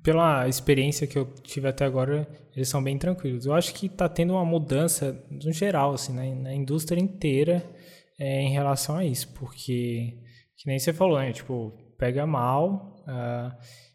pela 0.00 0.48
experiência 0.48 1.08
que 1.08 1.18
eu 1.18 1.26
tive 1.42 1.66
até 1.66 1.84
agora, 1.84 2.28
eles 2.54 2.68
são 2.68 2.80
bem 2.80 2.96
tranquilos. 2.96 3.46
Eu 3.46 3.52
acho 3.52 3.74
que 3.74 3.86
está 3.86 4.08
tendo 4.08 4.34
uma 4.34 4.44
mudança, 4.44 5.20
no 5.28 5.52
geral, 5.52 5.94
assim, 5.94 6.14
na, 6.14 6.22
na 6.42 6.54
indústria 6.54 7.00
inteira 7.00 7.68
é, 8.16 8.42
em 8.42 8.52
relação 8.52 8.96
a 8.96 9.04
isso, 9.04 9.32
porque, 9.34 10.20
que 10.56 10.68
nem 10.68 10.78
você 10.78 10.92
falou, 10.92 11.18
né? 11.18 11.32
Tipo, 11.32 11.72
pega 11.98 12.24
mal... 12.24 13.02
Uh, 13.08 13.52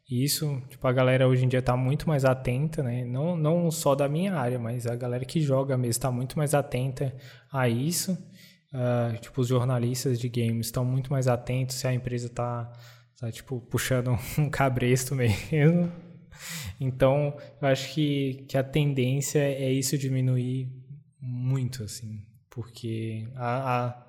e 0.09 0.23
isso, 0.23 0.61
tipo, 0.69 0.87
a 0.87 0.93
galera 0.93 1.27
hoje 1.27 1.43
em 1.43 1.49
dia 1.49 1.59
está 1.59 1.75
muito 1.75 2.07
mais 2.07 2.23
atenta, 2.23 2.81
né? 2.81 3.03
Não, 3.03 3.35
não 3.35 3.69
só 3.69 3.93
da 3.93 4.07
minha 4.07 4.35
área, 4.35 4.57
mas 4.57 4.87
a 4.87 4.95
galera 4.95 5.25
que 5.25 5.41
joga 5.41 5.77
mesmo 5.77 5.91
está 5.91 6.09
muito 6.09 6.37
mais 6.37 6.53
atenta 6.53 7.13
a 7.51 7.67
isso. 7.67 8.13
Uh, 8.73 9.17
tipo, 9.19 9.41
os 9.41 9.49
jornalistas 9.49 10.17
de 10.17 10.29
games 10.29 10.67
estão 10.67 10.85
muito 10.85 11.11
mais 11.11 11.27
atentos 11.27 11.75
se 11.75 11.87
a 11.87 11.93
empresa 11.93 12.27
está, 12.27 12.71
tá, 13.19 13.29
tipo, 13.31 13.59
puxando 13.59 14.17
um 14.39 14.49
cabresto 14.49 15.13
mesmo. 15.13 15.91
Então, 16.79 17.35
eu 17.61 17.67
acho 17.67 17.93
que, 17.93 18.45
que 18.47 18.57
a 18.57 18.63
tendência 18.63 19.39
é 19.39 19.71
isso 19.73 19.97
diminuir 19.97 20.69
muito, 21.19 21.83
assim. 21.83 22.23
Porque 22.49 23.27
a, 23.35 23.87
a, 23.87 24.07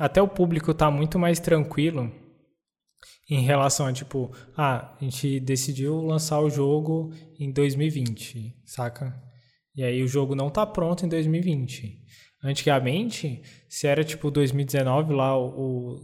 até 0.00 0.20
o 0.20 0.26
público 0.26 0.72
está 0.72 0.90
muito 0.90 1.20
mais 1.20 1.38
tranquilo 1.38 2.10
em 3.28 3.40
relação 3.40 3.86
a 3.86 3.92
tipo, 3.92 4.32
ah, 4.56 4.94
a 5.00 5.04
gente 5.04 5.40
decidiu 5.40 6.00
lançar 6.00 6.40
o 6.40 6.50
jogo 6.50 7.12
em 7.38 7.52
2020, 7.52 8.54
saca? 8.64 9.20
E 9.74 9.82
aí 9.82 10.02
o 10.02 10.08
jogo 10.08 10.34
não 10.34 10.48
tá 10.48 10.64
pronto 10.64 11.04
em 11.04 11.08
2020. 11.08 12.02
Antigamente, 12.42 13.42
se 13.68 13.86
era 13.86 14.04
tipo 14.04 14.30
2019 14.30 15.12
lá, 15.12 15.36
o, 15.36 15.94
o 15.94 16.00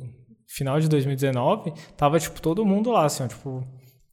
final 0.48 0.80
de 0.80 0.88
2019, 0.88 1.72
tava 1.96 2.18
tipo 2.18 2.40
todo 2.42 2.66
mundo 2.66 2.90
lá, 2.90 3.04
assim, 3.04 3.22
ó, 3.22 3.28
tipo, 3.28 3.64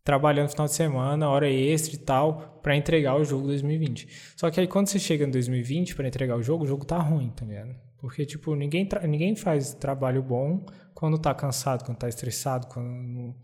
trabalhando 0.04 0.50
final 0.50 0.68
de 0.68 0.74
semana, 0.74 1.30
hora 1.30 1.50
extra 1.50 1.96
e 1.96 2.00
tal, 2.00 2.60
para 2.62 2.76
entregar 2.76 3.16
o 3.16 3.26
jogo 3.26 3.48
2020. 3.48 4.08
Só 4.38 4.50
que 4.50 4.60
aí 4.60 4.68
quando 4.68 4.88
você 4.88 5.00
chega 5.00 5.26
em 5.26 5.32
2020 5.32 5.96
para 5.96 6.08
entregar 6.08 6.38
o 6.38 6.44
jogo, 6.44 6.64
o 6.64 6.68
jogo 6.68 6.86
tá 6.86 6.98
ruim, 6.98 7.30
tá 7.30 7.46
ligado? 7.46 7.89
Porque, 8.00 8.26
tipo, 8.26 8.56
ninguém, 8.56 8.88
ninguém 9.08 9.36
faz 9.36 9.74
trabalho 9.74 10.24
bom 10.24 10.66
quando 10.94 11.18
tá 11.18 11.34
cansado, 11.34 11.84
quando 11.84 11.98
tá 11.98 12.08
estressado, 12.08 12.68
quando 12.68 13.36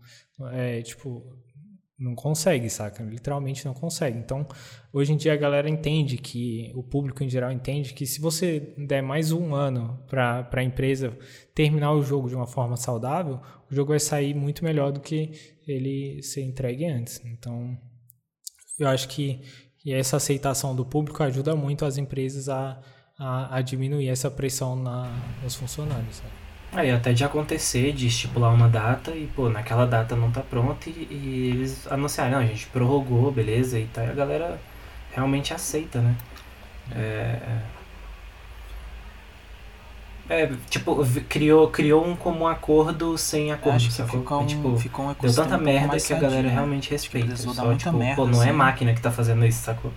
é, 0.52 0.80
tipo, 0.82 1.22
não 1.98 2.14
consegue, 2.14 2.68
saca? 2.68 3.02
Literalmente 3.02 3.64
não 3.64 3.72
consegue. 3.72 4.18
Então, 4.18 4.46
hoje 4.92 5.12
em 5.12 5.16
dia 5.16 5.32
a 5.32 5.36
galera 5.36 5.68
entende 5.68 6.18
que, 6.18 6.70
o 6.74 6.82
público 6.82 7.24
em 7.24 7.28
geral 7.28 7.50
entende 7.50 7.94
que 7.94 8.06
se 8.06 8.20
você 8.20 8.74
der 8.76 9.02
mais 9.02 9.32
um 9.32 9.54
ano 9.54 10.02
para 10.06 10.48
a 10.52 10.62
empresa 10.62 11.16
terminar 11.54 11.92
o 11.92 12.02
jogo 12.02 12.28
de 12.28 12.34
uma 12.34 12.46
forma 12.46 12.76
saudável, 12.76 13.40
o 13.70 13.74
jogo 13.74 13.90
vai 13.90 14.00
sair 14.00 14.34
muito 14.34 14.62
melhor 14.64 14.92
do 14.92 15.00
que 15.00 15.32
ele 15.66 16.22
ser 16.22 16.42
entregue 16.42 16.84
antes. 16.84 17.22
Então, 17.24 17.76
eu 18.78 18.88
acho 18.88 19.08
que, 19.08 19.40
essa 19.88 20.16
aceitação 20.16 20.74
do 20.74 20.84
público 20.84 21.22
ajuda 21.22 21.54
muito 21.54 21.84
as 21.84 21.96
empresas 21.96 22.48
a, 22.48 22.82
a, 23.18 23.56
a 23.56 23.62
diminuir 23.62 24.08
essa 24.08 24.30
pressão 24.30 24.76
na, 24.76 25.10
nos 25.42 25.54
funcionários. 25.54 26.22
Aí 26.72 26.90
até 26.90 27.12
de 27.12 27.24
acontecer, 27.24 27.92
de 27.92 28.06
estipular 28.06 28.52
uma 28.52 28.68
data 28.68 29.12
e, 29.12 29.26
pô, 29.34 29.48
naquela 29.48 29.86
data 29.86 30.14
não 30.14 30.30
tá 30.30 30.42
pronta 30.42 30.90
e, 30.90 31.08
e 31.10 31.50
eles 31.54 31.86
anunciaram, 31.90 32.32
não, 32.32 32.38
a 32.40 32.46
gente 32.46 32.66
prorrogou, 32.66 33.30
beleza, 33.32 33.78
e 33.78 33.86
tá, 33.86 34.04
e 34.04 34.10
a 34.10 34.12
galera 34.12 34.60
realmente 35.14 35.54
aceita, 35.54 36.00
né? 36.00 36.14
É, 36.94 37.60
é, 40.28 40.42
é 40.42 40.52
tipo, 40.68 40.96
criou, 41.28 41.68
criou 41.70 42.06
um 42.06 42.14
como 42.14 42.44
um 42.44 42.48
acordo 42.48 43.16
sem 43.16 43.52
acordo, 43.52 43.76
Acho 43.76 43.88
que 43.88 44.10
ficou, 44.10 44.42
um, 44.42 44.46
tipo, 44.46 44.76
ficou 44.76 45.06
um 45.06 45.14
Deu 45.14 45.34
tanta 45.34 45.56
merda 45.56 45.96
que 45.96 46.12
a 46.12 46.18
galera 46.18 46.48
né? 46.48 46.52
realmente 46.52 46.90
respeita. 46.90 47.34
Só, 47.36 47.74
tipo, 47.74 47.92
merda, 47.92 48.16
pô, 48.16 48.26
não 48.26 48.38
é 48.38 48.42
assim. 48.42 48.50
é 48.50 48.52
máquina 48.52 48.92
que 48.92 49.00
tá 49.00 49.10
fazendo 49.10 49.46
isso, 49.46 49.62
sacou? 49.62 49.92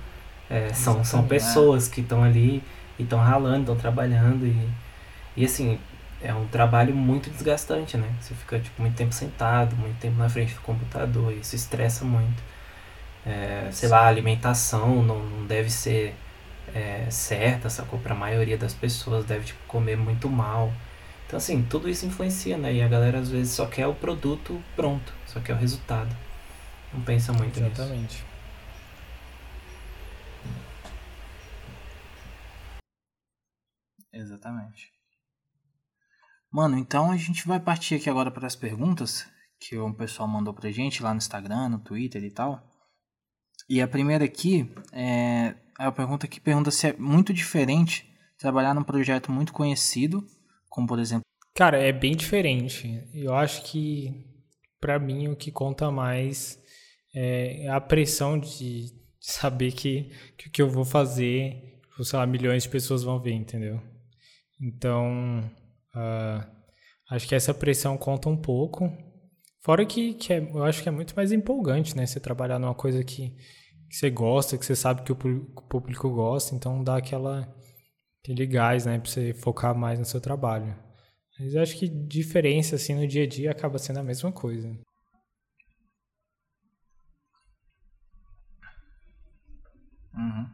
É, 0.49 0.74
são, 0.74 1.03
são 1.03 1.28
pessoas 1.28 1.88
que 1.88 2.01
estão 2.01 2.24
ali 2.24 2.63
e 2.99 3.03
estão 3.03 3.19
ralando, 3.19 3.61
estão 3.61 3.75
trabalhando 3.75 4.45
e, 4.45 4.69
e 5.37 5.45
assim, 5.45 5.79
é 6.21 6.33
um 6.33 6.45
trabalho 6.47 6.93
muito 6.93 7.29
desgastante, 7.29 7.97
né? 7.97 8.09
Você 8.19 8.33
fica 8.35 8.59
tipo, 8.59 8.81
muito 8.81 8.95
tempo 8.95 9.13
sentado, 9.13 9.75
muito 9.75 9.97
tempo 9.99 10.17
na 10.17 10.29
frente 10.29 10.53
do 10.53 10.61
computador, 10.61 11.33
e 11.33 11.39
isso 11.39 11.55
estressa 11.55 12.03
muito. 12.05 12.43
É, 13.25 13.69
sei 13.71 13.89
lá, 13.89 14.01
a 14.01 14.07
alimentação 14.07 15.03
não, 15.03 15.19
não 15.23 15.45
deve 15.45 15.69
ser 15.69 16.15
é, 16.73 17.05
certa, 17.09 17.69
sacou? 17.69 17.99
Pra 17.99 18.13
maioria 18.13 18.57
das 18.57 18.73
pessoas, 18.73 19.25
deve 19.25 19.45
tipo, 19.45 19.59
comer 19.67 19.97
muito 19.97 20.29
mal. 20.29 20.73
Então, 21.25 21.37
assim, 21.37 21.65
tudo 21.69 21.87
isso 21.89 22.05
influencia, 22.05 22.57
né? 22.57 22.73
E 22.73 22.81
a 22.81 22.87
galera 22.87 23.19
às 23.19 23.29
vezes 23.29 23.53
só 23.53 23.65
quer 23.65 23.87
o 23.87 23.93
produto 23.93 24.61
pronto, 24.75 25.13
só 25.27 25.39
quer 25.39 25.53
o 25.53 25.57
resultado. 25.57 26.09
Não 26.93 27.01
pensa 27.01 27.31
muito 27.31 27.59
Exatamente. 27.59 27.69
nisso. 27.69 27.81
Exatamente. 27.81 28.28
Mano, 36.51 36.78
então 36.78 37.12
a 37.12 37.18
gente 37.18 37.47
vai 37.47 37.60
partir 37.60 37.95
aqui 37.95 38.10
agora 38.10 38.32
para 38.32 38.47
as 38.47 38.55
perguntas 38.55 39.30
que 39.60 39.78
o 39.78 39.93
pessoal 39.93 40.28
mandou 40.28 40.53
pra 40.53 40.72
gente 40.72 41.03
lá 41.03 41.14
no 41.14 41.18
Instagram, 41.18 41.70
no 41.70 41.80
Twitter 41.80 42.24
e 42.24 42.32
tal. 42.32 42.64
E 43.70 43.82
a 43.82 43.88
primeira 43.88 44.26
aqui 44.26 44.74
é, 44.91 45.55
é 45.80 45.86
a 45.86 45.91
pergunta 45.91 46.28
que 46.28 46.39
pergunta 46.39 46.72
se 46.72 46.88
é 46.88 46.93
muito 46.97 47.34
diferente 47.34 48.10
trabalhar 48.38 48.74
num 48.74 48.84
projeto 48.84 49.32
muito 49.32 49.53
conhecido, 49.53 50.26
como 50.70 50.88
por 50.88 50.97
exemplo. 50.97 51.24
Cara, 51.53 51.78
é 51.78 51.91
bem 51.91 52.16
diferente. 52.16 53.03
Eu 53.14 53.36
acho 53.36 53.64
que 53.64 54.26
para 54.80 54.97
mim 54.97 55.28
o 55.28 55.36
que 55.36 55.51
conta 55.51 55.91
mais 55.91 56.60
é 57.14 57.68
a 57.70 57.82
pressão 57.82 58.39
de 58.39 58.88
saber 59.20 59.74
que, 59.74 60.10
que 60.38 60.47
o 60.47 60.51
que 60.51 60.62
eu 60.62 60.70
vou 60.70 60.86
fazer, 60.86 61.82
sei 62.01 62.18
lá, 62.18 62.26
milhões 62.26 62.64
de 62.64 62.70
pessoas 62.70 63.03
vão 63.03 63.22
ver, 63.22 63.34
entendeu? 63.34 63.82
Então, 64.62 65.49
Uh, 65.95 66.45
acho 67.10 67.28
que 67.28 67.36
essa 67.36 67.53
pressão 67.53 67.97
conta 67.97 68.30
um 68.30 68.38
pouco. 68.38 68.91
Fora 69.62 69.86
que, 69.86 70.14
que 70.14 70.34
é, 70.34 70.39
eu 70.39 70.64
acho 70.64 70.82
que 70.82 70.89
é 70.89 70.91
muito 70.91 71.16
mais 71.16 71.32
empolgante, 71.32 71.95
né? 71.95 72.05
Você 72.05 72.20
trabalhar 72.20 72.60
numa 72.60 72.76
coisa 72.76 73.03
que, 73.03 73.32
que 73.89 73.95
você 73.95 74.10
gosta, 74.10 74.57
que 74.57 74.66
você 74.66 74.76
sabe 74.76 75.03
que 75.03 75.12
o 75.12 75.16
público 75.16 76.10
gosta, 76.10 76.55
então 76.55 76.84
dá 76.84 76.97
aquela, 76.97 77.53
aquele 78.24 78.45
gás, 78.45 78.86
né? 78.86 78.99
Pra 78.99 79.10
você 79.10 79.34
focar 79.34 79.76
mais 79.76 79.99
no 79.99 80.05
seu 80.05 80.22
trabalho. 80.22 80.78
Mas 81.39 81.53
eu 81.53 81.62
acho 81.62 81.78
que 81.78 81.88
diferença, 81.88 82.76
assim, 82.76 82.93
no 82.93 83.07
dia 83.07 83.24
a 83.24 83.28
dia 83.28 83.51
acaba 83.51 83.78
sendo 83.78 83.99
a 83.99 84.03
mesma 84.03 84.32
coisa. 84.32 84.70
Uhum. 90.14 90.49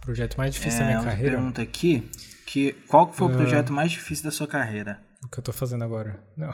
Projeto 0.00 0.36
mais 0.36 0.54
difícil 0.54 0.80
é, 0.80 0.82
da 0.82 0.86
minha 0.86 1.04
carreira. 1.04 1.36
pergunta 1.36 1.62
aqui 1.62 2.10
que 2.50 2.72
qual 2.88 3.12
foi 3.12 3.28
o 3.28 3.30
uh, 3.30 3.36
projeto 3.36 3.72
mais 3.72 3.92
difícil 3.92 4.24
da 4.24 4.30
sua 4.32 4.46
carreira? 4.46 5.00
O 5.24 5.28
que 5.28 5.38
eu 5.38 5.42
tô 5.42 5.52
fazendo 5.52 5.84
agora. 5.84 6.20
Não. 6.36 6.52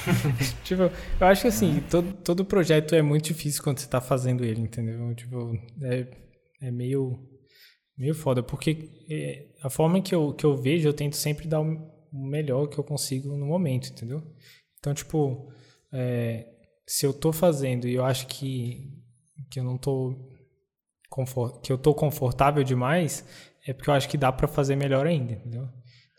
tipo, 0.64 0.84
eu 0.84 1.26
acho 1.26 1.42
que 1.42 1.48
assim, 1.48 1.82
todo, 1.90 2.12
todo 2.14 2.44
projeto 2.44 2.94
é 2.94 3.02
muito 3.02 3.26
difícil 3.26 3.62
quando 3.62 3.78
você 3.78 3.86
tá 3.86 4.00
fazendo 4.00 4.42
ele, 4.42 4.62
entendeu? 4.62 5.14
Tipo, 5.14 5.52
é, 5.82 6.06
é 6.62 6.70
meio, 6.70 7.18
meio 7.98 8.14
foda, 8.14 8.42
porque 8.42 8.90
é, 9.10 9.48
a 9.62 9.68
forma 9.68 10.00
que 10.00 10.14
eu, 10.14 10.32
que 10.32 10.46
eu 10.46 10.56
vejo, 10.56 10.88
eu 10.88 10.94
tento 10.94 11.16
sempre 11.16 11.46
dar 11.46 11.60
o 11.60 11.94
melhor 12.12 12.66
que 12.68 12.78
eu 12.78 12.84
consigo 12.84 13.36
no 13.36 13.44
momento, 13.44 13.90
entendeu? 13.90 14.22
Então, 14.78 14.94
tipo, 14.94 15.52
é, 15.92 16.46
se 16.86 17.04
eu 17.04 17.12
tô 17.12 17.30
fazendo 17.30 17.86
e 17.86 17.94
eu 17.94 18.06
acho 18.06 18.26
que, 18.26 18.90
que 19.50 19.60
eu 19.60 19.64
não 19.64 19.76
tô 19.76 20.32
que 21.62 21.72
eu 21.72 21.78
tô 21.78 21.94
confortável 21.94 22.62
demais, 22.62 23.24
é 23.66 23.72
porque 23.72 23.90
eu 23.90 23.94
acho 23.94 24.08
que 24.08 24.16
dá 24.16 24.30
para 24.30 24.46
fazer 24.46 24.76
melhor 24.76 25.06
ainda, 25.06 25.32
entendeu? 25.32 25.68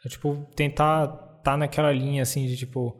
É, 0.06 0.10
tipo, 0.10 0.48
tentar 0.56 1.08
tá 1.44 1.56
naquela 1.56 1.92
linha, 1.92 2.24
assim, 2.24 2.46
de, 2.46 2.58
tipo, 2.58 3.00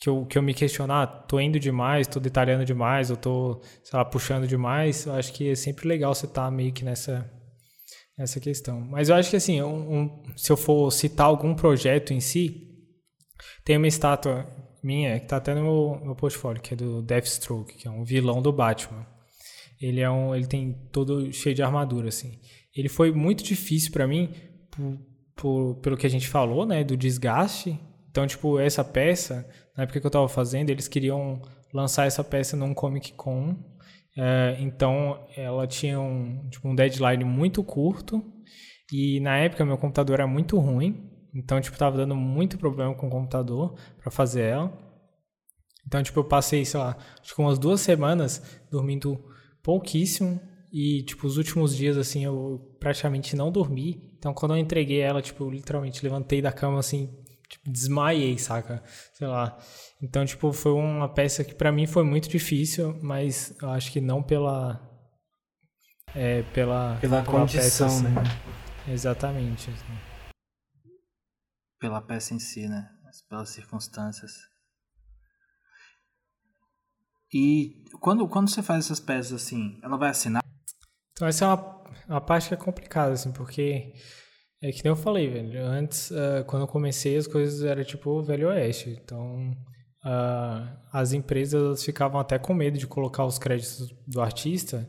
que 0.00 0.08
eu, 0.08 0.24
que 0.26 0.38
eu 0.38 0.42
me 0.42 0.54
questionar, 0.54 1.02
ah, 1.02 1.06
tô 1.06 1.40
indo 1.40 1.58
demais, 1.58 2.06
tô 2.06 2.20
detalhando 2.20 2.64
demais, 2.64 3.10
eu 3.10 3.16
tô, 3.16 3.60
sei 3.82 3.98
lá, 3.98 4.04
puxando 4.04 4.46
demais, 4.46 5.06
eu 5.06 5.14
acho 5.14 5.32
que 5.32 5.50
é 5.50 5.54
sempre 5.54 5.88
legal 5.88 6.14
você 6.14 6.26
estar 6.26 6.44
tá 6.44 6.50
meio 6.50 6.72
que 6.72 6.84
nessa, 6.84 7.28
nessa 8.16 8.38
questão. 8.38 8.80
Mas 8.80 9.08
eu 9.08 9.16
acho 9.16 9.30
que, 9.30 9.36
assim, 9.36 9.60
um, 9.62 9.98
um, 9.98 10.22
se 10.36 10.52
eu 10.52 10.56
for 10.56 10.90
citar 10.92 11.26
algum 11.26 11.54
projeto 11.54 12.12
em 12.12 12.20
si, 12.20 12.68
tem 13.64 13.76
uma 13.76 13.88
estátua 13.88 14.46
minha 14.82 15.18
que 15.18 15.26
tá 15.26 15.38
até 15.38 15.54
no 15.54 15.62
meu, 15.62 16.00
meu 16.04 16.14
portfólio, 16.14 16.62
que 16.62 16.74
é 16.74 16.76
do 16.76 17.02
Deathstroke, 17.02 17.74
que 17.74 17.88
é 17.88 17.90
um 17.90 18.04
vilão 18.04 18.40
do 18.40 18.52
Batman. 18.52 19.04
Ele 19.80 20.00
é 20.00 20.10
um, 20.10 20.34
ele 20.34 20.46
tem 20.46 20.72
todo 20.92 21.32
cheio 21.32 21.54
de 21.54 21.62
armadura, 21.62 22.08
assim. 22.08 22.38
Ele 22.76 22.88
foi 22.88 23.10
muito 23.10 23.42
difícil 23.42 23.90
para 23.90 24.06
mim 24.06 24.30
por, 24.70 24.98
por, 25.34 25.74
pelo 25.76 25.96
que 25.96 26.06
a 26.06 26.10
gente 26.10 26.28
falou, 26.28 26.66
né, 26.66 26.84
do 26.84 26.96
desgaste. 26.96 27.78
Então, 28.10 28.26
tipo, 28.26 28.58
essa 28.58 28.84
peça, 28.84 29.48
na 29.76 29.84
época 29.84 30.00
que 30.00 30.06
eu 30.06 30.10
tava 30.10 30.28
fazendo, 30.28 30.70
eles 30.70 30.86
queriam 30.86 31.40
lançar 31.72 32.06
essa 32.06 32.22
peça 32.22 32.56
num 32.56 32.74
Comic 32.74 33.12
Con. 33.14 33.56
É, 34.16 34.56
então, 34.60 35.26
ela 35.36 35.66
tinha 35.66 35.98
um, 36.00 36.48
tipo, 36.50 36.68
um 36.68 36.74
deadline 36.74 37.24
muito 37.24 37.64
curto. 37.64 38.22
E 38.92 39.20
na 39.20 39.36
época 39.38 39.64
meu 39.64 39.76
computador 39.78 40.14
era 40.20 40.26
muito 40.26 40.58
ruim. 40.58 41.10
Então, 41.34 41.60
tipo, 41.60 41.76
tava 41.76 41.96
dando 41.96 42.14
muito 42.14 42.56
problema 42.56 42.94
com 42.94 43.08
o 43.08 43.10
computador 43.10 43.74
para 43.98 44.10
fazer 44.10 44.42
ela. 44.42 44.86
Então, 45.86 46.02
tipo, 46.02 46.18
eu 46.18 46.24
passei, 46.24 46.64
sei 46.64 46.80
lá, 46.80 46.96
acho 47.20 47.34
que 47.34 47.40
umas 47.40 47.58
duas 47.58 47.80
semanas 47.80 48.60
dormindo 48.70 49.22
pouquíssimo. 49.62 50.40
E, 50.72 51.02
tipo, 51.02 51.26
os 51.26 51.36
últimos 51.36 51.76
dias, 51.76 51.96
assim, 51.96 52.24
eu 52.24 52.76
praticamente 52.80 53.36
não 53.36 53.50
dormi. 53.50 54.02
Então, 54.18 54.34
quando 54.34 54.54
eu 54.54 54.58
entreguei 54.58 55.00
ela, 55.00 55.22
tipo, 55.22 55.44
eu 55.44 55.50
literalmente 55.50 56.02
levantei 56.02 56.42
da 56.42 56.52
cama, 56.52 56.78
assim, 56.78 57.06
tipo, 57.48 57.70
desmaiei, 57.70 58.38
saca? 58.38 58.82
Sei 59.14 59.26
lá. 59.26 59.56
Então, 60.02 60.24
tipo, 60.24 60.52
foi 60.52 60.72
uma 60.72 61.08
peça 61.08 61.44
que 61.44 61.54
para 61.54 61.72
mim 61.72 61.86
foi 61.86 62.04
muito 62.04 62.28
difícil, 62.28 62.98
mas 63.02 63.56
eu 63.62 63.70
acho 63.70 63.90
que 63.92 64.00
não 64.00 64.22
pela... 64.22 64.82
É, 66.14 66.42
pela... 66.54 66.96
Pela, 67.00 67.22
pela 67.22 67.24
condição, 67.24 67.60
peça, 67.60 67.86
assim. 67.86 68.08
né? 68.08 68.22
Exatamente. 68.88 69.70
Assim. 69.70 69.98
Pela 71.78 72.00
peça 72.00 72.34
em 72.34 72.38
si, 72.38 72.68
né? 72.68 72.88
Pelas 73.28 73.50
circunstâncias. 73.50 74.32
E 77.32 77.84
quando, 78.00 78.28
quando 78.28 78.48
você 78.48 78.62
faz 78.62 78.84
essas 78.84 79.00
peças 79.00 79.32
assim, 79.32 79.80
ela 79.82 79.96
vai 79.96 80.10
assinar? 80.10 80.45
Então 81.16 81.26
essa 81.26 81.46
é 81.46 81.48
uma, 81.48 81.82
uma 82.08 82.20
parte 82.20 82.48
que 82.48 82.54
é 82.54 82.58
complicada, 82.58 83.12
assim, 83.12 83.32
porque 83.32 83.94
é 84.62 84.70
que 84.70 84.84
nem 84.84 84.90
eu 84.90 84.96
falei, 84.96 85.28
velho. 85.28 85.64
Antes, 85.64 86.10
uh, 86.10 86.44
quando 86.46 86.62
eu 86.62 86.68
comecei, 86.68 87.16
as 87.16 87.26
coisas 87.26 87.62
eram 87.62 87.82
tipo 87.84 88.22
Velho 88.22 88.48
Oeste. 88.48 88.90
Então, 89.02 89.50
uh, 90.04 90.78
as 90.92 91.12
empresas 91.12 91.82
ficavam 91.82 92.20
até 92.20 92.38
com 92.38 92.52
medo 92.54 92.78
de 92.78 92.86
colocar 92.86 93.24
os 93.24 93.38
créditos 93.38 93.88
do 94.06 94.20
artista 94.20 94.88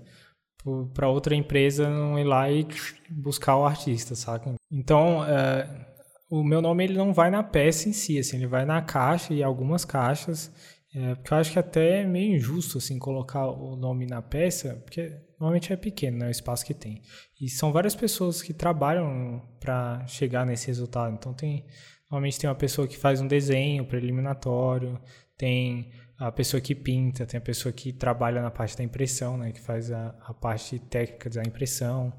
para 0.93 1.07
outra 1.07 1.33
empresa 1.33 1.89
não 1.89 2.19
ir 2.19 2.25
lá 2.25 2.51
e 2.51 2.67
buscar 3.09 3.55
o 3.55 3.65
artista, 3.65 4.15
saca? 4.15 4.53
Então, 4.69 5.21
uh, 5.21 5.85
o 6.29 6.43
meu 6.43 6.61
nome 6.61 6.83
ele 6.83 6.97
não 6.97 7.13
vai 7.13 7.29
na 7.31 7.41
peça 7.41 7.87
em 7.87 7.93
si, 7.93 8.19
assim, 8.19 8.35
ele 8.35 8.47
vai 8.47 8.65
na 8.65 8.81
caixa 8.81 9.33
e 9.33 9.41
algumas 9.41 9.85
caixas. 9.85 10.51
É, 10.93 11.15
porque 11.15 11.33
eu 11.33 11.37
acho 11.37 11.51
que 11.51 11.59
até 11.59 12.01
é 12.01 12.05
meio 12.05 12.35
injusto 12.35 12.77
assim 12.77 12.97
colocar 12.97 13.45
o 13.45 13.75
nome 13.75 14.07
na 14.07 14.21
peça, 14.21 14.81
porque 14.83 15.11
normalmente 15.39 15.71
é 15.71 15.75
pequeno, 15.75 16.17
né, 16.17 16.27
o 16.27 16.31
espaço 16.31 16.65
que 16.65 16.73
tem. 16.73 17.01
E 17.39 17.49
são 17.49 17.71
várias 17.71 17.95
pessoas 17.95 18.41
que 18.41 18.53
trabalham 18.53 19.41
para 19.59 20.05
chegar 20.07 20.45
nesse 20.45 20.67
resultado. 20.67 21.13
Então 21.13 21.33
tem 21.33 21.65
normalmente 22.09 22.39
tem 22.39 22.49
uma 22.49 22.55
pessoa 22.55 22.87
que 22.87 22.97
faz 22.97 23.19
um 23.21 23.27
desenho 23.27 23.85
preliminatório, 23.85 24.99
tem 25.37 25.91
a 26.17 26.31
pessoa 26.31 26.59
que 26.59 26.73
pinta, 26.73 27.25
tem 27.25 27.37
a 27.37 27.41
pessoa 27.41 27.71
que 27.71 27.93
trabalha 27.93 28.41
na 28.41 28.49
parte 28.49 28.75
da 28.75 28.83
impressão, 28.83 29.37
né, 29.37 29.51
que 29.51 29.61
faz 29.61 29.91
a, 29.91 30.15
a 30.21 30.33
parte 30.33 30.79
técnica 30.79 31.29
da 31.29 31.43
impressão. 31.43 32.11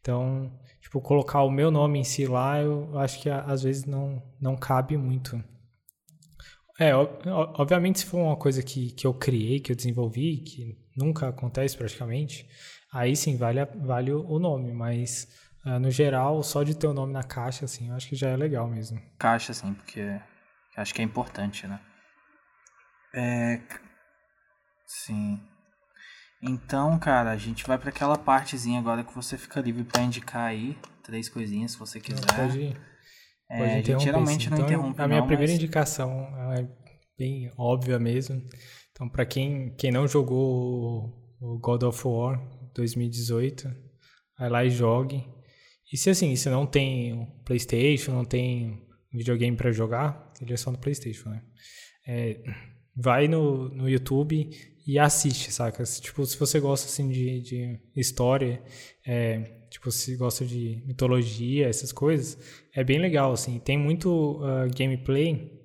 Então, 0.00 0.52
tipo, 0.80 1.00
colocar 1.00 1.42
o 1.42 1.50
meu 1.50 1.70
nome 1.70 1.98
em 1.98 2.04
si 2.04 2.26
lá, 2.26 2.60
eu 2.60 2.98
acho 2.98 3.20
que 3.22 3.30
às 3.30 3.62
vezes 3.62 3.84
não, 3.84 4.22
não 4.40 4.56
cabe 4.56 4.96
muito. 4.96 5.42
É, 6.78 6.92
obviamente 6.94 8.00
se 8.00 8.06
for 8.06 8.18
uma 8.18 8.36
coisa 8.36 8.60
que, 8.60 8.90
que 8.90 9.06
eu 9.06 9.14
criei, 9.14 9.60
que 9.60 9.70
eu 9.70 9.76
desenvolvi, 9.76 10.38
que 10.38 10.76
nunca 10.96 11.28
acontece 11.28 11.76
praticamente, 11.76 12.48
aí 12.92 13.16
sim 13.16 13.36
vale, 13.36 13.64
vale 13.64 14.12
o 14.12 14.38
nome, 14.38 14.72
mas 14.72 15.28
uh, 15.64 15.78
no 15.78 15.90
geral, 15.90 16.42
só 16.42 16.62
de 16.62 16.76
ter 16.76 16.86
o 16.86 16.94
nome 16.94 17.12
na 17.12 17.22
caixa, 17.22 17.64
assim, 17.64 17.88
eu 17.88 17.94
acho 17.94 18.08
que 18.08 18.16
já 18.16 18.28
é 18.28 18.36
legal 18.36 18.68
mesmo. 18.68 19.00
Caixa, 19.18 19.52
sim, 19.52 19.74
porque 19.74 20.20
acho 20.76 20.94
que 20.94 21.00
é 21.00 21.04
importante, 21.04 21.66
né? 21.66 21.80
É... 23.14 23.60
Sim. 24.86 25.40
Então, 26.42 26.98
cara, 26.98 27.30
a 27.30 27.36
gente 27.36 27.64
vai 27.64 27.78
para 27.78 27.88
aquela 27.88 28.18
partezinha 28.18 28.78
agora 28.78 29.02
que 29.02 29.14
você 29.14 29.38
fica 29.38 29.60
livre 29.60 29.84
para 29.84 30.02
indicar 30.02 30.42
aí 30.42 30.76
três 31.02 31.28
coisinhas 31.28 31.72
se 31.72 31.78
você 31.78 31.98
quiser. 31.98 32.26
Pode, 32.36 32.76
é, 33.50 33.58
Pode 33.58 33.78
interromper, 33.78 34.04
geralmente 34.04 34.50
não 34.50 34.56
então, 34.58 34.66
interrompe 34.66 35.02
A 35.02 35.08
minha 35.08 35.20
não, 35.20 35.26
primeira 35.26 35.52
mas... 35.52 35.60
indicação 35.60 36.28
é 36.52 36.68
bem 37.18 37.50
óbvia 37.56 37.98
mesmo. 37.98 38.42
Então, 38.94 39.08
para 39.08 39.26
quem, 39.26 39.74
quem 39.76 39.90
não 39.90 40.06
jogou 40.06 41.12
o 41.40 41.58
God 41.58 41.82
of 41.82 42.06
War 42.06 42.40
2018, 42.74 43.68
vai 44.38 44.48
lá 44.48 44.64
e 44.64 44.70
jogue. 44.70 45.26
E 45.92 45.96
se 45.96 46.10
assim, 46.10 46.34
se 46.36 46.48
não 46.48 46.64
tem 46.64 47.12
um 47.12 47.26
PlayStation, 47.44 48.12
não 48.12 48.24
tem 48.24 48.86
videogame 49.12 49.56
para 49.56 49.72
jogar, 49.72 50.32
ele 50.40 50.52
é 50.52 50.56
só 50.56 50.70
no 50.70 50.78
PlayStation, 50.78 51.28
né? 51.28 51.42
É, 52.06 52.40
vai 52.94 53.26
no, 53.26 53.68
no 53.68 53.88
YouTube 53.88 54.48
e 54.86 54.96
assiste, 54.96 55.50
saca? 55.50 55.82
Tipo, 55.82 56.24
se 56.24 56.38
você 56.38 56.60
gosta 56.60 56.86
assim 56.86 57.08
de, 57.08 57.40
de 57.40 57.80
história, 57.96 58.62
é, 59.04 59.66
tipo, 59.70 59.90
se 59.90 60.14
gosta 60.16 60.44
de 60.44 60.84
mitologia, 60.86 61.66
essas 61.66 61.90
coisas, 61.90 62.38
é 62.72 62.84
bem 62.84 63.00
legal, 63.00 63.32
assim. 63.32 63.58
Tem 63.58 63.76
muito 63.76 64.40
uh, 64.40 64.70
gameplay 64.76 65.63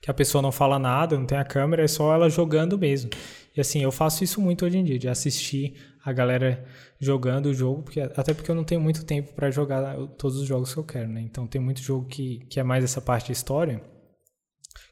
que 0.00 0.10
a 0.10 0.14
pessoa 0.14 0.42
não 0.42 0.52
fala 0.52 0.78
nada, 0.78 1.18
não 1.18 1.26
tem 1.26 1.38
a 1.38 1.44
câmera, 1.44 1.84
é 1.84 1.88
só 1.88 2.14
ela 2.14 2.28
jogando 2.28 2.78
mesmo. 2.78 3.10
E 3.56 3.60
assim, 3.60 3.82
eu 3.82 3.90
faço 3.90 4.22
isso 4.22 4.40
muito 4.40 4.64
hoje 4.64 4.78
em 4.78 4.84
dia, 4.84 4.98
de 4.98 5.08
assistir 5.08 5.74
a 6.04 6.12
galera 6.12 6.64
jogando 7.00 7.46
o 7.46 7.54
jogo, 7.54 7.82
porque, 7.82 8.00
até 8.00 8.32
porque 8.32 8.50
eu 8.50 8.54
não 8.54 8.64
tenho 8.64 8.80
muito 8.80 9.04
tempo 9.04 9.32
para 9.32 9.50
jogar 9.50 9.96
todos 10.18 10.36
os 10.36 10.46
jogos 10.46 10.72
que 10.72 10.78
eu 10.78 10.84
quero, 10.84 11.08
né? 11.08 11.20
Então 11.20 11.46
tem 11.46 11.60
muito 11.60 11.80
jogo 11.80 12.06
que, 12.06 12.46
que 12.50 12.60
é 12.60 12.62
mais 12.62 12.84
essa 12.84 13.00
parte 13.00 13.26
de 13.26 13.32
história, 13.32 13.82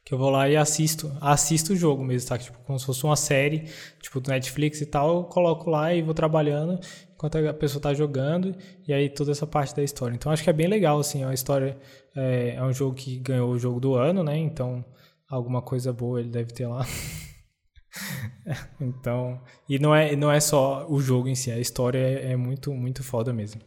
que 0.03 0.13
eu 0.13 0.17
vou 0.17 0.29
lá 0.29 0.47
e 0.47 0.55
assisto, 0.55 1.11
assisto 1.19 1.73
o 1.73 1.75
jogo 1.75 2.03
mesmo, 2.03 2.29
tá? 2.29 2.37
Tipo, 2.37 2.59
como 2.59 2.77
se 2.77 2.85
fosse 2.85 3.03
uma 3.03 3.15
série, 3.15 3.69
tipo, 4.01 4.19
do 4.19 4.29
Netflix 4.29 4.81
e 4.81 4.85
tal, 4.85 5.17
eu 5.17 5.23
coloco 5.23 5.69
lá 5.69 5.93
e 5.93 6.01
vou 6.01 6.13
trabalhando 6.13 6.79
enquanto 7.15 7.37
a 7.37 7.53
pessoa 7.53 7.81
tá 7.81 7.93
jogando, 7.93 8.55
e 8.87 8.93
aí 8.93 9.09
toda 9.09 9.31
essa 9.31 9.47
parte 9.47 9.75
da 9.75 9.83
história. 9.83 10.13
Então 10.15 10.31
acho 10.31 10.43
que 10.43 10.49
é 10.49 10.53
bem 10.53 10.67
legal, 10.67 10.99
assim, 10.99 11.23
é 11.23 11.25
uma 11.25 11.33
história, 11.33 11.77
é, 12.15 12.55
é 12.55 12.63
um 12.63 12.73
jogo 12.73 12.95
que 12.95 13.17
ganhou 13.19 13.51
o 13.51 13.59
jogo 13.59 13.79
do 13.79 13.95
ano, 13.95 14.23
né? 14.23 14.37
Então 14.37 14.83
alguma 15.29 15.61
coisa 15.61 15.91
boa 15.91 16.19
ele 16.19 16.29
deve 16.29 16.51
ter 16.53 16.67
lá. 16.67 16.85
então, 18.79 19.41
e 19.67 19.79
não 19.79 19.95
é, 19.95 20.15
não 20.15 20.31
é 20.31 20.39
só 20.39 20.85
o 20.89 20.99
jogo 21.01 21.27
em 21.27 21.35
si, 21.35 21.51
a 21.51 21.59
história 21.59 21.99
é, 21.99 22.33
é 22.33 22.35
muito, 22.35 22.73
muito 22.73 23.03
foda 23.03 23.33
mesmo. 23.33 23.61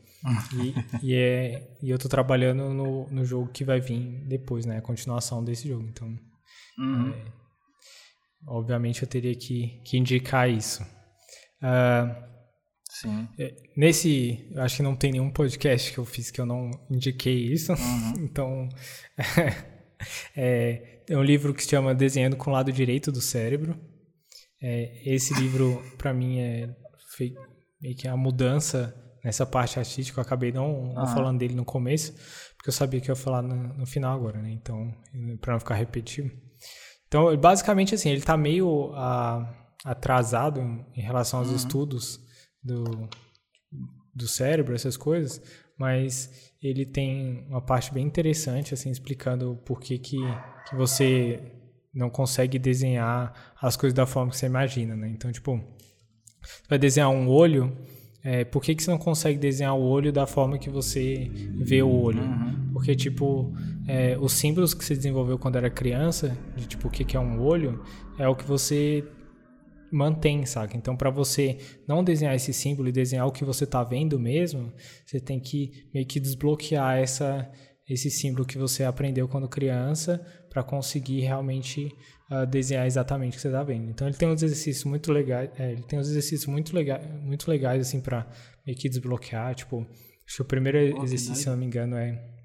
e, 0.54 0.74
e, 1.06 1.14
é, 1.14 1.76
e 1.82 1.90
eu 1.90 1.98
tô 1.98 2.08
trabalhando 2.08 2.72
no, 2.74 3.08
no 3.08 3.24
jogo 3.24 3.50
que 3.50 3.64
vai 3.64 3.80
vir 3.80 4.24
depois, 4.26 4.66
né? 4.66 4.78
A 4.78 4.82
continuação 4.82 5.42
desse 5.42 5.68
jogo. 5.68 5.86
Então, 5.88 6.16
Uhum. 6.78 7.10
É, 7.10 7.24
obviamente 8.46 9.02
eu 9.02 9.08
teria 9.08 9.34
que, 9.34 9.80
que 9.84 9.98
indicar 9.98 10.48
isso. 10.48 10.82
Uh, 11.60 12.27
Sim. 13.00 13.28
É, 13.38 13.54
nesse, 13.76 14.50
acho 14.56 14.76
que 14.76 14.82
não 14.82 14.96
tem 14.96 15.12
nenhum 15.12 15.30
podcast 15.30 15.92
que 15.92 15.98
eu 15.98 16.04
fiz 16.04 16.30
que 16.30 16.40
eu 16.40 16.46
não 16.46 16.70
indiquei 16.90 17.52
isso. 17.52 17.72
Uhum. 17.72 18.14
então, 18.24 18.68
é, 20.36 21.02
é, 21.08 21.16
um 21.16 21.22
livro 21.22 21.54
que 21.54 21.62
se 21.62 21.70
chama 21.70 21.94
Desenhando 21.94 22.36
com 22.36 22.50
o 22.50 22.52
Lado 22.52 22.72
Direito 22.72 23.12
do 23.12 23.20
Cérebro. 23.20 23.78
É, 24.60 25.02
esse 25.04 25.32
livro, 25.34 25.82
para 25.96 26.12
mim, 26.12 26.40
é 26.40 26.74
meio 27.80 27.96
que 27.96 28.08
a 28.08 28.16
mudança 28.16 28.94
nessa 29.24 29.46
parte 29.46 29.78
artística. 29.78 30.18
Eu 30.18 30.22
acabei 30.22 30.50
não, 30.50 30.92
não 30.92 31.02
uhum. 31.02 31.08
falando 31.08 31.38
dele 31.38 31.54
no 31.54 31.64
começo, 31.64 32.12
porque 32.56 32.70
eu 32.70 32.72
sabia 32.72 33.00
que 33.00 33.10
eu 33.10 33.14
ia 33.14 33.20
falar 33.20 33.42
no, 33.42 33.54
no 33.74 33.86
final 33.86 34.16
agora, 34.16 34.42
né? 34.42 34.50
Então, 34.50 34.92
para 35.40 35.52
não 35.52 35.60
ficar 35.60 35.74
repetitivo. 35.74 36.30
Então, 37.06 37.34
basicamente 37.36 37.94
assim, 37.94 38.10
ele 38.10 38.18
está 38.18 38.36
meio 38.36 38.92
a, 38.94 39.38
ah, 39.38 39.68
atrasado 39.84 40.60
em 40.94 41.00
relação 41.00 41.38
aos 41.38 41.48
uhum. 41.48 41.56
estudos 41.56 42.27
do, 42.62 43.08
do 44.14 44.26
cérebro, 44.26 44.74
essas 44.74 44.96
coisas, 44.96 45.40
mas 45.78 46.52
ele 46.62 46.84
tem 46.84 47.46
uma 47.48 47.60
parte 47.60 47.92
bem 47.92 48.04
interessante, 48.04 48.74
assim, 48.74 48.90
explicando 48.90 49.58
por 49.64 49.80
que, 49.80 49.98
que, 49.98 50.18
que 50.68 50.74
você 50.74 51.40
não 51.94 52.10
consegue 52.10 52.58
desenhar 52.58 53.54
as 53.60 53.76
coisas 53.76 53.94
da 53.94 54.06
forma 54.06 54.30
que 54.30 54.36
você 54.36 54.46
imagina, 54.46 54.94
né? 54.96 55.08
Então, 55.08 55.30
tipo, 55.32 55.56
você 56.42 56.68
vai 56.68 56.78
desenhar 56.78 57.10
um 57.10 57.28
olho, 57.28 57.76
é, 58.22 58.44
por 58.44 58.62
que, 58.62 58.74
que 58.74 58.82
você 58.82 58.90
não 58.90 58.98
consegue 58.98 59.38
desenhar 59.38 59.76
o 59.76 59.82
olho 59.82 60.12
da 60.12 60.26
forma 60.26 60.58
que 60.58 60.68
você 60.68 61.30
vê 61.56 61.82
o 61.82 61.90
olho? 61.90 62.22
Uhum. 62.22 62.70
Porque, 62.72 62.94
tipo, 62.94 63.52
é, 63.86 64.16
os 64.18 64.32
símbolos 64.32 64.74
que 64.74 64.84
você 64.84 64.94
desenvolveu 64.94 65.38
quando 65.38 65.56
era 65.56 65.70
criança, 65.70 66.36
de 66.56 66.66
tipo, 66.66 66.88
o 66.88 66.90
que, 66.90 67.04
que 67.04 67.16
é 67.16 67.20
um 67.20 67.40
olho, 67.40 67.82
é 68.18 68.28
o 68.28 68.34
que 68.34 68.44
você 68.44 69.04
mantém, 69.92 70.44
saca? 70.46 70.76
Então, 70.76 70.96
para 70.96 71.10
você 71.10 71.58
não 71.86 72.02
desenhar 72.02 72.34
esse 72.34 72.52
símbolo 72.52 72.88
e 72.88 72.92
desenhar 72.92 73.26
o 73.26 73.32
que 73.32 73.44
você 73.44 73.64
está 73.64 73.82
vendo 73.82 74.18
mesmo, 74.18 74.72
você 75.06 75.20
tem 75.20 75.40
que 75.40 75.88
meio 75.92 76.06
que 76.06 76.20
desbloquear 76.20 76.98
essa, 76.98 77.50
esse 77.88 78.10
símbolo 78.10 78.46
que 78.46 78.58
você 78.58 78.84
aprendeu 78.84 79.28
quando 79.28 79.48
criança 79.48 80.24
para 80.50 80.62
conseguir 80.62 81.20
realmente 81.20 81.88
uh, 82.30 82.46
desenhar 82.46 82.86
exatamente 82.86 83.32
o 83.32 83.36
que 83.36 83.42
você 83.42 83.48
está 83.48 83.62
vendo. 83.62 83.90
Então, 83.90 84.06
ele 84.06 84.16
tem 84.16 84.28
uns 84.28 84.42
exercícios 84.42 84.84
muito 84.84 85.12
legais, 85.12 85.50
é, 85.58 85.72
ele 85.72 85.82
tem 85.82 85.98
uns 85.98 86.08
exercícios 86.08 86.46
muito 86.46 86.74
legais, 86.74 87.04
muito 87.22 87.48
legais 87.50 87.80
assim 87.86 88.00
para 88.00 88.26
meio 88.66 88.78
que 88.78 88.88
desbloquear. 88.88 89.54
Tipo, 89.54 89.86
acho 90.26 90.36
que 90.36 90.42
o 90.42 90.44
primeiro 90.44 91.02
exercício, 91.02 91.34
se 91.34 91.48
não 91.48 91.56
me 91.56 91.66
engano, 91.66 91.96
é 91.96 92.38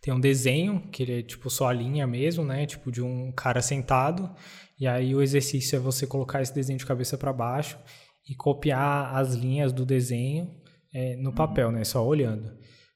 tem 0.00 0.12
um 0.12 0.20
desenho 0.20 0.88
que 0.90 1.02
ele 1.02 1.20
é 1.20 1.22
tipo 1.22 1.48
só 1.48 1.68
a 1.68 1.72
linha 1.72 2.06
mesmo, 2.06 2.44
né? 2.44 2.66
Tipo 2.66 2.90
de 2.90 3.02
um 3.02 3.32
cara 3.32 3.62
sentado 3.62 4.34
e 4.78 4.86
aí 4.86 5.14
o 5.14 5.22
exercício 5.22 5.76
é 5.76 5.78
você 5.78 6.06
colocar 6.06 6.40
esse 6.40 6.54
desenho 6.54 6.78
de 6.78 6.86
cabeça 6.86 7.18
para 7.18 7.32
baixo 7.32 7.78
e 8.28 8.34
copiar 8.34 9.16
as 9.16 9.34
linhas 9.34 9.72
do 9.72 9.84
desenho 9.84 10.54
é, 10.92 11.16
no 11.16 11.32
papel, 11.32 11.72
né? 11.72 11.82
Só 11.84 12.06
olhando. 12.06 12.46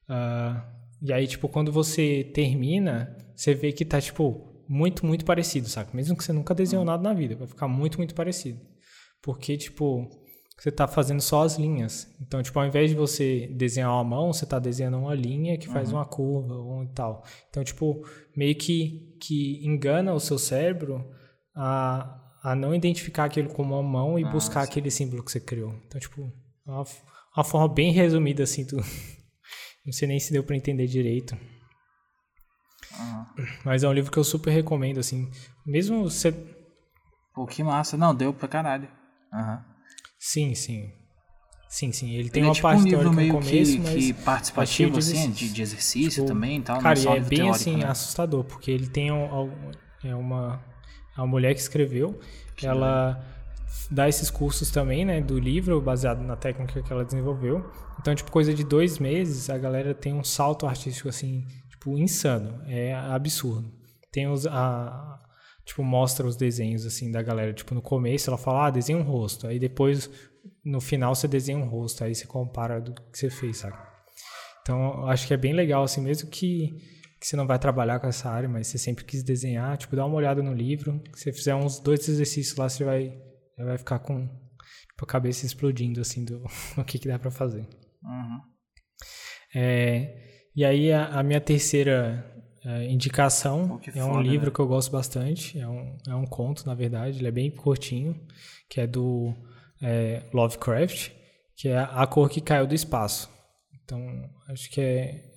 Uh, 0.09 0.61
e 1.01 1.11
aí, 1.11 1.27
tipo, 1.27 1.49
quando 1.49 1.71
você 1.71 2.31
termina, 2.33 3.17
você 3.35 3.53
vê 3.53 3.71
que 3.71 3.83
tá, 3.83 3.99
tipo, 3.99 4.63
muito, 4.67 5.05
muito 5.05 5.25
parecido, 5.25 5.67
saca? 5.67 5.91
Mesmo 5.93 6.15
que 6.15 6.23
você 6.23 6.31
nunca 6.31 6.55
desenhou 6.55 6.85
nada 6.85 7.03
na 7.03 7.13
vida, 7.13 7.35
vai 7.35 7.47
ficar 7.47 7.67
muito, 7.67 7.97
muito 7.97 8.15
parecido. 8.15 8.61
Porque, 9.21 9.57
tipo, 9.57 10.09
você 10.57 10.71
tá 10.71 10.87
fazendo 10.87 11.21
só 11.21 11.43
as 11.43 11.57
linhas. 11.57 12.07
Então, 12.21 12.41
tipo, 12.41 12.57
ao 12.57 12.65
invés 12.65 12.89
de 12.89 12.95
você 12.95 13.47
desenhar 13.47 13.91
uma 13.91 14.03
mão, 14.03 14.31
você 14.31 14.45
tá 14.45 14.59
desenhando 14.59 14.97
uma 14.97 15.13
linha 15.13 15.57
que 15.57 15.67
faz 15.67 15.89
uhum. 15.89 15.97
uma 15.97 16.05
curva 16.05 16.55
ou 16.55 16.85
tal. 16.87 17.25
Então, 17.49 17.63
tipo, 17.63 18.05
meio 18.35 18.55
que, 18.55 19.17
que 19.19 19.65
engana 19.65 20.13
o 20.13 20.19
seu 20.19 20.37
cérebro 20.37 21.05
a, 21.55 22.19
a 22.43 22.55
não 22.55 22.73
identificar 22.73 23.25
aquilo 23.25 23.49
como 23.49 23.73
uma 23.73 23.83
mão 23.83 24.19
e 24.19 24.23
ah, 24.23 24.29
buscar 24.29 24.63
sim. 24.65 24.69
aquele 24.69 24.91
símbolo 24.91 25.23
que 25.23 25.31
você 25.31 25.39
criou. 25.39 25.73
Então, 25.85 25.99
tipo, 25.99 26.21
é 26.67 26.71
uma, 26.71 26.85
uma 27.35 27.43
forma 27.43 27.67
bem 27.67 27.91
resumida, 27.91 28.43
assim, 28.43 28.65
tu, 28.65 28.77
não 29.85 29.93
sei 29.93 30.07
nem 30.07 30.19
se 30.19 30.31
deu 30.31 30.43
para 30.43 30.55
entender 30.55 30.87
direito. 30.87 31.37
Uhum. 32.99 33.25
Mas 33.65 33.83
é 33.83 33.87
um 33.87 33.93
livro 33.93 34.11
que 34.11 34.19
eu 34.19 34.23
super 34.23 34.51
recomendo, 34.51 34.99
assim, 34.99 35.29
mesmo 35.65 36.09
você... 36.09 36.31
Pô, 37.33 37.47
que 37.47 37.63
massa. 37.63 37.97
Não, 37.97 38.13
deu 38.13 38.33
pra 38.33 38.47
caralho. 38.47 38.87
Uhum. 39.33 39.59
Sim, 40.19 40.53
sim. 40.53 40.91
Sim, 41.67 41.91
sim. 41.91 42.11
Ele 42.11 42.29
tem 42.29 42.43
ele 42.43 42.45
é 42.45 42.49
uma 42.49 42.51
é 42.51 42.53
tipo 42.53 42.67
parte 42.67 42.81
um 42.83 42.85
livro 42.85 43.11
meio 43.11 43.33
no 43.33 43.39
começo, 43.39 43.71
que, 43.71 43.79
mas 43.79 44.05
que 44.05 44.13
participativo, 44.13 44.99
assim, 44.99 45.31
de, 45.31 45.51
de 45.51 45.61
exercício 45.63 46.23
tipo, 46.23 46.27
também 46.27 46.59
e 46.59 46.61
tal. 46.61 46.79
Cara, 46.79 46.99
é 46.99 47.19
bem 47.19 47.39
teórico, 47.39 47.55
assim, 47.55 47.77
né? 47.77 47.87
assustador, 47.87 48.43
porque 48.43 48.69
ele 48.69 48.87
tem 48.87 49.11
um, 49.11 49.49
é 50.03 50.13
uma 50.13 50.63
a 51.15 51.25
mulher 51.25 51.53
que 51.53 51.59
escreveu. 51.59 52.19
Que 52.55 52.67
ela 52.67 53.23
dá 53.89 54.07
esses 54.07 54.29
cursos 54.29 54.71
também, 54.71 55.05
né, 55.05 55.21
do 55.21 55.39
livro, 55.39 55.81
baseado 55.81 56.21
na 56.21 56.35
técnica 56.35 56.81
que 56.81 56.93
ela 56.93 57.03
desenvolveu. 57.03 57.69
Então, 57.99 58.13
tipo, 58.13 58.31
coisa 58.31 58.53
de 58.53 58.63
dois 58.63 58.99
meses, 58.99 59.49
a 59.49 59.57
galera 59.57 59.93
tem 59.93 60.13
um 60.13 60.23
salto 60.23 60.65
artístico, 60.65 61.09
assim, 61.09 61.45
tipo, 61.69 61.97
insano. 61.97 62.61
É 62.67 62.93
absurdo. 62.93 63.71
Tem 64.11 64.27
os... 64.27 64.45
A, 64.47 65.19
tipo, 65.65 65.83
mostra 65.83 66.27
os 66.27 66.35
desenhos, 66.35 66.85
assim, 66.85 67.11
da 67.11 67.21
galera. 67.21 67.53
Tipo, 67.53 67.73
no 67.73 67.81
começo 67.81 68.29
ela 68.29 68.37
fala, 68.37 68.67
ah, 68.67 68.69
desenha 68.69 68.97
um 68.97 69.03
rosto. 69.03 69.47
Aí 69.47 69.59
depois, 69.59 70.09
no 70.63 70.79
final, 70.81 71.15
você 71.15 71.27
desenha 71.27 71.57
um 71.57 71.67
rosto. 71.67 72.03
Aí 72.03 72.13
você 72.13 72.25
compara 72.25 72.79
do 72.79 72.93
que 72.93 73.17
você 73.17 73.29
fez, 73.29 73.57
sabe? 73.57 73.77
Então, 74.61 75.07
acho 75.07 75.27
que 75.27 75.33
é 75.33 75.37
bem 75.37 75.53
legal, 75.53 75.83
assim, 75.83 76.01
mesmo 76.01 76.29
que 76.29 76.73
que 77.23 77.29
você 77.29 77.37
não 77.37 77.47
vai 77.47 77.57
trabalhar 77.57 78.01
com 78.01 78.07
essa 78.07 78.29
área, 78.29 78.49
mas 78.49 78.67
você 78.67 78.77
sempre 78.77 79.05
quis 79.05 79.23
desenhar, 79.23 79.77
tipo, 79.77 79.95
dá 79.95 80.05
uma 80.05 80.17
olhada 80.17 80.43
no 80.43 80.53
livro. 80.53 81.01
Se 81.15 81.23
você 81.23 81.31
fizer 81.31 81.55
uns 81.55 81.79
dois 81.79 82.05
exercícios 82.09 82.57
lá, 82.57 82.67
você 82.67 82.83
vai, 82.83 83.17
vai 83.57 83.77
ficar 83.77 83.99
com 83.99 84.27
tipo, 84.27 85.03
a 85.03 85.07
cabeça 85.07 85.45
explodindo, 85.45 86.01
assim, 86.01 86.25
do 86.25 86.43
o 86.77 86.83
que, 86.83 86.99
que 86.99 87.07
dá 87.07 87.17
para 87.17 87.31
fazer. 87.31 87.65
Uhum. 88.03 88.41
É, 89.55 90.17
e 90.53 90.65
aí, 90.65 90.91
a, 90.91 91.17
a 91.17 91.23
minha 91.23 91.39
terceira 91.39 92.29
é, 92.65 92.91
indicação 92.91 93.79
é 93.95 94.03
um 94.03 94.15
foda, 94.15 94.21
livro 94.21 94.47
né? 94.47 94.51
que 94.53 94.59
eu 94.59 94.67
gosto 94.67 94.91
bastante. 94.91 95.57
É 95.57 95.65
um, 95.65 95.97
é 96.05 96.15
um 96.15 96.25
conto, 96.25 96.65
na 96.65 96.75
verdade, 96.75 97.19
ele 97.19 97.27
é 97.29 97.31
bem 97.31 97.49
curtinho, 97.49 98.19
que 98.69 98.81
é 98.81 98.85
do 98.85 99.33
é, 99.81 100.23
Lovecraft, 100.33 101.09
que 101.55 101.69
é 101.69 101.77
A 101.77 102.05
Cor 102.05 102.29
que 102.29 102.41
Caiu 102.41 102.67
do 102.67 102.75
Espaço. 102.75 103.31
Então, 103.81 103.97
acho 104.49 104.69
que 104.69 104.81
é 104.81 105.31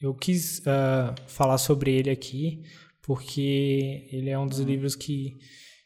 eu 0.00 0.14
quis 0.14 0.58
uh, 0.60 1.14
falar 1.26 1.58
sobre 1.58 1.92
ele 1.92 2.10
aqui 2.10 2.62
porque 3.02 4.08
ele 4.10 4.30
é 4.30 4.38
um 4.38 4.46
dos 4.46 4.60
livros 4.60 4.96
que, 4.96 5.36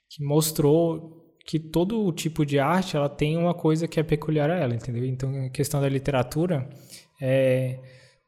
que 0.09 0.23
mostrou 0.25 1.19
que 1.45 1.59
todo 1.59 2.13
tipo 2.13 2.45
de 2.45 2.59
arte 2.59 2.97
ela 2.97 3.09
tem 3.09 3.37
uma 3.37 3.55
coisa 3.55 3.89
que 3.89 3.99
é 3.99 4.03
peculiar 4.03 4.51
a 4.51 4.57
ela, 4.57 4.75
entendeu? 4.75 5.05
Então, 5.05 5.47
a 5.47 5.49
questão 5.49 5.81
da 5.81 5.89
literatura 5.89 6.69
é 7.21 7.81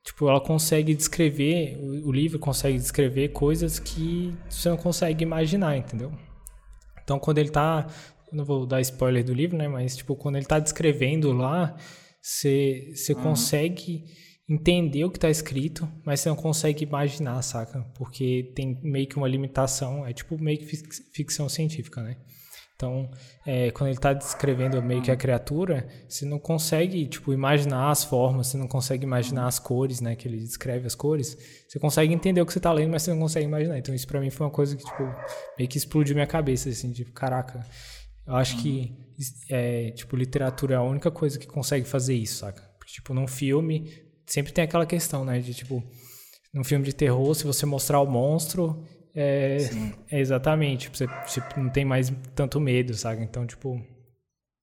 tipo 0.02 0.28
ela 0.28 0.40
consegue 0.40 0.94
descrever 0.94 1.76
o, 1.78 2.08
o 2.08 2.12
livro 2.12 2.38
consegue 2.38 2.78
descrever 2.78 3.28
coisas 3.28 3.78
que 3.78 4.34
você 4.48 4.70
não 4.70 4.76
consegue 4.76 5.22
imaginar, 5.22 5.76
entendeu? 5.76 6.12
Então, 7.02 7.18
quando 7.18 7.38
ele 7.38 7.48
está 7.48 7.86
não 8.32 8.44
vou 8.44 8.64
dar 8.64 8.80
spoiler 8.80 9.24
do 9.24 9.34
livro, 9.34 9.56
né? 9.56 9.68
Mas 9.68 9.96
tipo 9.96 10.16
quando 10.16 10.36
ele 10.36 10.44
está 10.44 10.58
descrevendo 10.58 11.32
lá, 11.32 11.76
você 12.20 12.92
você 12.94 13.12
uhum. 13.12 13.22
consegue 13.22 14.04
entender 14.50 15.04
o 15.04 15.10
que 15.10 15.16
está 15.16 15.30
escrito, 15.30 15.88
mas 16.04 16.18
você 16.18 16.28
não 16.28 16.34
consegue 16.34 16.84
imaginar, 16.84 17.40
saca? 17.42 17.82
Porque 17.94 18.50
tem 18.52 18.80
meio 18.82 19.06
que 19.06 19.16
uma 19.16 19.28
limitação, 19.28 20.04
é 20.04 20.12
tipo 20.12 20.36
meio 20.36 20.58
que 20.58 20.66
ficção 20.66 21.48
científica, 21.48 22.02
né? 22.02 22.16
Então, 22.74 23.10
é, 23.46 23.70
quando 23.70 23.88
ele 23.88 23.98
está 23.98 24.14
descrevendo 24.14 24.82
meio 24.82 25.02
que 25.02 25.10
a 25.10 25.16
criatura, 25.16 25.86
você 26.08 26.24
não 26.24 26.38
consegue, 26.38 27.06
tipo, 27.06 27.30
imaginar 27.30 27.90
as 27.90 28.02
formas, 28.02 28.46
você 28.46 28.56
não 28.56 28.66
consegue 28.66 29.04
imaginar 29.04 29.46
as 29.46 29.58
cores, 29.58 30.00
né? 30.00 30.16
Que 30.16 30.26
ele 30.26 30.38
descreve 30.38 30.86
as 30.86 30.94
cores. 30.94 31.36
Você 31.68 31.78
consegue 31.78 32.14
entender 32.14 32.40
o 32.40 32.46
que 32.46 32.52
você 32.54 32.58
está 32.58 32.72
lendo, 32.72 32.90
mas 32.90 33.02
você 33.02 33.10
não 33.10 33.20
consegue 33.20 33.44
imaginar. 33.44 33.76
Então, 33.76 33.94
isso 33.94 34.06
para 34.06 34.18
mim 34.18 34.30
foi 34.30 34.46
uma 34.46 34.52
coisa 34.52 34.74
que, 34.74 34.82
tipo, 34.82 35.02
meio 35.58 35.68
que 35.68 35.76
explodiu 35.76 36.14
minha 36.14 36.26
cabeça, 36.26 36.70
assim, 36.70 36.90
tipo, 36.90 37.12
caraca. 37.12 37.60
Eu 38.26 38.34
acho 38.34 38.56
que, 38.62 38.96
é, 39.50 39.90
tipo, 39.90 40.16
literatura 40.16 40.74
é 40.74 40.78
a 40.78 40.82
única 40.82 41.10
coisa 41.10 41.38
que 41.38 41.46
consegue 41.46 41.86
fazer 41.86 42.14
isso, 42.14 42.38
saca? 42.38 42.62
Porque, 42.78 42.94
tipo, 42.94 43.12
num 43.12 43.26
filme, 43.26 43.92
sempre 44.30 44.52
tem 44.52 44.64
aquela 44.64 44.86
questão, 44.86 45.24
né? 45.24 45.40
De 45.40 45.52
tipo, 45.52 45.82
num 46.54 46.64
filme 46.64 46.84
de 46.84 46.94
terror, 46.94 47.34
se 47.34 47.44
você 47.44 47.66
mostrar 47.66 48.00
o 48.00 48.06
monstro, 48.06 48.86
é, 49.14 49.58
é 50.10 50.20
exatamente, 50.20 50.88
você, 50.88 51.06
você, 51.26 51.42
não 51.56 51.68
tem 51.68 51.84
mais 51.84 52.12
tanto 52.34 52.60
medo, 52.60 52.94
sabe? 52.94 53.22
Então, 53.22 53.46
tipo. 53.46 53.76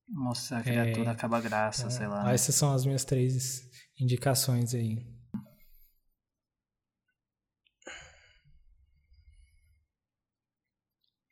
Mostrar 0.10 0.60
a 0.60 0.64
criatura 0.64 1.10
é, 1.10 1.12
acaba 1.12 1.42
graça, 1.42 1.88
é, 1.88 1.90
sei 1.90 2.08
lá. 2.08 2.24
Né? 2.24 2.34
Essas 2.34 2.56
são 2.56 2.74
as 2.74 2.86
minhas 2.86 3.04
três 3.04 3.70
indicações 4.00 4.74
aí. 4.74 5.06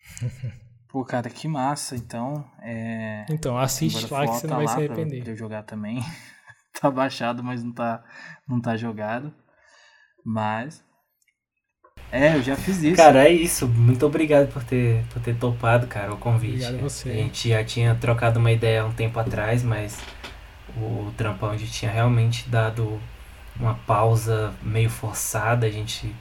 Pô, 0.90 1.04
cara, 1.06 1.30
que 1.30 1.48
massa, 1.48 1.96
então. 1.96 2.50
É... 2.62 3.26
Então, 3.30 3.58
assiste 3.58 4.12
lá 4.12 4.28
que 4.28 4.34
você 4.34 4.48
não 4.48 4.58
vai 4.58 4.68
se 4.68 4.76
arrepender. 4.76 5.24
Pra 5.24 5.32
eu 5.34 5.38
jogar 5.38 5.64
também. 5.64 6.02
tá 6.82 6.92
baixado, 6.92 7.44
mas 7.44 7.64
não 7.64 7.72
tá, 7.72 8.04
não 8.48 8.62
tá 8.62 8.76
jogado. 8.76 9.34
Mas. 10.24 10.84
É, 12.12 12.36
eu 12.36 12.44
já 12.44 12.56
fiz 12.56 12.82
isso. 12.82 12.96
Cara, 12.96 13.28
é 13.28 13.32
isso. 13.32 13.68
Muito 13.68 14.06
obrigado 14.06 14.52
por 14.52 14.64
ter, 14.64 15.04
por 15.12 15.22
ter 15.22 15.36
topado, 15.36 15.88
cara, 15.88 16.14
o 16.14 16.18
convite. 16.18 16.64
Obrigado 16.64 16.76
a 16.76 16.90
você. 16.90 17.10
A 17.10 17.14
gente 17.14 17.50
já 17.50 17.64
tinha 17.64 17.96
trocado 17.96 18.40
uma 18.40 18.52
ideia 18.52 18.86
um 18.86 18.94
tempo 18.94 19.20
atrás, 19.20 19.64
mas 19.64 20.00
o 20.78 21.12
Trampão 21.18 21.52
a 21.52 21.58
gente 21.58 21.72
tinha 21.72 21.92
realmente 21.92 22.48
dado 22.50 23.00
uma 23.60 23.76
pausa 23.76 24.54
meio 24.62 24.90
forçada, 24.90 25.66
a 25.66 25.70
gente 25.70 26.14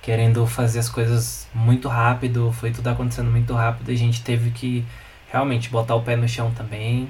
querendo 0.00 0.46
fazer 0.46 0.78
as 0.78 0.88
coisas 0.88 1.48
muito 1.52 1.88
rápido, 1.88 2.52
foi 2.52 2.70
tudo 2.70 2.88
acontecendo 2.88 3.30
muito 3.30 3.52
rápido, 3.52 3.90
a 3.90 3.94
gente 3.94 4.22
teve 4.22 4.50
que 4.52 4.84
realmente 5.30 5.68
botar 5.68 5.96
o 5.96 6.02
pé 6.02 6.16
no 6.16 6.28
chão 6.28 6.52
também 6.52 7.08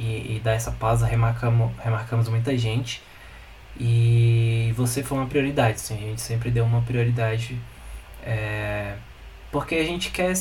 e, 0.00 0.36
e 0.36 0.40
dar 0.42 0.52
essa 0.52 0.72
pausa, 0.72 1.06
remarcamos, 1.06 1.70
remarcamos 1.78 2.28
muita 2.28 2.56
gente. 2.56 3.02
E 3.78 4.72
você 4.76 5.02
foi 5.02 5.18
uma 5.18 5.26
prioridade, 5.26 5.80
sim. 5.80 5.96
A 5.96 6.00
gente 6.08 6.20
sempre 6.20 6.50
deu 6.50 6.64
uma 6.64 6.80
prioridade. 6.82 7.58
É, 8.22 8.94
porque 9.52 9.74
a 9.76 9.84
gente 9.84 10.10
quer 10.10 10.32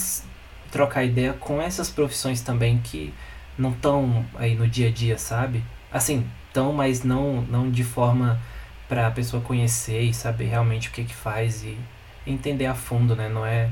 trocar 0.72 1.04
ideia 1.04 1.34
com 1.34 1.62
essas 1.62 1.90
profissões 1.90 2.42
também 2.42 2.80
que 2.80 3.14
não 3.58 3.72
estão 3.72 4.26
aí 4.36 4.56
no 4.56 4.68
dia 4.68 4.88
a 4.88 4.92
dia, 4.92 5.18
sabe? 5.18 5.64
Assim, 5.92 6.26
estão, 6.48 6.74
mas 6.74 7.04
não, 7.04 7.42
não 7.44 7.70
de 7.70 7.84
forma 7.84 8.40
para 8.88 9.08
a 9.08 9.12
pessoa 9.12 9.42
conhecer 9.44 10.02
e 10.02 10.14
saber 10.14 10.46
realmente 10.46 10.90
o 10.90 10.92
que 10.92 11.04
que 11.04 11.16
faz 11.16 11.64
e 11.64 11.78
entender 12.26 12.66
a 12.66 12.76
fundo, 12.76 13.16
né? 13.16 13.30
Não 13.30 13.46
é 13.46 13.70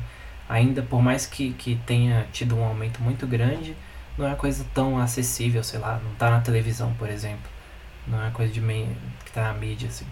ainda 0.50 0.82
por 0.82 1.02
mais 1.02 1.26
que, 1.26 1.54
que 1.54 1.76
tenha 1.86 2.28
tido 2.32 2.58
um 2.58 2.64
aumento 2.64 3.02
muito 3.02 3.28
grande, 3.28 3.76
não 4.18 4.26
é 4.26 4.30
uma 4.30 4.36
coisa 4.36 4.66
tão 4.74 4.98
acessível, 5.00 5.64
sei 5.64 5.80
lá, 5.80 6.00
não 6.04 6.14
tá 6.16 6.30
na 6.30 6.42
televisão, 6.42 6.94
por 6.94 7.10
exemplo. 7.10 7.50
Não 8.08 8.20
é 8.20 8.24
uma 8.24 8.32
coisa 8.32 8.52
de 8.52 8.62
meio, 8.62 8.88
que 9.26 9.32
tá 9.32 9.44
na 9.44 9.54
mídia 9.54 9.90
assim. 9.90 10.06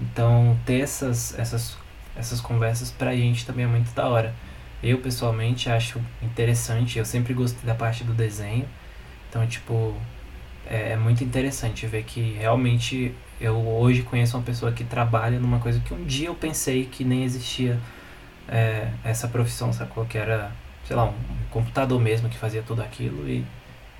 Então, 0.00 0.58
ter 0.66 0.80
essas 0.80 1.38
essas 1.38 1.76
essas 2.16 2.40
conversas 2.40 2.90
pra 2.90 3.14
gente 3.14 3.44
também 3.46 3.64
é 3.64 3.68
muito 3.68 3.94
da 3.94 4.08
hora. 4.08 4.34
Eu 4.82 4.98
pessoalmente 4.98 5.70
acho 5.70 6.00
interessante, 6.22 6.98
eu 6.98 7.04
sempre 7.04 7.34
gostei 7.34 7.64
da 7.66 7.74
parte 7.74 8.04
do 8.04 8.12
desenho. 8.14 8.66
Então, 9.28 9.46
tipo, 9.46 9.94
é, 10.66 10.92
é 10.92 10.96
muito 10.96 11.22
interessante 11.24 11.86
ver 11.86 12.04
que 12.04 12.36
realmente 12.38 13.14
eu 13.40 13.56
hoje 13.56 14.02
conheço 14.02 14.36
uma 14.36 14.42
pessoa 14.42 14.72
que 14.72 14.84
trabalha 14.84 15.38
numa 15.38 15.58
coisa 15.58 15.80
que 15.80 15.92
um 15.92 16.04
dia 16.04 16.28
eu 16.28 16.34
pensei 16.34 16.86
que 16.86 17.04
nem 17.04 17.24
existia 17.24 17.78
é, 18.48 18.90
essa 19.04 19.28
profissão, 19.28 19.72
sacou? 19.72 20.04
Que 20.06 20.18
era, 20.18 20.52
sei 20.86 20.96
lá, 20.96 21.04
um 21.04 21.14
computador 21.50 22.00
mesmo 22.00 22.28
que 22.28 22.38
fazia 22.38 22.62
tudo 22.62 22.82
aquilo 22.82 23.28
e, 23.28 23.44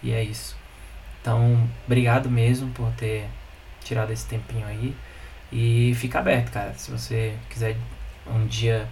e 0.03 0.12
é 0.12 0.22
isso. 0.22 0.57
Então, 1.20 1.68
obrigado 1.84 2.30
mesmo 2.30 2.70
por 2.70 2.91
ter 2.93 3.28
tirado 3.82 4.12
esse 4.12 4.26
tempinho 4.26 4.66
aí. 4.66 4.95
E 5.51 5.95
fica 5.97 6.18
aberto, 6.18 6.53
cara. 6.53 6.72
Se 6.74 6.91
você 6.91 7.34
quiser 7.51 7.76
um 8.26 8.47
dia 8.47 8.89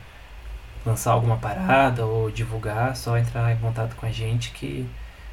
lançar 0.85 1.13
alguma 1.13 1.37
parada 1.37 2.05
ou 2.05 2.31
divulgar, 2.31 2.97
só 2.97 3.17
entrar 3.17 3.53
em 3.53 3.57
contato 3.57 3.95
com 3.97 4.07
a 4.07 4.11
gente 4.11 4.51
que, 4.51 4.87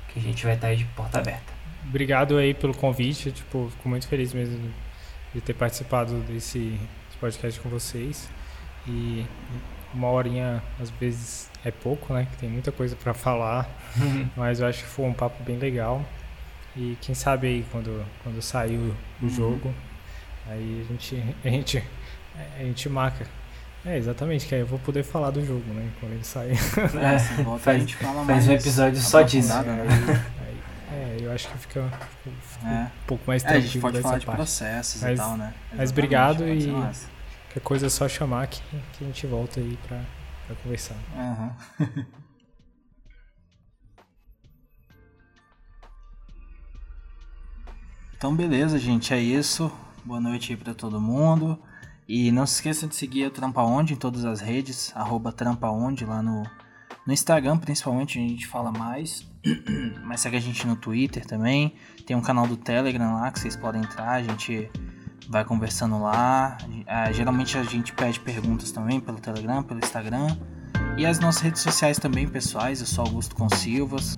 que 0.09 0.19
a 0.19 0.21
gente 0.21 0.43
vai 0.45 0.55
estar 0.55 0.67
aí 0.67 0.77
de 0.77 0.85
porta 0.85 1.19
aberta. 1.19 1.53
Obrigado 1.87 2.37
aí 2.37 2.53
pelo 2.53 2.73
convite, 2.73 3.31
tipo, 3.31 3.69
fico 3.71 3.89
muito 3.89 4.07
feliz 4.07 4.33
mesmo 4.33 4.71
de 5.33 5.41
ter 5.41 5.53
participado 5.53 6.19
desse 6.21 6.79
podcast 7.19 7.59
com 7.59 7.69
vocês. 7.69 8.29
E 8.87 9.25
uma 9.93 10.09
horinha 10.09 10.61
às 10.79 10.89
vezes 10.89 11.49
é 11.63 11.71
pouco, 11.71 12.13
né? 12.13 12.27
Que 12.31 12.37
tem 12.37 12.49
muita 12.49 12.71
coisa 12.71 12.95
para 12.95 13.13
falar, 13.13 13.69
mas 14.35 14.59
eu 14.59 14.67
acho 14.67 14.83
que 14.83 14.89
foi 14.89 15.05
um 15.05 15.13
papo 15.13 15.43
bem 15.43 15.57
legal. 15.57 16.03
E 16.75 16.97
quem 17.01 17.13
sabe 17.13 17.47
aí 17.47 17.65
quando 17.71 18.05
quando 18.23 18.41
sair 18.41 18.77
o, 18.77 18.95
o 19.21 19.23
uhum. 19.23 19.29
jogo, 19.29 19.73
aí 20.47 20.85
a 20.85 20.91
gente 20.91 21.35
a 21.43 21.49
gente 21.49 21.83
a 22.59 22.63
gente 22.63 22.89
marca. 22.89 23.27
É, 23.83 23.97
exatamente, 23.97 24.45
que 24.45 24.53
aí 24.53 24.61
eu 24.61 24.67
vou 24.67 24.77
poder 24.77 25.03
falar 25.03 25.31
do 25.31 25.43
jogo, 25.43 25.73
né? 25.73 25.89
Quando 25.99 26.13
ele 26.13 26.23
sair. 26.23 26.51
É, 26.51 27.19
faz, 27.57 27.67
a 27.67 27.79
gente 27.79 27.95
fala 27.95 28.25
faz 28.25 28.47
um 28.47 28.51
episódio 28.53 28.99
só 28.99 29.21
disso. 29.21 29.53
Né? 29.63 30.25
É, 30.93 31.17
eu 31.21 31.31
acho 31.31 31.47
que 31.47 31.57
fica, 31.57 31.89
fica 32.21 32.67
é. 32.67 32.83
um 32.83 32.87
pouco 33.07 33.23
mais 33.25 33.41
tranquilo. 33.41 33.63
É, 33.63 33.65
a 33.65 33.71
gente 33.71 33.79
pode 33.79 34.01
falar 34.01 34.17
de 34.17 34.25
parte. 34.25 34.37
processos 34.37 35.01
mas, 35.01 35.13
e 35.13 35.15
tal, 35.21 35.37
né? 35.37 35.53
Mas 35.73 35.89
obrigado 35.89 36.45
e 36.45 36.69
qualquer 37.51 37.59
coisa 37.61 37.87
é 37.87 37.89
só 37.89 38.07
chamar 38.07 38.47
que, 38.47 38.61
que 38.93 39.03
a 39.03 39.07
gente 39.07 39.27
volta 39.27 39.59
aí 39.59 39.77
pra, 39.85 40.01
pra 40.47 40.55
conversar. 40.55 40.95
Uhum. 41.15 41.51
então, 48.15 48.33
beleza, 48.33 48.79
gente. 48.79 49.13
É 49.13 49.19
isso. 49.19 49.69
Boa 50.05 50.21
noite 50.21 50.53
aí 50.53 50.57
pra 50.57 50.73
todo 50.73 51.01
mundo. 51.01 51.61
E 52.07 52.31
não 52.31 52.45
se 52.45 52.55
esqueçam 52.55 52.87
de 52.87 52.95
seguir 52.95 53.25
o 53.27 53.31
Trampa 53.31 53.61
Onde 53.61 53.93
em 53.93 53.97
todas 53.97 54.23
as 54.25 54.39
redes, 54.39 54.93
Trampa 55.35 55.69
Onde 55.69 56.05
lá 56.05 56.21
no, 56.21 56.43
no 57.05 57.13
Instagram, 57.13 57.57
principalmente, 57.57 58.17
a 58.17 58.21
gente 58.21 58.47
fala 58.47 58.71
mais. 58.71 59.29
Mas 60.05 60.21
segue 60.21 60.37
a 60.37 60.41
gente 60.41 60.65
no 60.65 60.77
Twitter 60.77 61.25
também. 61.25 61.75
Tem 62.05 62.15
um 62.15 62.21
canal 62.21 62.47
do 62.47 62.55
Telegram 62.55 63.15
lá 63.15 63.29
que 63.31 63.39
vocês 63.39 63.57
podem 63.57 63.81
entrar. 63.81 64.11
A 64.11 64.23
gente 64.23 64.69
vai 65.29 65.43
conversando 65.45 65.99
lá. 66.01 66.57
Geralmente 67.13 67.57
a 67.57 67.63
gente 67.63 67.93
pede 67.93 68.19
perguntas 68.19 68.71
também 68.71 68.99
pelo 68.99 69.19
Telegram, 69.19 69.63
pelo 69.63 69.79
Instagram. 69.79 70.35
E 70.97 71.05
as 71.05 71.19
nossas 71.19 71.41
redes 71.41 71.61
sociais 71.61 71.97
também, 71.97 72.27
pessoais. 72.27 72.81
Eu 72.81 72.87
sou 72.87 73.05
Augusto 73.05 73.35
Consilvas. 73.35 74.17